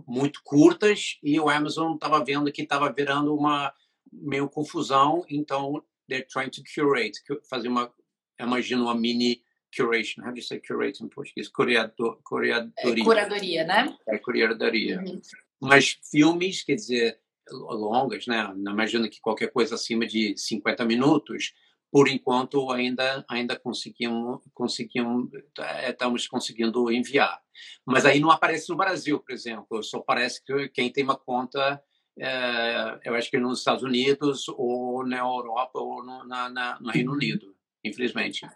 muito 0.07 0.41
curtas 0.45 1.19
e 1.23 1.41
o 1.41 1.49
Amazon 1.49 1.95
estava 1.95 2.25
vendo 2.25 2.53
que 2.53 2.63
estava 2.63 2.93
virando 2.93 3.35
uma 3.35 3.73
meio 4.13 4.49
confusão, 4.49 5.25
então 5.29 5.83
they're 6.09 6.27
trying 6.27 6.51
to 6.51 6.63
curate, 6.75 7.21
fazer 7.49 7.69
uma, 7.69 7.93
imagino 8.39 8.85
uma 8.85 8.95
mini 8.95 9.43
curation. 9.75 10.23
How 10.23 10.33
do 10.33 10.39
you 10.39 10.43
say 10.43 10.61
curate 10.61 11.03
em 11.03 11.09
português? 11.09 11.49
Curadoria. 11.49 12.71
É, 12.79 12.97
curadoria, 13.03 13.65
né? 13.65 13.97
É, 14.09 14.19
curadoria. 14.19 15.01
Uhum. 15.01 15.21
Mas 15.61 15.99
filmes, 16.11 16.63
quer 16.63 16.75
dizer, 16.75 17.21
longas, 17.51 18.27
né? 18.27 18.53
Imagina 18.57 19.09
que 19.09 19.21
qualquer 19.21 19.53
coisa 19.53 19.75
acima 19.75 20.07
de 20.07 20.37
50 20.37 20.85
minutos, 20.85 21.53
por 21.91 22.09
enquanto 22.09 22.71
ainda 22.71 23.25
ainda 23.29 23.59
conseguimos 23.59 24.41
conseguimos 24.55 25.29
é, 25.59 25.91
estamos 25.91 26.27
conseguindo 26.27 26.91
enviar. 26.91 27.41
Mas 27.85 28.05
aí 28.05 28.21
não 28.21 28.31
aparece 28.31 28.71
no 28.71 28.77
Brasil, 28.77 29.19
por 29.19 29.33
exemplo. 29.33 29.83
Só 29.83 29.99
aparece 29.99 30.43
que 30.45 30.69
quem 30.69 30.91
tem 30.91 31.05
uma 31.05 31.17
conta 31.17 31.83
é, 32.19 33.01
eu 33.05 33.15
acho 33.15 33.31
que 33.31 33.39
nos 33.39 33.61
Estados 33.61 33.83
Unidos 33.83 34.47
ou 34.49 35.07
na 35.07 35.19
Europa 35.19 35.79
ou 35.79 36.05
no, 36.05 36.25
na, 36.25 36.51
na, 36.51 36.81
no 36.81 36.91
Reino 36.91 37.13
Unido, 37.13 37.55
infelizmente. 37.85 38.47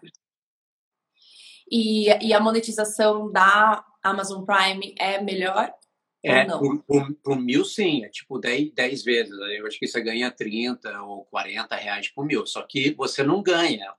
E, 1.69 2.07
e 2.25 2.33
a 2.33 2.39
monetização 2.39 3.31
da 3.31 3.83
Amazon 4.03 4.43
Prime 4.45 4.93
é 4.99 5.21
melhor? 5.21 5.73
É, 6.23 6.45
por, 7.23 7.39
mil 7.39 7.63
sim, 7.63 8.03
é 8.03 8.09
tipo 8.09 8.39
10, 8.39 8.73
10 8.73 9.03
vezes. 9.03 9.31
Eu 9.31 9.67
acho 9.67 9.77
que 9.77 9.87
você 9.87 10.01
ganha 10.01 10.31
30 10.31 11.03
ou 11.03 11.25
40 11.25 11.75
reais 11.75 12.09
por 12.09 12.25
mil. 12.25 12.45
Só 12.47 12.63
que 12.63 12.93
você 12.95 13.23
não 13.23 13.43
ganha 13.43 13.93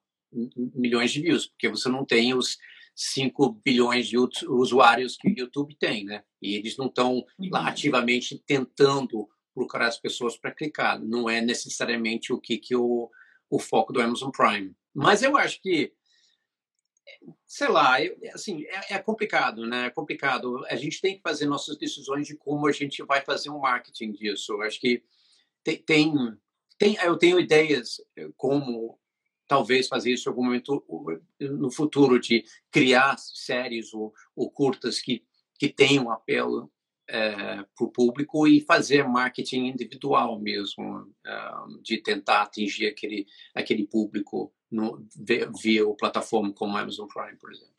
milhões 0.75 1.13
de 1.13 1.23
views, 1.23 1.47
porque 1.47 1.69
você 1.69 1.89
não 1.89 2.05
tem 2.05 2.35
os 2.35 2.59
5 2.97 3.61
bilhões 3.65 4.09
de 4.09 4.17
usuários 4.19 5.17
que 5.17 5.29
o 5.29 5.39
YouTube 5.39 5.77
tem, 5.79 6.05
né? 6.05 6.25
E 6.43 6.57
eles 6.57 6.77
não 6.77 6.87
estão 6.87 7.25
lá 7.51 7.61
uhum. 7.61 7.67
ativamente 7.67 8.43
tentando 8.45 9.29
procurar 9.55 9.87
as 9.87 9.99
pessoas 9.99 10.37
para 10.37 10.51
clicar. 10.51 11.01
Não 11.01 11.31
é 11.31 11.41
necessariamente 11.41 12.33
o 12.33 12.41
que, 12.41 12.59
que 12.59 12.75
o, 12.75 13.09
o 13.49 13.59
foco 13.59 13.93
do 13.93 14.01
Amazon 14.01 14.31
Prime. 14.31 14.75
Mas 14.93 15.23
eu 15.23 15.37
acho 15.37 15.61
que 15.63 15.93
sei 17.47 17.69
lá, 17.69 18.03
eu, 18.03 18.17
assim, 18.35 18.65
é, 18.65 18.95
é, 18.95 18.99
complicado, 18.99 19.67
né? 19.67 19.87
É 19.87 19.91
complicado. 19.91 20.65
A 20.67 20.77
gente 20.77 21.01
tem 21.01 21.17
que 21.17 21.23
fazer 21.23 21.47
nossas 21.47 21.77
decisões 21.77 22.27
de 22.27 22.37
como 22.37 22.67
a 22.67 22.73
gente 22.73 23.03
vai 23.03 23.23
fazer 23.23 23.51
um 23.51 23.61
marketing 23.61 24.13
disso. 24.13 24.53
Eu 24.55 24.63
acho 24.63 24.81
que 24.81 25.03
tem, 25.63 25.79
tem, 25.79 26.13
tem, 26.79 26.97
eu 26.97 27.17
tenho 27.17 27.41
ideias 27.41 28.01
eh, 28.17 28.29
como 28.37 28.99
talvez 29.49 29.89
fazer 29.89 30.13
isso 30.13 30.29
em 30.29 30.31
algum 30.31 30.45
momento 30.45 30.85
no 31.41 31.71
futuro 31.71 32.21
de 32.21 32.45
criar 32.71 33.17
séries 33.19 33.95
ou, 33.95 34.13
ou 34.35 34.51
curtas 34.51 35.01
que 35.01 35.25
que 35.59 35.69
tenham 35.69 36.11
apelo 36.11 36.71
é, 37.09 37.63
para 37.77 37.87
o 37.87 37.91
público 37.91 38.47
e 38.47 38.61
fazer 38.61 39.07
marketing 39.07 39.67
individual 39.67 40.41
mesmo, 40.41 41.13
é, 41.25 41.51
de 41.83 41.99
tentar 41.99 42.43
atingir 42.43 42.87
aquele, 42.87 43.27
aquele 43.55 43.87
público 43.87 44.53
no, 44.71 45.07
via 45.61 45.87
o 45.87 45.95
plataforma 45.95 46.53
como 46.53 46.77
Amazon 46.77 47.07
Prime, 47.07 47.37
por 47.39 47.53
exemplo. 47.53 47.75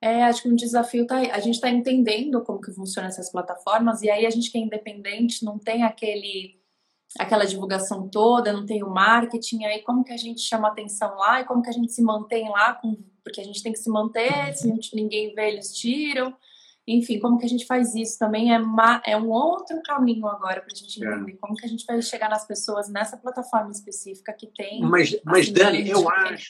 É, 0.00 0.24
acho 0.24 0.42
que 0.42 0.48
um 0.48 0.54
desafio 0.54 1.06
tá 1.06 1.16
a 1.16 1.40
gente 1.40 1.56
está 1.56 1.68
entendendo 1.68 2.42
como 2.44 2.60
que 2.60 2.70
funcionam 2.70 3.08
essas 3.08 3.32
plataformas 3.32 4.00
e 4.00 4.08
aí 4.08 4.24
a 4.26 4.30
gente 4.30 4.48
que 4.48 4.56
é 4.56 4.60
independente 4.60 5.44
não 5.44 5.58
tem 5.58 5.82
aquele 5.82 6.56
aquela 7.18 7.44
divulgação 7.44 8.08
toda, 8.08 8.52
não 8.52 8.66
tem 8.66 8.82
o 8.82 8.90
marketing, 8.90 9.64
aí 9.64 9.82
como 9.82 10.04
que 10.04 10.12
a 10.12 10.16
gente 10.16 10.40
chama 10.40 10.68
atenção 10.68 11.16
lá 11.16 11.40
e 11.40 11.44
como 11.44 11.62
que 11.62 11.70
a 11.70 11.72
gente 11.72 11.92
se 11.92 12.02
mantém 12.02 12.48
lá, 12.50 12.74
com, 12.74 12.96
porque 13.24 13.40
a 13.40 13.44
gente 13.44 13.62
tem 13.62 13.72
que 13.72 13.78
se 13.78 13.90
manter, 13.90 14.54
se 14.54 14.68
ninguém 14.94 15.34
vê, 15.34 15.48
eles 15.48 15.74
tiram. 15.74 16.36
Enfim, 16.88 17.18
como 17.18 17.38
que 17.38 17.44
a 17.44 17.48
gente 17.48 17.66
faz 17.66 17.94
isso 17.94 18.18
também 18.18 18.54
é, 18.54 18.58
uma, 18.58 19.02
é 19.04 19.14
um 19.14 19.28
outro 19.28 19.80
caminho 19.82 20.26
agora 20.26 20.62
para 20.62 20.72
a 20.72 20.74
gente 20.74 21.04
é. 21.04 21.06
entender 21.06 21.32
é. 21.32 21.36
como 21.36 21.54
que 21.54 21.66
a 21.66 21.68
gente 21.68 21.84
vai 21.84 22.00
chegar 22.00 22.30
nas 22.30 22.46
pessoas 22.46 22.88
nessa 22.88 23.16
plataforma 23.16 23.70
específica 23.70 24.32
que 24.32 24.46
tem. 24.46 24.80
Mas, 24.80 25.14
mas 25.22 25.50
Dani, 25.50 25.86
eu 25.86 26.08
acho, 26.08 26.48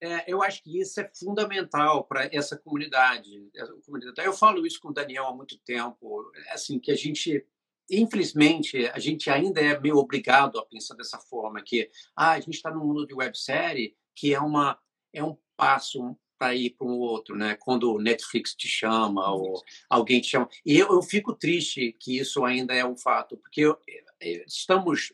é, 0.00 0.24
eu 0.26 0.42
acho 0.42 0.62
que 0.64 0.80
isso 0.80 1.00
é 1.00 1.08
fundamental 1.14 2.04
para 2.04 2.28
essa 2.32 2.58
comunidade, 2.58 3.48
essa 3.54 3.72
comunidade. 3.86 4.26
Eu 4.26 4.32
falo 4.32 4.66
isso 4.66 4.80
com 4.80 4.88
o 4.88 4.92
Daniel 4.92 5.26
há 5.26 5.34
muito 5.34 5.56
tempo, 5.58 6.28
assim 6.50 6.80
que 6.80 6.90
a 6.90 6.96
gente 6.96 7.46
infelizmente, 7.90 8.86
a 8.86 8.98
gente 8.98 9.28
ainda 9.28 9.60
é 9.60 9.78
meio 9.78 9.98
obrigado 9.98 10.58
a 10.58 10.64
pensar 10.64 10.94
dessa 10.94 11.18
forma, 11.18 11.62
que 11.62 11.90
ah, 12.16 12.30
a 12.30 12.40
gente 12.40 12.54
está 12.54 12.70
no 12.70 12.80
mundo 12.80 13.06
de 13.06 13.12
websérie, 13.12 13.94
que 14.14 14.32
é, 14.32 14.40
uma, 14.40 14.78
é 15.12 15.22
um 15.22 15.36
passo 15.56 16.16
para 16.42 16.56
ir 16.56 16.70
para 16.70 16.88
um 16.88 16.98
outro, 16.98 17.36
né? 17.36 17.54
Quando 17.54 17.92
o 17.92 18.00
Netflix 18.00 18.52
te 18.52 18.66
chama 18.66 19.30
ou 19.32 19.62
alguém 19.88 20.20
te 20.20 20.30
chama. 20.30 20.48
E 20.66 20.76
eu, 20.76 20.88
eu 20.88 21.00
fico 21.00 21.32
triste 21.32 21.94
que 22.00 22.18
isso 22.18 22.44
ainda 22.44 22.74
é 22.74 22.84
um 22.84 22.96
fato, 22.96 23.36
porque 23.36 23.60
eu, 23.60 23.78
estamos 24.44 25.12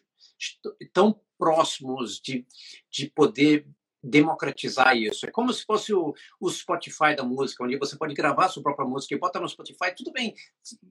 tão 0.91 1.21
próximos 1.37 2.19
de, 2.19 2.47
de 2.91 3.11
poder 3.11 3.67
democratizar 4.03 4.97
isso. 4.97 5.27
É 5.27 5.31
como 5.31 5.53
se 5.53 5.67
fosse 5.67 5.93
o, 5.93 6.15
o 6.41 6.49
Spotify 6.49 7.15
da 7.15 7.25
música, 7.25 7.63
onde 7.63 7.77
você 7.77 7.95
pode 7.95 8.15
gravar 8.15 8.49
sua 8.49 8.63
própria 8.63 8.89
música 8.89 9.15
e 9.15 9.19
botar 9.19 9.41
no 9.41 9.49
Spotify, 9.51 9.95
tudo 9.95 10.11
bem. 10.11 10.35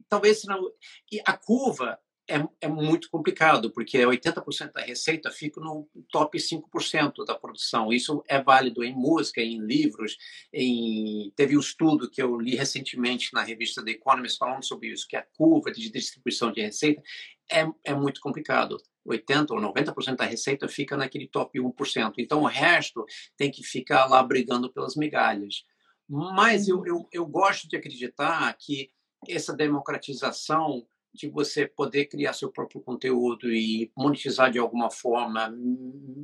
Talvez 0.07 0.43
não. 0.43 0.71
E 1.11 1.19
a 1.25 1.35
curva 1.35 1.97
é, 2.27 2.45
é 2.61 2.67
muito 2.67 3.09
complicado, 3.09 3.71
porque 3.71 3.97
80% 3.99 4.73
da 4.73 4.81
receita 4.81 5.31
fica 5.31 5.61
no 5.61 5.87
top 6.11 6.37
5% 6.37 7.25
da 7.25 7.35
produção. 7.35 7.91
Isso 7.91 8.23
é 8.27 8.41
válido 8.41 8.83
em 8.83 8.93
música, 8.93 9.41
em 9.41 9.59
livros, 9.59 10.17
em 10.53 11.31
teve 11.35 11.55
um 11.55 11.59
estudo 11.59 12.09
que 12.09 12.21
eu 12.21 12.37
li 12.37 12.55
recentemente 12.55 13.33
na 13.33 13.43
revista 13.43 13.83
The 13.83 13.91
Economist 13.91 14.37
falando 14.37 14.63
sobre 14.63 14.89
isso, 14.89 15.07
que 15.07 15.15
a 15.15 15.25
curva 15.37 15.71
de 15.71 15.89
distribuição 15.89 16.51
de 16.51 16.61
receita 16.61 17.01
é, 17.49 17.65
é 17.83 17.93
muito 17.93 18.19
complicado. 18.19 18.77
80% 19.07 19.51
ou 19.51 19.61
90% 19.61 20.17
da 20.17 20.25
receita 20.25 20.67
fica 20.67 20.97
naquele 20.97 21.27
top 21.27 21.57
1%. 21.57 22.13
Então, 22.17 22.41
o 22.41 22.47
resto 22.47 23.05
tem 23.37 23.49
que 23.49 23.63
ficar 23.63 24.05
lá 24.05 24.21
brigando 24.21 24.71
pelas 24.71 24.97
migalhas. 24.97 25.63
Mas 26.09 26.67
eu, 26.67 26.85
eu, 26.85 27.07
eu 27.11 27.25
gosto 27.25 27.69
de 27.69 27.77
acreditar 27.77 28.53
que 28.59 28.91
essa 29.27 29.55
democratização 29.55 30.85
de 31.17 31.27
você 31.27 31.65
poder 31.65 32.05
criar 32.05 32.33
seu 32.33 32.51
próprio 32.51 32.79
conteúdo 32.79 33.51
e 33.51 33.91
monetizar 33.97 34.51
de 34.51 34.59
alguma 34.59 34.91
forma, 34.91 35.51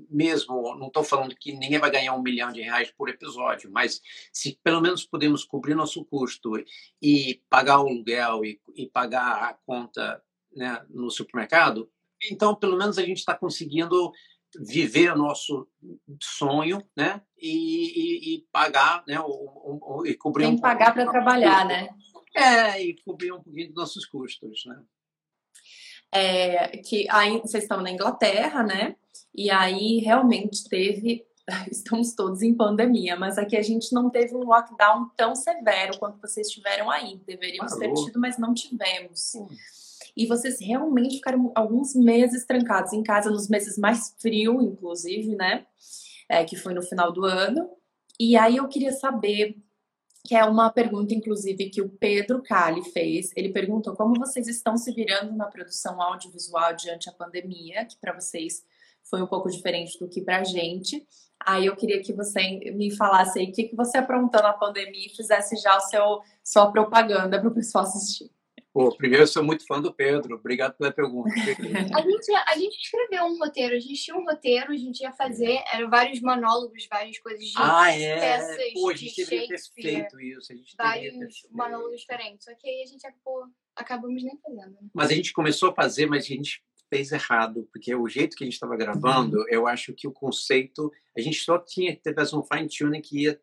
mesmo, 0.10 0.76
não 0.76 0.88
estou 0.88 1.04
falando 1.04 1.36
que 1.36 1.52
ninguém 1.52 1.80
vai 1.80 1.90
ganhar 1.90 2.14
um 2.14 2.22
milhão 2.22 2.52
de 2.52 2.62
reais 2.62 2.92
por 2.92 3.10
episódio, 3.10 3.72
mas 3.72 4.00
se 4.32 4.60
pelo 4.64 4.80
menos 4.80 5.04
podemos 5.04 5.44
cobrir 5.44 5.74
nosso 5.74 6.06
custo 6.06 6.52
e 7.02 7.42
pagar 7.50 7.82
o 7.82 7.88
aluguel 7.88 8.46
e, 8.46 8.62
e 8.76 8.88
pagar 8.88 9.44
a 9.44 9.58
conta 9.66 10.22
né, 10.56 10.86
no 10.90 11.10
supermercado, 11.10 11.90
então 12.32 12.56
pelo 12.56 12.78
menos 12.78 13.00
a 13.00 13.02
gente 13.02 13.18
está 13.18 13.36
conseguindo 13.36 14.12
viver 14.60 15.12
o 15.12 15.18
nosso 15.18 15.68
sonho, 16.22 16.84
né? 16.96 17.22
E, 17.42 17.50
e, 17.50 18.36
e 18.36 18.48
pagar, 18.52 19.04
né? 19.08 19.16
E 20.06 20.14
cobrir 20.14 20.46
Tem 20.46 20.54
um 20.54 20.60
pagar 20.60 20.94
para 20.94 21.10
trabalhar, 21.10 21.66
né? 21.66 21.90
É, 22.36 22.82
e 22.82 22.96
cobrir 23.04 23.32
um 23.32 23.42
pouquinho 23.42 23.68
dos 23.68 23.76
nossos 23.76 24.06
custos, 24.06 24.64
né? 24.66 24.82
É, 26.12 26.78
que 26.78 27.08
aí 27.10 27.40
vocês 27.40 27.64
estão 27.64 27.82
na 27.82 27.92
Inglaterra, 27.92 28.64
né? 28.64 28.96
E 29.34 29.50
aí 29.50 30.00
realmente 30.00 30.68
teve, 30.70 31.26
estamos 31.72 32.14
todos 32.14 32.42
em 32.42 32.54
pandemia, 32.54 33.16
mas 33.16 33.38
aqui 33.38 33.58
a 33.58 33.62
gente 33.62 33.92
não 33.94 34.10
teve 34.10 34.36
um 34.36 34.44
lockdown 34.44 35.10
tão 35.16 35.36
severo 35.36 35.98
quanto 35.98 36.22
vocês 36.22 36.50
tiveram 36.50 36.90
aí. 36.90 37.20
Deveríamos 37.26 37.74
ter 37.76 37.94
tido, 37.94 38.20
mas 38.20 38.38
não 38.38 38.54
tivemos. 38.54 39.36
Hum. 39.36 39.48
E 40.16 40.28
vocês 40.28 40.60
realmente 40.60 41.16
ficaram 41.16 41.52
alguns 41.56 41.96
meses 41.96 42.46
trancados 42.46 42.94
em 42.94 43.02
casa, 43.02 43.32
nos 43.32 43.50
meses 43.50 43.78
mais 43.78 44.16
frios, 44.20 44.64
inclusive, 44.64 45.36
né? 45.36 45.66
É, 46.30 46.44
que 46.46 46.56
foi 46.56 46.74
no 46.74 46.82
final 46.84 47.12
do 47.12 47.26
ano. 47.26 47.70
E 48.20 48.38
aí 48.38 48.58
eu 48.58 48.68
queria 48.68 48.92
saber 48.92 49.58
que 50.26 50.36
é 50.36 50.46
uma 50.46 50.72
pergunta, 50.72 51.14
inclusive, 51.14 51.70
que 51.70 51.82
o 51.82 51.90
Pedro 51.90 52.42
Cali 52.42 52.82
fez. 52.92 53.32
Ele 53.36 53.50
perguntou 53.50 53.94
como 53.94 54.18
vocês 54.18 54.48
estão 54.48 54.78
se 54.78 54.94
virando 54.94 55.34
na 55.34 55.48
produção 55.48 56.02
audiovisual 56.02 56.74
diante 56.76 57.10
a 57.10 57.14
pandemia, 57.14 57.86
que 57.86 57.98
para 57.98 58.14
vocês 58.14 58.64
foi 59.04 59.22
um 59.22 59.28
pouco 59.28 59.50
diferente 59.50 60.00
do 60.00 60.08
que 60.08 60.22
para 60.22 60.40
a 60.40 60.44
gente. 60.44 61.06
Aí 61.46 61.66
eu 61.66 61.76
queria 61.76 62.02
que 62.02 62.14
você 62.14 62.42
me 62.72 62.90
falasse 62.96 63.38
aí 63.38 63.50
o 63.50 63.52
que, 63.52 63.64
que 63.64 63.76
você 63.76 63.98
aprontou 63.98 64.42
na 64.42 64.54
pandemia 64.54 65.08
e 65.08 65.16
fizesse 65.16 65.58
já 65.58 65.76
o 65.76 65.82
seu 65.82 66.22
sua 66.42 66.72
propaganda 66.72 67.40
para 67.40 67.50
o 67.50 67.54
pessoal 67.54 67.84
assistir. 67.84 68.32
Pô, 68.74 68.90
primeiro, 68.98 69.24
eu 69.24 69.28
sou 69.28 69.44
muito 69.44 69.68
fã 69.68 69.80
do 69.80 69.94
Pedro. 69.94 70.36
Obrigado 70.36 70.76
pela 70.76 70.92
pergunta. 70.92 71.30
a, 71.96 72.02
gente, 72.02 72.32
a 72.34 72.58
gente 72.58 72.76
escreveu 72.82 73.26
um 73.26 73.38
roteiro. 73.38 73.76
A 73.76 73.80
gente 73.80 74.04
tinha 74.04 74.18
um 74.18 74.24
roteiro, 74.24 74.72
a 74.72 74.76
gente 74.76 75.02
ia 75.02 75.14
fazer 75.14 75.62
eram 75.72 75.92
vários 75.92 76.20
monólogos, 76.22 76.88
várias 76.90 77.20
coisas 77.20 77.46
de 77.46 77.54
ah, 77.56 77.92
é. 77.92 78.20
peças 78.20 78.74
Pô, 78.74 78.90
a 78.90 78.96
gente 78.96 79.14
de 79.14 79.26
deveria 79.26 79.48
ter 79.48 79.82
feito 79.82 80.20
isso. 80.20 80.52
A 80.52 80.56
gente 80.56 80.76
vários 80.76 81.14
monólogos 81.52 82.02
diferentes. 82.02 82.46
Só 82.46 82.56
que 82.56 82.68
aí 82.68 82.82
a 82.82 82.88
gente 82.88 83.06
acabou, 83.06 83.44
acabamos 83.76 84.24
nem 84.24 84.40
fazendo. 84.40 84.72
Né? 84.72 84.90
Mas 84.92 85.12
a 85.12 85.14
gente 85.14 85.34
começou 85.34 85.70
a 85.70 85.76
fazer, 85.76 86.08
mas 86.08 86.24
a 86.24 86.28
gente 86.28 86.64
fez 86.90 87.12
errado, 87.12 87.70
porque 87.72 87.94
o 87.94 88.08
jeito 88.08 88.36
que 88.36 88.44
a 88.44 88.48
gente 88.48 88.54
estava 88.54 88.76
gravando, 88.76 89.38
uhum. 89.38 89.46
eu 89.50 89.68
acho 89.68 89.94
que 89.94 90.08
o 90.08 90.12
conceito, 90.12 90.92
a 91.16 91.22
gente 91.22 91.38
só 91.38 91.60
tinha 91.60 91.96
que 91.96 92.02
ter 92.02 92.16
um 92.36 92.44
fine 92.44 92.68
tuning 92.68 93.02
que 93.02 93.24
ia 93.24 93.40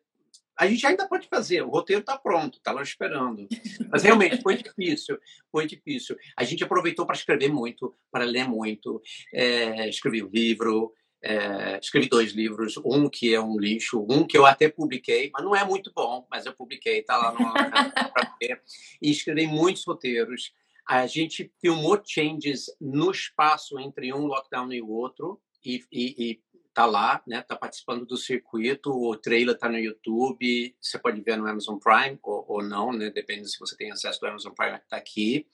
a 0.57 0.67
gente 0.67 0.85
ainda 0.85 1.07
pode 1.07 1.27
fazer, 1.27 1.61
o 1.61 1.69
roteiro 1.69 2.01
está 2.01 2.17
pronto, 2.17 2.57
está 2.57 2.71
lá 2.71 2.81
esperando. 2.81 3.47
Mas 3.89 4.03
realmente 4.03 4.41
foi 4.41 4.57
difícil, 4.57 5.17
foi 5.51 5.65
difícil. 5.65 6.15
A 6.37 6.43
gente 6.43 6.63
aproveitou 6.63 7.05
para 7.05 7.15
escrever 7.15 7.51
muito, 7.51 7.95
para 8.11 8.25
ler 8.25 8.47
muito, 8.47 9.01
é, 9.33 9.89
escrevi 9.89 10.23
um 10.23 10.29
livro, 10.29 10.93
é, 11.23 11.79
escrevi 11.81 12.09
dois 12.09 12.31
livros, 12.31 12.77
um 12.83 13.09
que 13.09 13.33
é 13.33 13.39
um 13.39 13.57
lixo, 13.57 14.05
um 14.09 14.25
que 14.25 14.37
eu 14.37 14.45
até 14.45 14.69
publiquei, 14.69 15.29
mas 15.33 15.43
não 15.43 15.55
é 15.55 15.63
muito 15.63 15.91
bom, 15.95 16.25
mas 16.29 16.45
eu 16.45 16.53
publiquei, 16.53 16.99
está 16.99 17.15
lá 17.17 17.31
no 17.31 17.39
para 18.13 18.35
ver. 18.39 18.61
E 19.01 19.11
escrevi 19.11 19.47
muitos 19.47 19.85
roteiros. 19.85 20.51
A 20.87 21.05
gente 21.05 21.51
filmou 21.61 22.01
changes 22.05 22.65
no 22.79 23.11
espaço 23.11 23.79
entre 23.79 24.11
um 24.13 24.25
lockdown 24.25 24.73
e 24.73 24.81
o 24.81 24.89
outro 24.89 25.39
e, 25.63 25.83
e, 25.91 26.31
e 26.31 26.41
tá 26.81 26.85
lá, 26.85 27.21
né? 27.27 27.41
Tá 27.41 27.55
participando 27.55 28.05
do 28.05 28.17
circuito. 28.17 28.91
O 28.91 29.15
trailer 29.15 29.57
tá 29.57 29.69
no 29.69 29.77
YouTube. 29.77 30.75
Você 30.81 30.97
pode 30.97 31.21
ver 31.21 31.37
no 31.37 31.47
Amazon 31.47 31.77
Prime 31.77 32.17
ou, 32.23 32.45
ou 32.47 32.63
não, 32.63 32.91
né? 32.91 33.11
Depende 33.11 33.47
se 33.49 33.59
você 33.59 33.75
tem 33.77 33.91
acesso 33.91 34.19
ao 34.23 34.31
Amazon 34.31 34.51
Prime, 34.51 34.79
tá 34.89 34.97
aqui. 34.97 35.47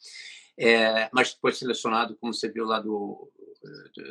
É, 0.57 1.09
mas 1.11 1.33
foi 1.33 1.51
selecionado, 1.51 2.15
como 2.15 2.33
você 2.33 2.49
viu 2.49 2.65
lá 2.65 2.79
do, 2.79 3.29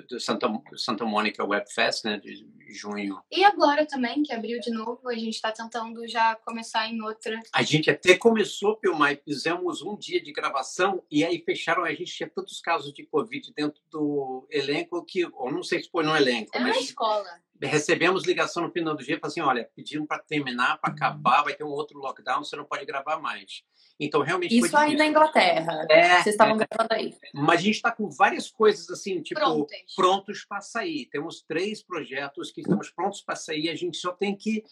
do 0.08 0.20
Santa, 0.20 0.48
Santa 0.76 1.04
Mônica 1.04 1.44
Web 1.44 1.66
Fest, 1.72 2.04
né, 2.04 2.18
de 2.18 2.46
junho. 2.68 3.20
E 3.30 3.44
agora 3.44 3.86
também, 3.86 4.22
que 4.22 4.32
abriu 4.32 4.60
de 4.60 4.70
novo, 4.70 5.08
a 5.08 5.14
gente 5.14 5.34
está 5.34 5.52
tentando 5.52 6.06
já 6.06 6.34
começar 6.36 6.88
em 6.88 7.00
outra. 7.02 7.40
A 7.52 7.62
gente 7.62 7.90
até 7.90 8.16
começou, 8.16 8.76
Pilmai, 8.76 9.16
fizemos 9.16 9.82
um 9.82 9.96
dia 9.96 10.20
de 10.20 10.32
gravação 10.32 11.02
e 11.10 11.24
aí 11.24 11.42
fecharam, 11.44 11.84
a 11.84 11.90
gente 11.90 12.12
tinha 12.12 12.28
tantos 12.28 12.60
casos 12.60 12.92
de 12.92 13.04
Covid 13.06 13.52
dentro 13.54 13.80
do 13.90 14.46
elenco 14.50 15.04
que, 15.04 15.24
ou 15.24 15.50
não 15.50 15.62
sei 15.62 15.82
se 15.82 15.90
foi 15.90 16.04
no 16.04 16.16
elenco. 16.16 16.50
É 16.54 16.60
mas... 16.60 16.76
escola 16.76 17.45
recebemos 17.62 18.24
ligação 18.24 18.62
no 18.62 18.70
final 18.70 18.94
do 18.94 19.02
dia, 19.02 19.18
assim, 19.22 19.40
olha, 19.40 19.68
pediram 19.74 20.06
para 20.06 20.18
terminar, 20.18 20.78
para 20.78 20.92
acabar, 20.92 21.42
vai 21.42 21.54
ter 21.54 21.64
um 21.64 21.68
outro 21.68 21.98
lockdown, 21.98 22.44
você 22.44 22.56
não 22.56 22.64
pode 22.64 22.84
gravar 22.84 23.18
mais. 23.18 23.62
Então, 23.98 24.22
realmente 24.22 24.56
Isso 24.56 24.76
aí 24.76 24.94
na 24.94 25.06
Inglaterra. 25.06 25.86
É, 25.90 26.22
Vocês 26.22 26.34
estavam 26.34 26.56
é, 26.56 26.66
gravando 26.66 26.94
aí. 26.94 27.14
Mas 27.34 27.60
a 27.60 27.62
gente 27.62 27.76
está 27.76 27.90
com 27.90 28.10
várias 28.10 28.50
coisas 28.50 28.90
assim, 28.90 29.22
tipo, 29.22 29.40
Prontas. 29.40 29.94
prontos 29.94 30.44
para 30.44 30.60
sair. 30.60 31.06
Temos 31.06 31.42
três 31.42 31.82
projetos 31.82 32.50
que 32.50 32.60
estamos 32.60 32.90
prontos 32.90 33.22
para 33.22 33.36
sair, 33.36 33.70
a 33.70 33.74
gente 33.74 33.96
só 33.96 34.12
tem 34.12 34.36
que 34.36 34.64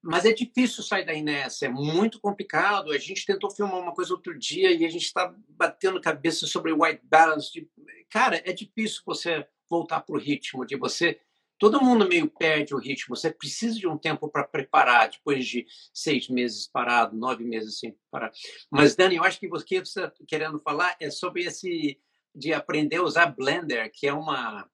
mas 0.00 0.24
é 0.24 0.32
difícil 0.32 0.82
sair 0.82 1.04
da 1.04 1.12
inércia, 1.12 1.66
é 1.66 1.68
muito 1.68 2.20
complicado. 2.20 2.92
A 2.92 2.98
gente 2.98 3.26
tentou 3.26 3.50
filmar 3.50 3.80
uma 3.80 3.92
coisa 3.94 4.14
outro 4.14 4.38
dia 4.38 4.70
e 4.70 4.84
a 4.84 4.88
gente 4.88 5.04
está 5.04 5.34
batendo 5.48 6.00
cabeça 6.00 6.46
sobre 6.46 6.72
white 6.72 7.02
balance. 7.02 7.52
De... 7.52 7.68
Cara, 8.08 8.40
é 8.44 8.52
difícil 8.52 9.02
você 9.04 9.44
voltar 9.68 10.00
para 10.00 10.14
o 10.14 10.18
ritmo, 10.18 10.64
de 10.64 10.76
você 10.76 11.20
todo 11.58 11.82
mundo 11.82 12.08
meio 12.08 12.28
perde 12.30 12.74
o 12.74 12.78
ritmo. 12.78 13.16
Você 13.16 13.30
precisa 13.30 13.78
de 13.78 13.86
um 13.86 13.98
tempo 13.98 14.28
para 14.28 14.44
preparar, 14.44 15.10
depois 15.10 15.46
de 15.46 15.66
seis 15.92 16.28
meses 16.28 16.66
parado, 16.66 17.16
nove 17.16 17.44
meses 17.44 17.78
sem 17.78 17.96
parar. 18.10 18.30
Mas, 18.70 18.94
Dani, 18.94 19.16
eu 19.16 19.24
acho 19.24 19.40
que 19.40 19.48
você 19.48 19.76
está 19.76 20.12
querendo 20.26 20.58
falar 20.58 20.96
é 21.00 21.10
sobre 21.10 21.44
esse 21.44 21.98
de 22.34 22.52
aprender 22.52 22.96
a 22.96 23.02
usar 23.02 23.26
Blender, 23.26 23.90
que 23.92 24.06
é 24.06 24.12
uma 24.12 24.68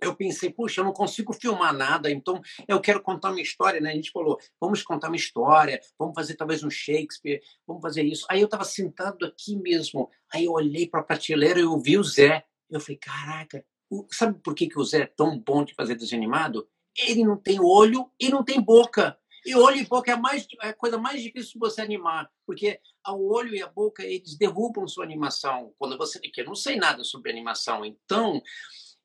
eu 0.00 0.14
pensei, 0.14 0.50
puxa, 0.50 0.80
eu 0.80 0.84
não 0.84 0.92
consigo 0.92 1.32
filmar 1.32 1.72
nada, 1.72 2.10
então 2.10 2.40
eu 2.68 2.80
quero 2.80 3.02
contar 3.02 3.30
uma 3.30 3.40
história, 3.40 3.80
né? 3.80 3.90
A 3.90 3.94
gente 3.94 4.12
falou, 4.12 4.38
vamos 4.60 4.82
contar 4.82 5.08
uma 5.08 5.16
história, 5.16 5.80
vamos 5.98 6.14
fazer 6.14 6.34
talvez 6.36 6.62
um 6.62 6.70
Shakespeare, 6.70 7.42
vamos 7.66 7.82
fazer 7.82 8.04
isso. 8.04 8.24
Aí 8.30 8.40
eu 8.40 8.44
estava 8.44 8.64
sentado 8.64 9.26
aqui 9.26 9.56
mesmo, 9.56 10.08
aí 10.32 10.44
eu 10.44 10.52
olhei 10.52 10.86
para 10.88 11.00
a 11.00 11.02
prateleira 11.02 11.58
e 11.58 11.64
eu 11.64 11.78
vi 11.80 11.98
o 11.98 12.04
Zé. 12.04 12.44
Eu 12.70 12.80
falei, 12.80 12.98
caraca, 12.98 13.64
sabe 14.10 14.38
por 14.42 14.54
que, 14.54 14.68
que 14.68 14.78
o 14.78 14.84
Zé 14.84 15.02
é 15.02 15.06
tão 15.06 15.38
bom 15.38 15.64
de 15.64 15.74
fazer 15.74 15.94
desenho 15.94 16.20
animado? 16.20 16.68
Ele 16.96 17.24
não 17.24 17.36
tem 17.36 17.60
olho 17.60 18.10
e 18.18 18.28
não 18.28 18.44
tem 18.44 18.60
boca. 18.60 19.18
E 19.46 19.54
olho 19.54 19.76
e 19.76 19.86
boca 19.86 20.10
é 20.10 20.14
a, 20.14 20.16
mais, 20.16 20.46
é 20.62 20.68
a 20.68 20.74
coisa 20.74 20.98
mais 20.98 21.22
difícil 21.22 21.52
de 21.52 21.58
você 21.58 21.80
animar, 21.80 22.28
porque 22.44 22.80
o 23.08 23.32
olho 23.32 23.54
e 23.54 23.62
a 23.62 23.68
boca 23.68 24.04
eles 24.04 24.36
derrubam 24.36 24.86
sua 24.86 25.04
animação. 25.04 25.72
Quando 25.78 25.96
você 25.96 26.20
eu 26.36 26.44
não 26.44 26.54
sei 26.54 26.76
nada 26.76 27.02
sobre 27.04 27.30
animação, 27.30 27.84
então 27.84 28.42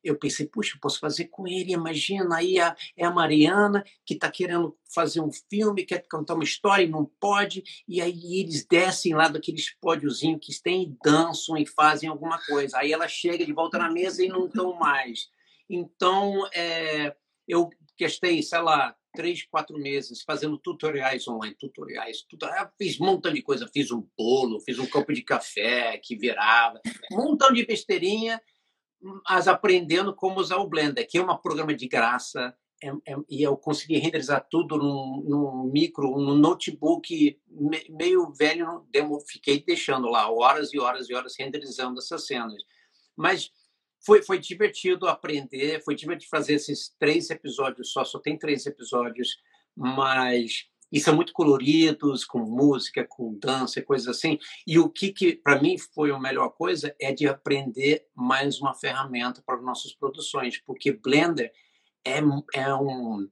eu 0.04 0.18
pensei, 0.18 0.46
puxa, 0.46 0.76
eu 0.76 0.80
posso 0.80 1.00
fazer 1.00 1.26
com 1.26 1.48
ele. 1.48 1.74
Imagina, 1.74 2.38
aí 2.38 2.60
a, 2.60 2.76
é 2.98 3.06
a 3.06 3.12
Mariana 3.12 3.84
que 4.06 4.16
está 4.16 4.30
querendo 4.30 4.78
fazer 4.94 5.22
um 5.22 5.32
filme, 5.50 5.86
quer 5.86 6.06
contar 6.10 6.36
uma 6.36 6.44
história 6.44 6.84
e 6.84 6.90
não 6.90 7.06
pode, 7.20 7.64
e 7.88 8.02
aí 8.02 8.40
eles 8.40 8.66
descem 8.66 9.16
lá 9.16 9.28
daqueles 9.28 9.74
pódiozinhos 9.80 10.46
que 10.46 10.62
tem 10.62 10.84
e 10.84 10.98
dançam 11.04 11.58
e 11.58 11.66
fazem 11.66 12.10
alguma 12.10 12.40
coisa. 12.46 12.78
Aí 12.78 12.92
ela 12.92 13.08
chega 13.08 13.46
de 13.46 13.54
volta 13.54 13.78
na 13.78 13.90
mesa 13.90 14.24
e 14.24 14.28
não 14.28 14.46
estão 14.46 14.74
mais. 14.74 15.30
Então, 15.70 16.48
é, 16.54 17.16
eu 17.48 17.70
gastei, 18.00 18.44
sei 18.44 18.62
lá, 18.62 18.96
três, 19.14 19.44
quatro 19.44 19.78
meses 19.78 20.22
fazendo 20.24 20.58
tutoriais 20.58 21.28
online, 21.28 21.56
tutoriais, 21.56 22.24
tutoriais. 22.24 22.70
Fiz 22.78 23.00
um 23.00 23.06
montão 23.06 23.32
de 23.32 23.42
coisa, 23.42 23.70
fiz 23.72 23.92
um 23.92 24.06
bolo, 24.18 24.60
fiz 24.60 24.80
um 24.80 24.88
copo 24.88 25.14
de 25.14 25.22
café 25.22 25.98
que 25.98 26.16
virava, 26.16 26.82
um 27.12 27.18
montão 27.18 27.52
de 27.54 27.66
besteirinha 27.66 28.42
mas 29.28 29.48
aprendendo 29.48 30.16
como 30.16 30.40
usar 30.40 30.58
o 30.58 30.68
Blender, 30.68 31.08
que 31.08 31.18
é 31.18 31.22
um 31.22 31.38
programa 31.38 31.74
de 31.74 31.88
graça, 31.88 32.56
é, 32.82 32.90
é, 32.90 33.16
e 33.30 33.42
eu 33.42 33.56
consegui 33.56 33.98
renderizar 33.98 34.46
tudo 34.50 34.78
num, 34.78 35.24
num 35.26 35.64
micro, 35.72 36.10
num 36.18 36.36
notebook 36.36 37.40
me, 37.50 37.86
meio 37.90 38.32
velho, 38.34 38.86
demo, 38.90 39.20
fiquei 39.22 39.64
deixando 39.64 40.08
lá 40.10 40.30
horas 40.30 40.74
e 40.74 40.80
horas 40.80 41.10
e 41.10 41.14
horas 41.14 41.36
renderizando 41.38 42.00
essas 42.00 42.28
cenas. 42.28 42.62
Mas 43.16 43.52
foi, 44.06 44.22
foi 44.22 44.38
divertido 44.38 45.08
aprender, 45.08 45.82
foi 45.84 45.96
divertido 45.96 46.30
fazer 46.30 46.56
esses 46.56 46.94
três 47.00 47.30
episódios 47.30 47.92
só, 47.92 48.04
só 48.04 48.20
tem 48.20 48.38
três 48.38 48.66
episódios, 48.66 49.38
mas 49.76 50.68
e 50.94 51.00
são 51.00 51.16
muito 51.16 51.34
coloridos, 51.34 52.24
com 52.24 52.40
música, 52.40 53.04
com 53.04 53.34
dança, 53.34 53.82
coisas 53.82 54.08
assim. 54.08 54.38
E 54.66 54.78
o 54.78 54.88
que, 54.88 55.12
que 55.12 55.36
para 55.36 55.60
mim 55.60 55.76
foi 55.76 56.12
a 56.12 56.20
melhor 56.20 56.50
coisa 56.50 56.96
é 57.02 57.12
de 57.12 57.28
aprender 57.28 58.06
mais 58.14 58.62
uma 58.62 58.76
ferramenta 58.76 59.42
para 59.44 59.60
nossas 59.60 59.92
produções, 59.92 60.60
porque 60.60 60.92
Blender 60.92 61.52
é, 62.06 62.20
é 62.54 62.76
um 62.76 63.28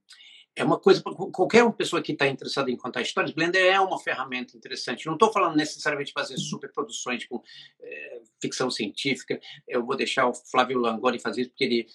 é 0.54 0.66
uma 0.66 0.78
coisa 0.78 1.02
qualquer 1.02 1.64
uma 1.64 1.72
pessoa 1.72 2.02
que 2.02 2.12
está 2.12 2.28
interessada 2.28 2.70
em 2.70 2.76
contar 2.76 3.02
histórias, 3.02 3.34
Blender 3.34 3.64
é 3.64 3.80
uma 3.80 4.00
ferramenta 4.00 4.58
interessante. 4.58 5.06
Não 5.06 5.14
estou 5.14 5.32
falando 5.32 5.56
necessariamente 5.56 6.08
de 6.08 6.14
fazer 6.14 6.38
superproduções 6.38 7.26
com 7.26 7.42
é, 7.80 8.22
ficção 8.42 8.70
científica. 8.70 9.40
Eu 9.68 9.86
vou 9.86 9.96
deixar 9.96 10.28
o 10.28 10.34
Flávio 10.34 10.80
Langoni 10.80 11.20
fazer 11.20 11.42
isso 11.42 11.52
porque 11.52 11.64
ele 11.64 11.88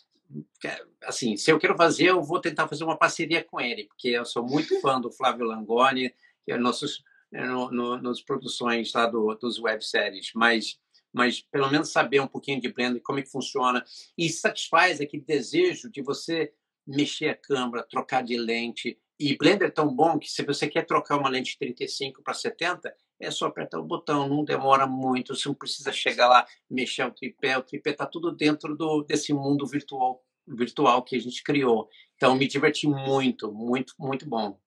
assim, 1.02 1.36
se 1.36 1.50
eu 1.50 1.58
quero 1.58 1.76
fazer, 1.76 2.06
eu 2.06 2.22
vou 2.22 2.40
tentar 2.40 2.68
fazer 2.68 2.84
uma 2.84 2.96
parceria 2.96 3.42
com 3.44 3.60
ele, 3.60 3.84
porque 3.84 4.08
eu 4.08 4.24
sou 4.24 4.44
muito 4.44 4.78
fã 4.80 5.00
do 5.00 5.10
Flávio 5.10 5.46
Langoni, 5.46 6.14
que 6.44 6.52
é 6.52 6.58
nossos 6.58 7.02
é, 7.32 7.44
no, 7.44 7.70
no, 7.70 8.00
nas 8.00 8.20
produções 8.20 8.92
lá 8.92 9.06
do, 9.06 9.34
dos 9.34 9.58
webséries, 9.58 10.30
mas 10.34 10.78
mas 11.12 11.40
pelo 11.40 11.70
menos 11.70 11.90
saber 11.90 12.20
um 12.20 12.26
pouquinho 12.26 12.60
de 12.60 12.70
Blender, 12.70 13.00
como 13.02 13.18
é 13.18 13.22
que 13.22 13.30
funciona, 13.30 13.82
e 14.18 14.28
satisfaz 14.28 15.00
aquele 15.00 15.22
desejo 15.22 15.90
de 15.90 16.02
você 16.02 16.52
mexer 16.86 17.30
a 17.30 17.34
câmera, 17.34 17.86
trocar 17.88 18.22
de 18.22 18.36
lente, 18.36 18.98
e 19.18 19.34
Blender 19.34 19.68
é 19.68 19.70
tão 19.70 19.88
bom 19.88 20.18
que 20.18 20.30
se 20.30 20.42
você 20.42 20.68
quer 20.68 20.84
trocar 20.84 21.16
uma 21.16 21.30
lente 21.30 21.52
de 21.52 21.58
35 21.58 22.22
para 22.22 22.34
70, 22.34 22.94
é 23.20 23.30
só 23.30 23.46
apertar 23.46 23.78
o 23.78 23.84
botão, 23.84 24.28
não 24.28 24.44
demora 24.44 24.86
muito, 24.86 25.34
você 25.34 25.48
não 25.48 25.54
precisa 25.54 25.92
chegar 25.92 26.28
lá, 26.28 26.46
mexer 26.70 27.04
o 27.04 27.10
tripé, 27.10 27.56
o 27.56 27.62
tripé 27.62 27.90
está 27.90 28.06
tudo 28.06 28.30
dentro 28.32 28.76
do, 28.76 29.02
desse 29.02 29.32
mundo 29.32 29.66
virtual, 29.66 30.22
virtual 30.46 31.02
que 31.02 31.16
a 31.16 31.20
gente 31.20 31.42
criou. 31.42 31.88
Então, 32.16 32.34
me 32.34 32.46
diverti 32.46 32.86
muito, 32.86 33.52
muito, 33.52 33.94
muito 33.98 34.28
bom. 34.28 34.58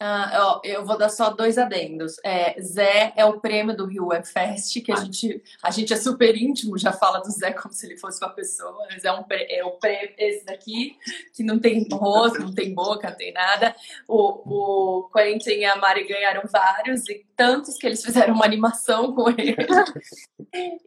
Ah, 0.00 0.60
eu 0.62 0.86
vou 0.86 0.96
dar 0.96 1.08
só 1.08 1.30
dois 1.30 1.58
adendos. 1.58 2.16
É, 2.24 2.60
Zé 2.60 3.12
é 3.16 3.24
o 3.24 3.40
prêmio 3.40 3.76
do 3.76 3.84
Rio 3.84 4.06
Web 4.06 4.26
Fest, 4.28 4.80
que 4.80 4.92
a, 4.92 4.94
ah. 4.94 5.04
gente, 5.04 5.42
a 5.60 5.70
gente 5.72 5.92
é 5.92 5.96
super 5.96 6.36
íntimo, 6.36 6.78
já 6.78 6.92
fala 6.92 7.18
do 7.18 7.30
Zé 7.30 7.52
como 7.52 7.74
se 7.74 7.84
ele 7.84 7.96
fosse 7.96 8.24
uma 8.24 8.30
pessoa, 8.32 8.86
mas 8.90 9.04
é, 9.04 9.12
um, 9.12 9.24
é 9.28 9.64
o 9.64 9.72
prêmio, 9.72 10.14
esse 10.16 10.44
daqui, 10.44 10.96
que 11.34 11.42
não 11.42 11.58
tem 11.58 11.84
rosto, 11.90 12.38
não 12.38 12.54
tem 12.54 12.72
boca, 12.72 13.10
não 13.10 13.16
tem 13.16 13.32
nada. 13.32 13.74
O, 14.06 15.00
o 15.00 15.08
Corinthians 15.10 15.58
e 15.58 15.64
a 15.64 15.74
Mari 15.74 16.06
ganharam 16.06 16.42
vários, 16.48 17.08
e 17.08 17.26
tantos 17.34 17.76
que 17.76 17.86
eles 17.86 18.04
fizeram 18.04 18.34
uma 18.34 18.44
animação 18.44 19.12
com 19.12 19.28
ele. 19.30 19.56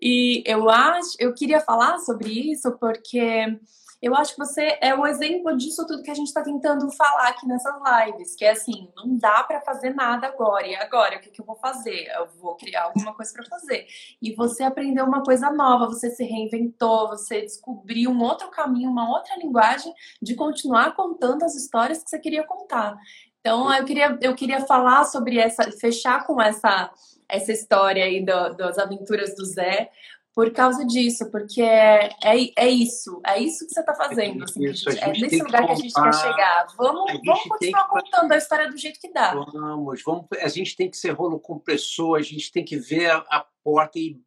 E 0.01 0.43
eu 0.47 0.69
acho, 0.69 1.15
eu 1.19 1.33
queria 1.35 1.59
falar 1.59 1.99
sobre 1.99 2.31
isso 2.51 2.71
porque 2.79 3.59
eu 4.01 4.15
acho 4.15 4.33
que 4.33 4.39
você 4.39 4.79
é 4.81 4.95
um 4.95 5.05
exemplo 5.05 5.55
disso 5.55 5.85
tudo 5.85 6.01
que 6.01 6.09
a 6.09 6.15
gente 6.15 6.27
está 6.27 6.41
tentando 6.41 6.89
falar 6.91 7.27
aqui 7.27 7.47
nessas 7.47 7.73
lives, 7.75 8.35
que 8.35 8.43
é 8.43 8.51
assim, 8.51 8.89
não 8.95 9.15
dá 9.17 9.43
para 9.43 9.61
fazer 9.61 9.93
nada 9.93 10.27
agora. 10.27 10.65
E 10.65 10.75
agora, 10.75 11.17
o 11.17 11.19
que, 11.19 11.29
que 11.29 11.39
eu 11.39 11.45
vou 11.45 11.55
fazer? 11.55 12.07
Eu 12.15 12.27
vou 12.39 12.55
criar 12.55 12.85
alguma 12.85 13.13
coisa 13.13 13.31
para 13.31 13.45
fazer. 13.45 13.85
E 14.21 14.33
você 14.33 14.63
aprendeu 14.63 15.05
uma 15.05 15.23
coisa 15.23 15.51
nova, 15.51 15.85
você 15.85 16.09
se 16.09 16.23
reinventou, 16.23 17.09
você 17.09 17.41
descobriu 17.41 18.09
um 18.09 18.21
outro 18.23 18.49
caminho, 18.49 18.89
uma 18.89 19.09
outra 19.09 19.37
linguagem 19.37 19.93
de 20.21 20.33
continuar 20.33 20.95
contando 20.95 21.43
as 21.43 21.55
histórias 21.55 22.03
que 22.03 22.09
você 22.09 22.17
queria 22.17 22.43
contar. 22.43 22.97
Então, 23.39 23.73
eu 23.73 23.85
queria, 23.85 24.17
eu 24.21 24.35
queria 24.35 24.61
falar 24.65 25.03
sobre 25.03 25.37
essa, 25.37 25.71
fechar 25.71 26.25
com 26.25 26.41
essa 26.41 26.91
essa 27.31 27.53
história 27.53 28.03
aí 28.03 28.23
do, 28.23 28.53
das 28.55 28.77
aventuras 28.77 29.33
do 29.35 29.45
Zé, 29.45 29.89
por 30.33 30.51
causa 30.51 30.85
disso, 30.85 31.29
porque 31.29 31.61
é, 31.61 32.09
é, 32.23 32.51
é 32.57 32.69
isso, 32.69 33.21
é 33.25 33.39
isso 33.39 33.65
que 33.65 33.73
você 33.73 33.81
está 33.81 33.93
fazendo. 33.93 34.43
Assim, 34.43 34.63
isso, 34.63 34.89
gente, 34.89 35.03
é 35.03 35.11
nesse 35.11 35.43
lugar 35.43 35.65
que 35.65 35.71
a 35.71 35.75
gente 35.75 35.93
quer 35.93 36.13
chegar. 36.13 36.67
Vamos, 36.77 37.19
vamos 37.25 37.43
continuar 37.43 37.83
que... 37.83 37.89
contando 37.89 38.31
a 38.31 38.37
história 38.37 38.69
do 38.69 38.77
jeito 38.77 38.99
que 38.99 39.11
dá. 39.11 39.33
Vamos, 39.33 40.01
vamos, 40.03 40.25
a 40.41 40.47
gente 40.47 40.75
tem 40.75 40.89
que 40.89 40.95
ser 40.95 41.11
rolo 41.11 41.39
compressor, 41.39 42.17
a 42.17 42.21
gente 42.21 42.51
tem 42.51 42.63
que 42.63 42.77
ver 42.77 43.11
a, 43.11 43.17
a 43.29 43.45
porta 43.63 43.99
e 43.99 44.21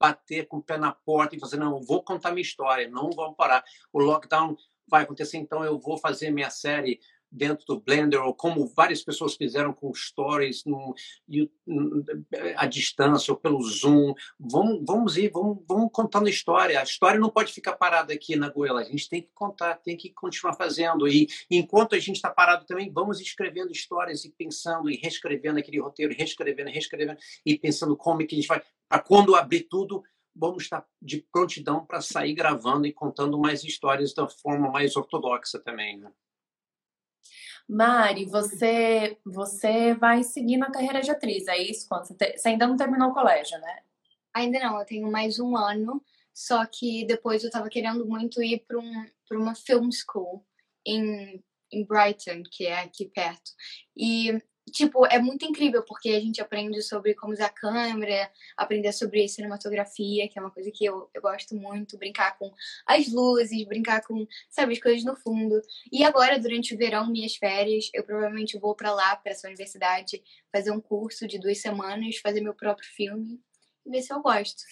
bater 0.00 0.48
com 0.48 0.56
o 0.56 0.62
pé 0.62 0.78
na 0.78 0.92
porta 0.92 1.36
e 1.36 1.40
fazer, 1.40 1.58
não, 1.58 1.80
vou 1.80 2.02
contar 2.02 2.30
minha 2.30 2.42
história, 2.42 2.88
não 2.88 3.10
vamos 3.10 3.36
parar. 3.36 3.62
O 3.92 4.00
lockdown 4.00 4.56
vai 4.88 5.04
acontecer, 5.04 5.36
então 5.36 5.62
eu 5.62 5.78
vou 5.78 5.98
fazer 5.98 6.30
minha 6.30 6.50
série 6.50 6.98
dentro 7.32 7.64
do 7.66 7.80
Blender, 7.80 8.22
ou 8.22 8.34
como 8.34 8.66
várias 8.66 9.02
pessoas 9.02 9.34
fizeram 9.34 9.72
com 9.72 9.92
stories 9.94 10.64
no, 10.66 10.94
à 12.56 12.66
distância 12.66 13.32
ou 13.32 13.38
pelo 13.38 13.62
Zoom. 13.62 14.14
Vamos, 14.38 14.82
vamos 14.86 15.16
ir, 15.16 15.30
vamos, 15.32 15.64
vamos 15.66 15.90
contando 15.92 16.28
história. 16.28 16.78
A 16.78 16.82
história 16.82 17.18
não 17.18 17.30
pode 17.30 17.52
ficar 17.52 17.72
parada 17.72 18.12
aqui 18.12 18.36
na 18.36 18.50
goela, 18.50 18.80
a 18.80 18.84
gente 18.84 19.08
tem 19.08 19.22
que 19.22 19.30
contar, 19.34 19.76
tem 19.76 19.96
que 19.96 20.10
continuar 20.10 20.54
fazendo. 20.54 21.08
E 21.08 21.26
enquanto 21.50 21.94
a 21.94 21.98
gente 21.98 22.16
está 22.16 22.30
parado 22.30 22.66
também, 22.66 22.92
vamos 22.92 23.20
escrevendo 23.20 23.72
histórias 23.72 24.24
e 24.24 24.30
pensando 24.30 24.90
e 24.90 24.96
reescrevendo 24.96 25.58
aquele 25.58 25.80
roteiro, 25.80 26.14
reescrevendo, 26.14 26.70
reescrevendo 26.70 27.16
e 27.46 27.58
pensando 27.58 27.96
como 27.96 28.22
é 28.22 28.26
que 28.26 28.34
a 28.34 28.38
gente 28.38 28.48
vai. 28.48 28.62
Para 28.88 29.00
quando 29.00 29.34
abrir 29.34 29.62
tudo, 29.70 30.02
vamos 30.34 30.64
estar 30.64 30.86
de 31.00 31.24
prontidão 31.32 31.84
para 31.84 32.00
sair 32.00 32.34
gravando 32.34 32.86
e 32.86 32.92
contando 32.92 33.38
mais 33.38 33.64
histórias 33.64 34.14
da 34.14 34.28
forma 34.28 34.70
mais 34.70 34.96
ortodoxa 34.96 35.58
também. 35.58 35.98
Né? 35.98 36.10
Mari, 37.68 38.26
você, 38.26 39.16
você 39.24 39.94
vai 39.94 40.22
seguir 40.22 40.56
na 40.56 40.70
carreira 40.70 41.00
de 41.00 41.10
atriz, 41.10 41.46
é 41.46 41.56
isso? 41.58 41.88
Quando 41.88 42.06
você, 42.06 42.14
te, 42.14 42.38
você 42.38 42.48
ainda 42.48 42.66
não 42.66 42.76
terminou 42.76 43.10
o 43.10 43.14
colégio, 43.14 43.58
né? 43.58 43.80
Ainda 44.34 44.58
não, 44.60 44.78
eu 44.78 44.86
tenho 44.86 45.10
mais 45.10 45.38
um 45.38 45.56
ano, 45.56 46.02
só 46.34 46.64
que 46.66 47.04
depois 47.04 47.44
eu 47.44 47.50
tava 47.50 47.68
querendo 47.68 48.06
muito 48.06 48.42
ir 48.42 48.64
para 48.66 48.78
um, 48.78 49.06
uma 49.32 49.54
film 49.54 49.90
school 49.90 50.44
em, 50.86 51.42
em 51.70 51.84
Brighton, 51.84 52.42
que 52.50 52.66
é 52.66 52.80
aqui 52.80 53.06
perto. 53.06 53.52
E 53.96 54.40
tipo, 54.70 55.06
é 55.06 55.18
muito 55.18 55.44
incrível 55.44 55.82
porque 55.82 56.10
a 56.10 56.20
gente 56.20 56.40
aprende 56.40 56.80
sobre 56.82 57.14
como 57.14 57.32
usar 57.32 57.46
a 57.46 57.50
câmera, 57.50 58.30
aprender 58.56 58.92
sobre 58.92 59.28
cinematografia, 59.28 60.28
que 60.28 60.38
é 60.38 60.42
uma 60.42 60.50
coisa 60.50 60.70
que 60.70 60.84
eu, 60.84 61.08
eu 61.12 61.22
gosto 61.22 61.54
muito, 61.54 61.98
brincar 61.98 62.38
com 62.38 62.52
as 62.86 63.12
luzes, 63.12 63.66
brincar 63.66 64.02
com, 64.02 64.26
sabe, 64.50 64.72
as 64.72 64.80
coisas 64.80 65.04
no 65.04 65.16
fundo. 65.16 65.60
E 65.90 66.04
agora, 66.04 66.38
durante 66.38 66.74
o 66.74 66.78
verão, 66.78 67.10
minhas 67.10 67.36
férias, 67.36 67.90
eu 67.92 68.04
provavelmente 68.04 68.58
vou 68.58 68.74
para 68.74 68.92
lá, 68.92 69.16
para 69.16 69.32
essa 69.32 69.48
universidade, 69.48 70.22
fazer 70.52 70.70
um 70.70 70.80
curso 70.80 71.26
de 71.26 71.38
duas 71.38 71.60
semanas, 71.60 72.18
fazer 72.18 72.40
meu 72.40 72.54
próprio 72.54 72.88
filme 72.88 73.40
ver 73.86 74.02
se 74.02 74.12
eu 74.12 74.20
gosto. 74.20 74.62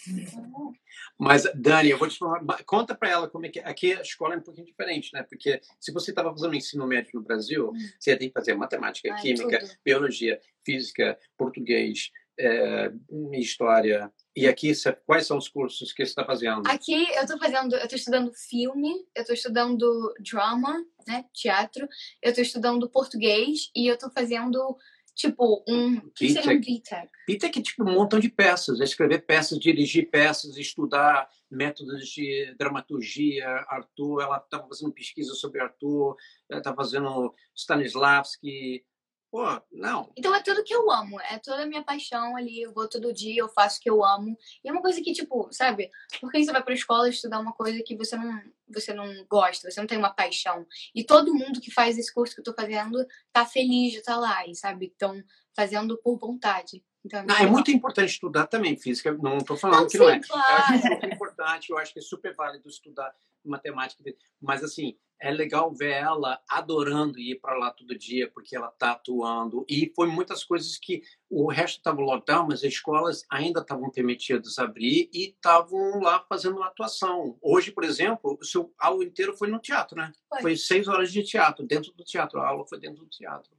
Mas, 1.17 1.43
Dani, 1.55 1.89
eu 1.89 1.97
vou 1.97 2.07
te 2.07 2.17
falar, 2.17 2.41
conta 2.63 2.95
para 2.95 3.09
ela 3.09 3.29
como 3.29 3.45
é 3.45 3.49
que 3.49 3.59
aqui 3.59 3.93
a 3.93 4.01
escola 4.01 4.35
é 4.35 4.37
um 4.37 4.41
pouquinho 4.41 4.65
diferente, 4.65 5.11
né? 5.13 5.23
Porque 5.23 5.61
se 5.79 5.91
você 5.91 6.11
estava 6.11 6.31
fazendo 6.31 6.55
ensino 6.55 6.87
médio 6.87 7.11
no 7.13 7.21
Brasil, 7.21 7.69
hum. 7.69 7.77
você 7.99 8.11
ia 8.11 8.17
ter 8.17 8.27
que 8.27 8.33
fazer 8.33 8.53
matemática, 8.53 9.13
Ai, 9.13 9.21
química, 9.21 9.59
tudo. 9.59 9.71
biologia, 9.83 10.39
física, 10.63 11.17
português, 11.37 12.11
é, 12.39 12.91
história, 13.33 14.11
E 14.35 14.47
aqui, 14.47 14.71
quais 15.05 15.27
são 15.27 15.37
os 15.37 15.47
cursos 15.47 15.91
que 15.91 16.03
você 16.03 16.11
está 16.11 16.25
fazendo? 16.25 16.63
Aqui 16.65 17.05
eu 17.13 17.21
estou 17.21 17.37
fazendo, 17.37 17.75
eu 17.75 17.83
estou 17.83 17.97
estudando 17.97 18.33
filme, 18.33 19.05
eu 19.15 19.21
estou 19.21 19.35
estudando 19.35 20.13
drama, 20.19 20.83
né, 21.07 21.25
teatro, 21.33 21.87
eu 22.21 22.29
estou 22.29 22.43
estudando 22.43 22.89
português 22.89 23.69
e 23.75 23.87
eu 23.87 23.95
estou 23.95 24.09
fazendo 24.11 24.77
tipo 25.15 25.63
um 25.67 25.99
que 26.11 26.29
seria 26.29 26.57
um 26.57 26.59
BTEC? 26.59 27.09
BTEC 27.27 27.59
é 27.59 27.61
tipo 27.61 27.83
um 27.83 27.93
montão 27.93 28.19
de 28.19 28.29
peças, 28.29 28.79
é 28.79 28.83
escrever 28.83 29.25
peças, 29.25 29.59
dirigir 29.59 30.09
peças, 30.09 30.57
estudar 30.57 31.29
métodos 31.49 32.07
de 32.07 32.55
dramaturgia. 32.57 33.47
Arthur, 33.67 34.21
ela 34.21 34.37
estava 34.37 34.67
fazendo 34.67 34.93
pesquisa 34.93 35.33
sobre 35.33 35.61
Arthur, 35.61 36.15
ela 36.49 36.59
está 36.59 36.73
fazendo 36.73 37.33
Stanislavski, 37.55 38.83
Pô, 39.31 39.45
não. 39.71 40.11
Então 40.17 40.35
é 40.35 40.43
tudo 40.43 40.61
que 40.61 40.75
eu 40.75 40.91
amo, 40.91 41.17
é 41.21 41.39
toda 41.39 41.63
a 41.63 41.65
minha 41.65 41.81
paixão 41.81 42.35
ali. 42.35 42.61
Eu 42.61 42.73
vou 42.73 42.89
todo 42.89 43.13
dia, 43.13 43.39
eu 43.39 43.47
faço 43.47 43.79
o 43.79 43.81
que 43.81 43.89
eu 43.89 44.03
amo. 44.03 44.37
E 44.61 44.67
é 44.67 44.71
uma 44.73 44.81
coisa 44.81 45.01
que, 45.01 45.13
tipo, 45.13 45.47
sabe? 45.53 45.89
Por 46.19 46.29
que 46.29 46.43
você 46.43 46.51
vai 46.51 46.61
pra 46.61 46.73
escola 46.73 47.07
estudar 47.07 47.39
uma 47.39 47.53
coisa 47.53 47.81
que 47.81 47.95
você 47.95 48.17
não, 48.17 48.41
você 48.67 48.93
não 48.93 49.25
gosta, 49.29 49.71
você 49.71 49.79
não 49.79 49.87
tem 49.87 49.97
uma 49.97 50.13
paixão? 50.13 50.67
E 50.93 51.01
todo 51.01 51.33
mundo 51.33 51.61
que 51.61 51.71
faz 51.71 51.97
esse 51.97 52.13
curso 52.13 52.35
que 52.35 52.41
eu 52.41 52.43
tô 52.43 52.53
fazendo 52.53 53.07
tá 53.31 53.45
feliz 53.45 53.93
de 53.93 53.99
estar 53.99 54.15
tá 54.15 54.19
lá, 54.19 54.45
e 54.45 54.53
sabe? 54.53 54.87
Estão 54.87 55.23
fazendo 55.55 55.97
por 56.03 56.19
vontade. 56.19 56.83
Então, 57.03 57.21
é, 57.21 57.43
é 57.43 57.47
muito 57.47 57.71
importante 57.71 58.09
estudar 58.09 58.47
também 58.47 58.75
física. 58.75 59.13
Não 59.13 59.37
estou 59.37 59.55
falando 59.55 59.79
não, 59.79 59.85
que 59.85 59.93
sim, 59.93 59.97
não 59.99 60.09
é. 60.09 60.19
Claro. 60.19 60.51
Eu 60.51 60.75
acho 60.75 60.81
super 60.89 61.13
importante, 61.13 61.69
eu 61.69 61.77
acho 61.77 61.93
que 61.93 61.99
é 61.99 62.01
super 62.01 62.35
válido 62.35 62.67
estudar 62.67 63.15
matemática. 63.45 64.03
Mas, 64.41 64.61
assim, 64.61 64.97
é 65.21 65.29
legal 65.29 65.71
ver 65.71 65.91
ela 65.91 66.41
adorando 66.49 67.19
ir 67.19 67.39
para 67.39 67.55
lá 67.55 67.71
todo 67.71 67.97
dia, 67.97 68.29
porque 68.33 68.55
ela 68.55 68.69
está 68.69 68.93
atuando. 68.93 69.63
E 69.69 69.93
foi 69.95 70.07
muitas 70.07 70.43
coisas 70.43 70.77
que 70.77 71.03
o 71.29 71.47
resto 71.47 71.77
estava 71.77 72.01
lockdown, 72.01 72.47
mas 72.47 72.59
as 72.59 72.73
escolas 72.73 73.23
ainda 73.29 73.61
estavam 73.61 73.91
permitidas 73.91 74.57
abrir 74.57 75.09
e 75.13 75.29
estavam 75.29 75.99
lá 76.01 76.25
fazendo 76.27 76.63
atuação. 76.63 77.37
Hoje, 77.39 77.71
por 77.71 77.83
exemplo, 77.83 78.37
o 78.41 78.43
seu 78.43 78.73
aula 78.79 79.03
inteiro 79.03 79.37
foi 79.37 79.47
no 79.47 79.59
teatro, 79.59 79.95
né? 79.95 80.11
Foi. 80.27 80.41
foi 80.41 80.55
seis 80.57 80.87
horas 80.87 81.11
de 81.11 81.21
teatro, 81.21 81.65
dentro 81.65 81.93
do 81.93 82.03
teatro. 82.03 82.39
A 82.39 82.47
aula 82.47 82.65
foi 82.67 82.79
dentro 82.79 83.03
do 83.03 83.09
teatro. 83.09 83.51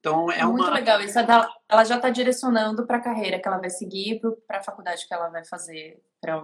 Então 0.00 0.30
é 0.32 0.44
Muito 0.44 0.62
uma... 0.62 0.72
legal. 0.72 1.00
Isso 1.02 1.18
é 1.18 1.26
ela 1.68 1.84
já 1.84 1.96
está 1.96 2.08
direcionando 2.08 2.86
para 2.86 2.96
a 2.96 3.02
carreira 3.02 3.38
que 3.38 3.46
ela 3.46 3.58
vai 3.58 3.70
seguir, 3.70 4.20
para 4.46 4.58
a 4.58 4.62
faculdade 4.62 5.06
que 5.06 5.12
ela 5.12 5.28
vai 5.28 5.44
fazer, 5.44 6.02
para 6.20 6.42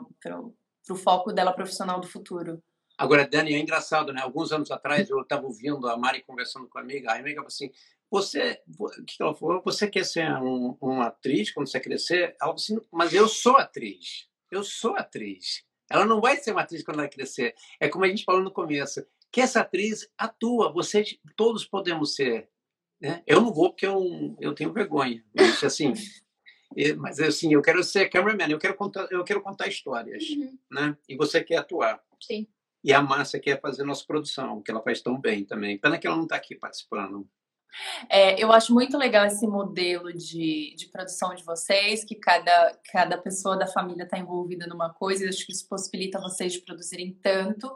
o 0.90 0.96
foco 0.96 1.32
dela 1.32 1.52
profissional 1.52 1.98
do 1.98 2.06
futuro. 2.06 2.62
Agora, 2.98 3.26
Dani, 3.26 3.54
é 3.54 3.58
engraçado, 3.60 4.12
né? 4.12 4.20
Alguns 4.20 4.50
anos 4.50 4.72
atrás 4.72 5.08
eu 5.08 5.20
estava 5.20 5.46
ouvindo 5.46 5.88
a 5.88 5.96
Mari 5.96 6.22
conversando 6.22 6.68
com 6.68 6.78
a 6.78 6.80
amiga, 6.80 7.12
a 7.12 7.16
amiga 7.16 7.36
falou 7.36 7.46
assim: 7.46 7.70
você, 8.10 8.60
o 8.78 9.04
que 9.04 9.22
ela 9.22 9.34
falou? 9.34 9.62
Você 9.64 9.86
quer 9.86 10.04
ser 10.04 10.28
um, 10.42 10.76
uma 10.80 11.06
atriz 11.06 11.52
quando 11.52 11.68
você 11.68 11.78
crescer? 11.78 12.22
Ela 12.22 12.36
falou 12.38 12.54
assim, 12.54 12.80
mas 12.90 13.14
eu 13.14 13.28
sou 13.28 13.56
atriz. 13.56 14.26
Eu 14.50 14.64
sou 14.64 14.96
atriz. 14.96 15.62
Ela 15.90 16.04
não 16.04 16.20
vai 16.20 16.36
ser 16.36 16.52
uma 16.52 16.62
atriz 16.62 16.82
quando 16.82 16.98
ela 16.98 17.08
crescer. 17.08 17.54
É 17.78 17.88
como 17.88 18.04
a 18.04 18.08
gente 18.08 18.24
falou 18.24 18.42
no 18.42 18.50
começo, 18.50 19.06
que 19.30 19.40
essa 19.40 19.60
atriz 19.60 20.08
atua. 20.16 20.72
Vocês 20.72 21.18
todos 21.36 21.64
podemos 21.64 22.14
ser. 22.14 22.48
Né? 23.00 23.22
Eu 23.26 23.40
não 23.40 23.52
vou 23.52 23.70
porque 23.70 23.86
eu, 23.86 24.36
eu 24.40 24.54
tenho 24.54 24.72
vergonha. 24.72 25.22
Mas, 25.34 25.62
assim, 25.62 25.92
mas 26.96 27.20
assim, 27.20 27.52
eu 27.52 27.62
quero 27.62 27.84
ser 27.84 28.08
cameraman, 28.08 28.50
eu 28.50 28.58
quero 28.58 28.74
contar, 28.74 29.06
eu 29.10 29.22
quero 29.22 29.42
contar 29.42 29.68
histórias, 29.68 30.28
uhum. 30.30 30.58
né? 30.70 30.96
E 31.08 31.16
você 31.16 31.42
quer 31.44 31.56
atuar. 31.56 32.02
Sim. 32.20 32.46
E 32.82 32.92
a 32.92 33.02
Márcia 33.02 33.40
quer 33.40 33.60
fazer 33.60 33.84
nossa 33.84 34.04
produção, 34.06 34.62
que 34.62 34.70
ela 34.70 34.82
faz 34.82 35.00
tão 35.00 35.20
bem 35.20 35.44
também. 35.44 35.78
Pena 35.78 35.98
que 35.98 36.06
ela 36.06 36.16
não 36.16 36.24
está 36.24 36.36
aqui 36.36 36.54
participando. 36.54 37.28
É, 38.08 38.42
eu 38.42 38.50
acho 38.52 38.72
muito 38.72 38.96
legal 38.96 39.26
esse 39.26 39.46
modelo 39.46 40.12
de, 40.12 40.74
de 40.76 40.86
produção 40.90 41.34
de 41.34 41.44
vocês, 41.44 42.04
que 42.04 42.14
cada, 42.14 42.78
cada 42.90 43.18
pessoa 43.18 43.56
da 43.56 43.66
família 43.66 44.04
está 44.04 44.18
envolvida 44.18 44.66
numa 44.66 44.92
coisa, 44.92 45.24
e 45.24 45.28
acho 45.28 45.44
que 45.44 45.52
isso 45.52 45.68
possibilita 45.68 46.20
vocês 46.20 46.54
de 46.54 46.60
produzirem 46.60 47.12
tanto. 47.22 47.70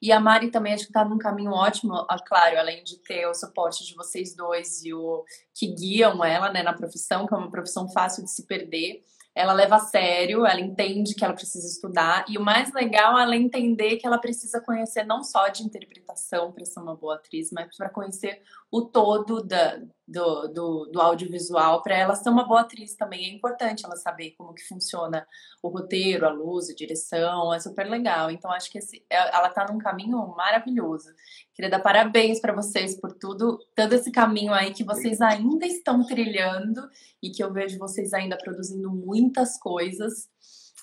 E 0.00 0.12
a 0.12 0.20
Mari 0.20 0.50
também 0.50 0.74
acho 0.74 0.84
que 0.84 0.90
está 0.90 1.04
num 1.04 1.18
caminho 1.18 1.50
ótimo, 1.50 2.06
claro, 2.26 2.58
além 2.58 2.84
de 2.84 2.98
ter 3.02 3.26
o 3.26 3.34
suporte 3.34 3.84
de 3.84 3.94
vocês 3.94 4.34
dois 4.34 4.84
e 4.84 4.94
o 4.94 5.24
que 5.52 5.66
guiam 5.74 6.24
ela 6.24 6.52
né, 6.52 6.62
na 6.62 6.72
profissão, 6.72 7.26
que 7.26 7.34
é 7.34 7.36
uma 7.36 7.50
profissão 7.50 7.88
fácil 7.88 8.24
de 8.24 8.30
se 8.30 8.46
perder 8.46 9.02
ela 9.34 9.52
leva 9.52 9.76
a 9.76 9.80
sério, 9.80 10.46
ela 10.46 10.60
entende 10.60 11.14
que 11.14 11.24
ela 11.24 11.34
precisa 11.34 11.66
estudar, 11.66 12.24
e 12.28 12.38
o 12.38 12.40
mais 12.40 12.72
legal 12.72 13.18
é 13.18 13.22
ela 13.22 13.36
entender 13.36 13.96
que 13.96 14.06
ela 14.06 14.18
precisa 14.18 14.60
conhecer 14.60 15.04
não 15.04 15.24
só 15.24 15.48
de 15.48 15.64
interpretação 15.64 16.52
para 16.52 16.64
ser 16.64 16.80
uma 16.80 16.94
boa 16.94 17.16
atriz, 17.16 17.50
mas 17.50 17.76
para 17.76 17.88
conhecer 17.88 18.42
o 18.74 18.82
todo 18.82 19.40
da, 19.40 19.80
do, 20.04 20.48
do, 20.48 20.84
do 20.86 21.00
audiovisual. 21.00 21.80
Para 21.80 21.96
ela 21.96 22.16
ser 22.16 22.28
uma 22.28 22.42
boa 22.42 22.62
atriz 22.62 22.96
também 22.96 23.24
é 23.24 23.32
importante 23.32 23.84
ela 23.84 23.94
saber 23.94 24.32
como 24.36 24.52
que 24.52 24.66
funciona 24.66 25.24
o 25.62 25.68
roteiro, 25.68 26.26
a 26.26 26.30
luz, 26.30 26.68
a 26.68 26.74
direção, 26.74 27.54
é 27.54 27.60
super 27.60 27.86
legal. 27.86 28.32
Então 28.32 28.50
acho 28.50 28.68
que 28.68 28.78
esse, 28.78 29.06
é, 29.08 29.16
ela 29.16 29.46
está 29.46 29.64
num 29.70 29.78
caminho 29.78 30.18
maravilhoso. 30.36 31.08
Queria 31.54 31.70
dar 31.70 31.78
parabéns 31.78 32.40
para 32.40 32.52
vocês 32.52 33.00
por 33.00 33.12
tudo, 33.12 33.60
todo 33.76 33.92
esse 33.92 34.10
caminho 34.10 34.52
aí 34.52 34.74
que 34.74 34.82
vocês 34.82 35.20
ainda 35.20 35.64
estão 35.64 36.04
trilhando 36.04 36.80
e 37.22 37.30
que 37.30 37.44
eu 37.44 37.52
vejo 37.52 37.78
vocês 37.78 38.12
ainda 38.12 38.36
produzindo 38.36 38.90
muitas 38.90 39.56
coisas 39.56 40.28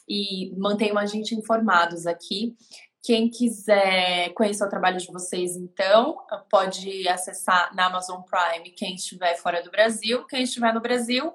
e 0.07 0.55
mantenham 0.57 0.97
a 0.97 1.05
gente 1.05 1.35
informados 1.35 2.07
aqui. 2.07 2.55
Quem 3.03 3.29
quiser 3.29 4.31
conhecer 4.33 4.63
o 4.63 4.69
trabalho 4.69 4.99
de 4.99 5.07
vocês, 5.07 5.55
então, 5.55 6.17
pode 6.49 7.07
acessar 7.07 7.73
na 7.75 7.87
Amazon 7.87 8.21
Prime 8.21 8.69
quem 8.71 8.95
estiver 8.95 9.35
fora 9.37 9.63
do 9.63 9.71
Brasil. 9.71 10.23
Quem 10.25 10.43
estiver 10.43 10.71
no 10.71 10.81
Brasil, 10.81 11.33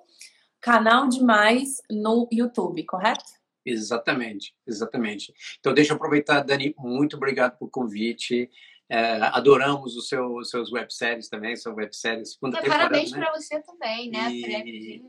canal 0.60 1.08
Demais 1.08 1.82
no 1.90 2.28
YouTube, 2.30 2.84
correto? 2.84 3.24
Exatamente, 3.64 4.54
exatamente. 4.64 5.34
Então, 5.58 5.74
deixa 5.74 5.92
eu 5.92 5.96
aproveitar, 5.96 6.40
Dani, 6.42 6.72
muito 6.78 7.16
obrigado 7.16 7.58
pelo 7.58 7.68
convite. 7.68 8.48
É, 8.88 9.16
adoramos 9.32 9.96
os 9.96 10.08
seu, 10.08 10.44
seus 10.44 10.70
webséries 10.70 11.28
também, 11.28 11.56
são 11.56 11.74
webséries. 11.74 12.38
É, 12.54 12.68
parabéns 12.68 13.10
né? 13.10 13.18
para 13.18 13.32
você 13.32 13.60
também, 13.60 14.08
né? 14.10 14.30
E... 14.30 15.04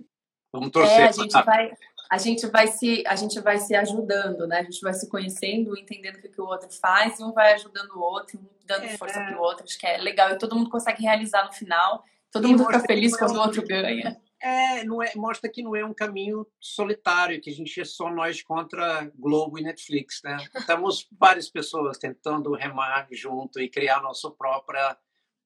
Vamos 0.59 0.71
torcer. 0.71 1.01
É, 1.01 1.07
a 1.07 1.11
gente 1.11 1.43
vai, 1.43 1.71
a 2.09 2.17
gente 2.17 2.47
vai 2.47 2.67
se 2.67 3.03
a 3.05 3.15
gente 3.15 3.39
vai 3.39 3.57
se 3.59 3.75
ajudando, 3.75 4.47
né? 4.47 4.59
A 4.59 4.63
gente 4.63 4.81
vai 4.81 4.93
se 4.93 5.09
conhecendo, 5.09 5.77
entendendo 5.77 6.15
o 6.15 6.21
que, 6.21 6.41
o 6.41 6.45
outro 6.45 6.69
faz, 6.69 7.19
e 7.19 7.23
um 7.23 7.31
vai 7.31 7.53
ajudando 7.53 7.91
o 7.91 7.99
outro, 7.99 8.39
um 8.39 8.47
dando 8.65 8.85
é. 8.85 8.97
força 8.97 9.19
para 9.19 9.37
o 9.37 9.41
outro. 9.41 9.63
Acho 9.63 9.77
que 9.77 9.85
é 9.85 9.97
legal 9.97 10.31
e 10.31 10.37
todo 10.37 10.55
mundo 10.55 10.69
consegue 10.69 11.03
realizar 11.03 11.45
no 11.45 11.53
final. 11.53 12.03
Todo 12.31 12.45
e 12.45 12.51
mundo 12.51 12.65
fica 12.65 12.79
feliz 12.81 13.15
quando 13.15 13.35
o 13.35 13.41
outro 13.41 13.65
ganha. 13.65 14.19
É, 14.39 14.83
não 14.83 15.01
é, 15.01 15.11
mostra 15.15 15.49
que 15.49 15.63
não 15.63 15.75
é 15.75 15.83
um 15.83 15.93
caminho 15.93 16.45
solitário, 16.59 17.41
que 17.41 17.49
a 17.49 17.53
gente 17.53 17.81
é 17.81 17.85
só 17.85 18.09
nós 18.11 18.43
contra 18.43 19.11
Globo 19.15 19.57
e 19.57 19.63
Netflix, 19.63 20.21
né? 20.23 20.37
Estamos 20.55 21.07
várias 21.19 21.49
pessoas 21.49 21.97
tentando 21.97 22.53
remar 22.53 23.07
junto 23.11 23.59
e 23.59 23.67
criar 23.67 24.01
nossa 24.01 24.29
própria 24.29 24.95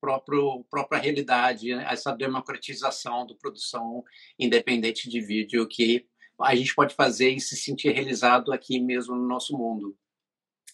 próprio, 0.02 0.66
própria 0.70 1.00
realidade, 1.00 1.72
essa 1.72 2.12
democratização 2.12 3.26
da 3.26 3.36
produção 3.36 4.04
independente 4.38 5.08
de 5.08 5.22
vídeo 5.22 5.68
que 5.68 6.06
a 6.42 6.56
gente 6.56 6.74
pode 6.74 6.96
fazer 6.96 7.30
e 7.30 7.40
se 7.40 7.56
sentir 7.56 7.92
realizado 7.92 8.52
aqui 8.52 8.80
mesmo 8.80 9.16
no 9.16 9.28
nosso 9.28 9.56
mundo. 9.56 9.96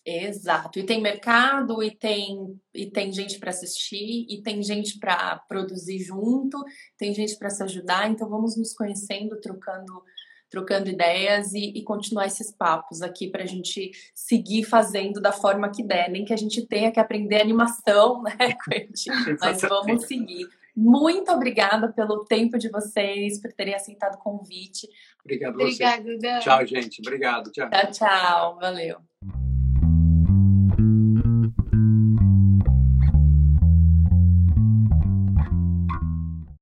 Exato. 0.09 0.79
E 0.79 0.85
tem 0.85 1.01
mercado, 1.01 1.83
e 1.83 1.91
tem, 1.91 2.57
e 2.73 2.89
tem 2.89 3.11
gente 3.11 3.37
para 3.37 3.49
assistir, 3.49 4.25
e 4.29 4.41
tem 4.41 4.63
gente 4.63 4.97
para 4.97 5.37
produzir 5.49 5.99
junto, 5.99 6.63
tem 6.97 7.13
gente 7.13 7.37
para 7.37 7.49
se 7.49 7.61
ajudar. 7.63 8.09
Então 8.09 8.29
vamos 8.29 8.57
nos 8.57 8.73
conhecendo, 8.73 9.37
trocando 9.41 10.01
trocando 10.49 10.89
ideias 10.89 11.53
e, 11.53 11.71
e 11.75 11.83
continuar 11.83 12.25
esses 12.25 12.51
papos 12.51 13.01
aqui 13.01 13.27
para 13.27 13.43
a 13.43 13.47
gente 13.47 13.91
seguir 14.13 14.63
fazendo 14.63 15.21
da 15.21 15.31
forma 15.31 15.69
que 15.69 15.83
der, 15.83 16.09
nem 16.09 16.25
que 16.25 16.33
a 16.33 16.37
gente 16.37 16.65
tenha 16.65 16.91
que 16.91 16.99
aprender 16.99 17.41
animação, 17.41 18.23
né, 18.23 18.35
Mas 19.39 19.61
vamos 19.61 20.05
seguir. 20.05 20.47
Muito 20.75 21.31
obrigada 21.31 21.91
pelo 21.91 22.23
tempo 22.25 22.57
de 22.57 22.69
vocês, 22.69 23.41
por 23.41 23.51
terem 23.51 23.73
aceitado 23.73 24.13
o 24.13 24.19
convite. 24.19 24.87
Obrigado, 25.23 25.55
você. 25.55 25.83
Obrigada, 25.83 26.39
Tchau, 26.39 26.65
gente. 26.67 27.01
Obrigado. 27.01 27.51
Tchau. 27.51 27.69
Tchau, 27.69 27.91
tchau. 27.91 28.59
Valeu. 28.59 29.46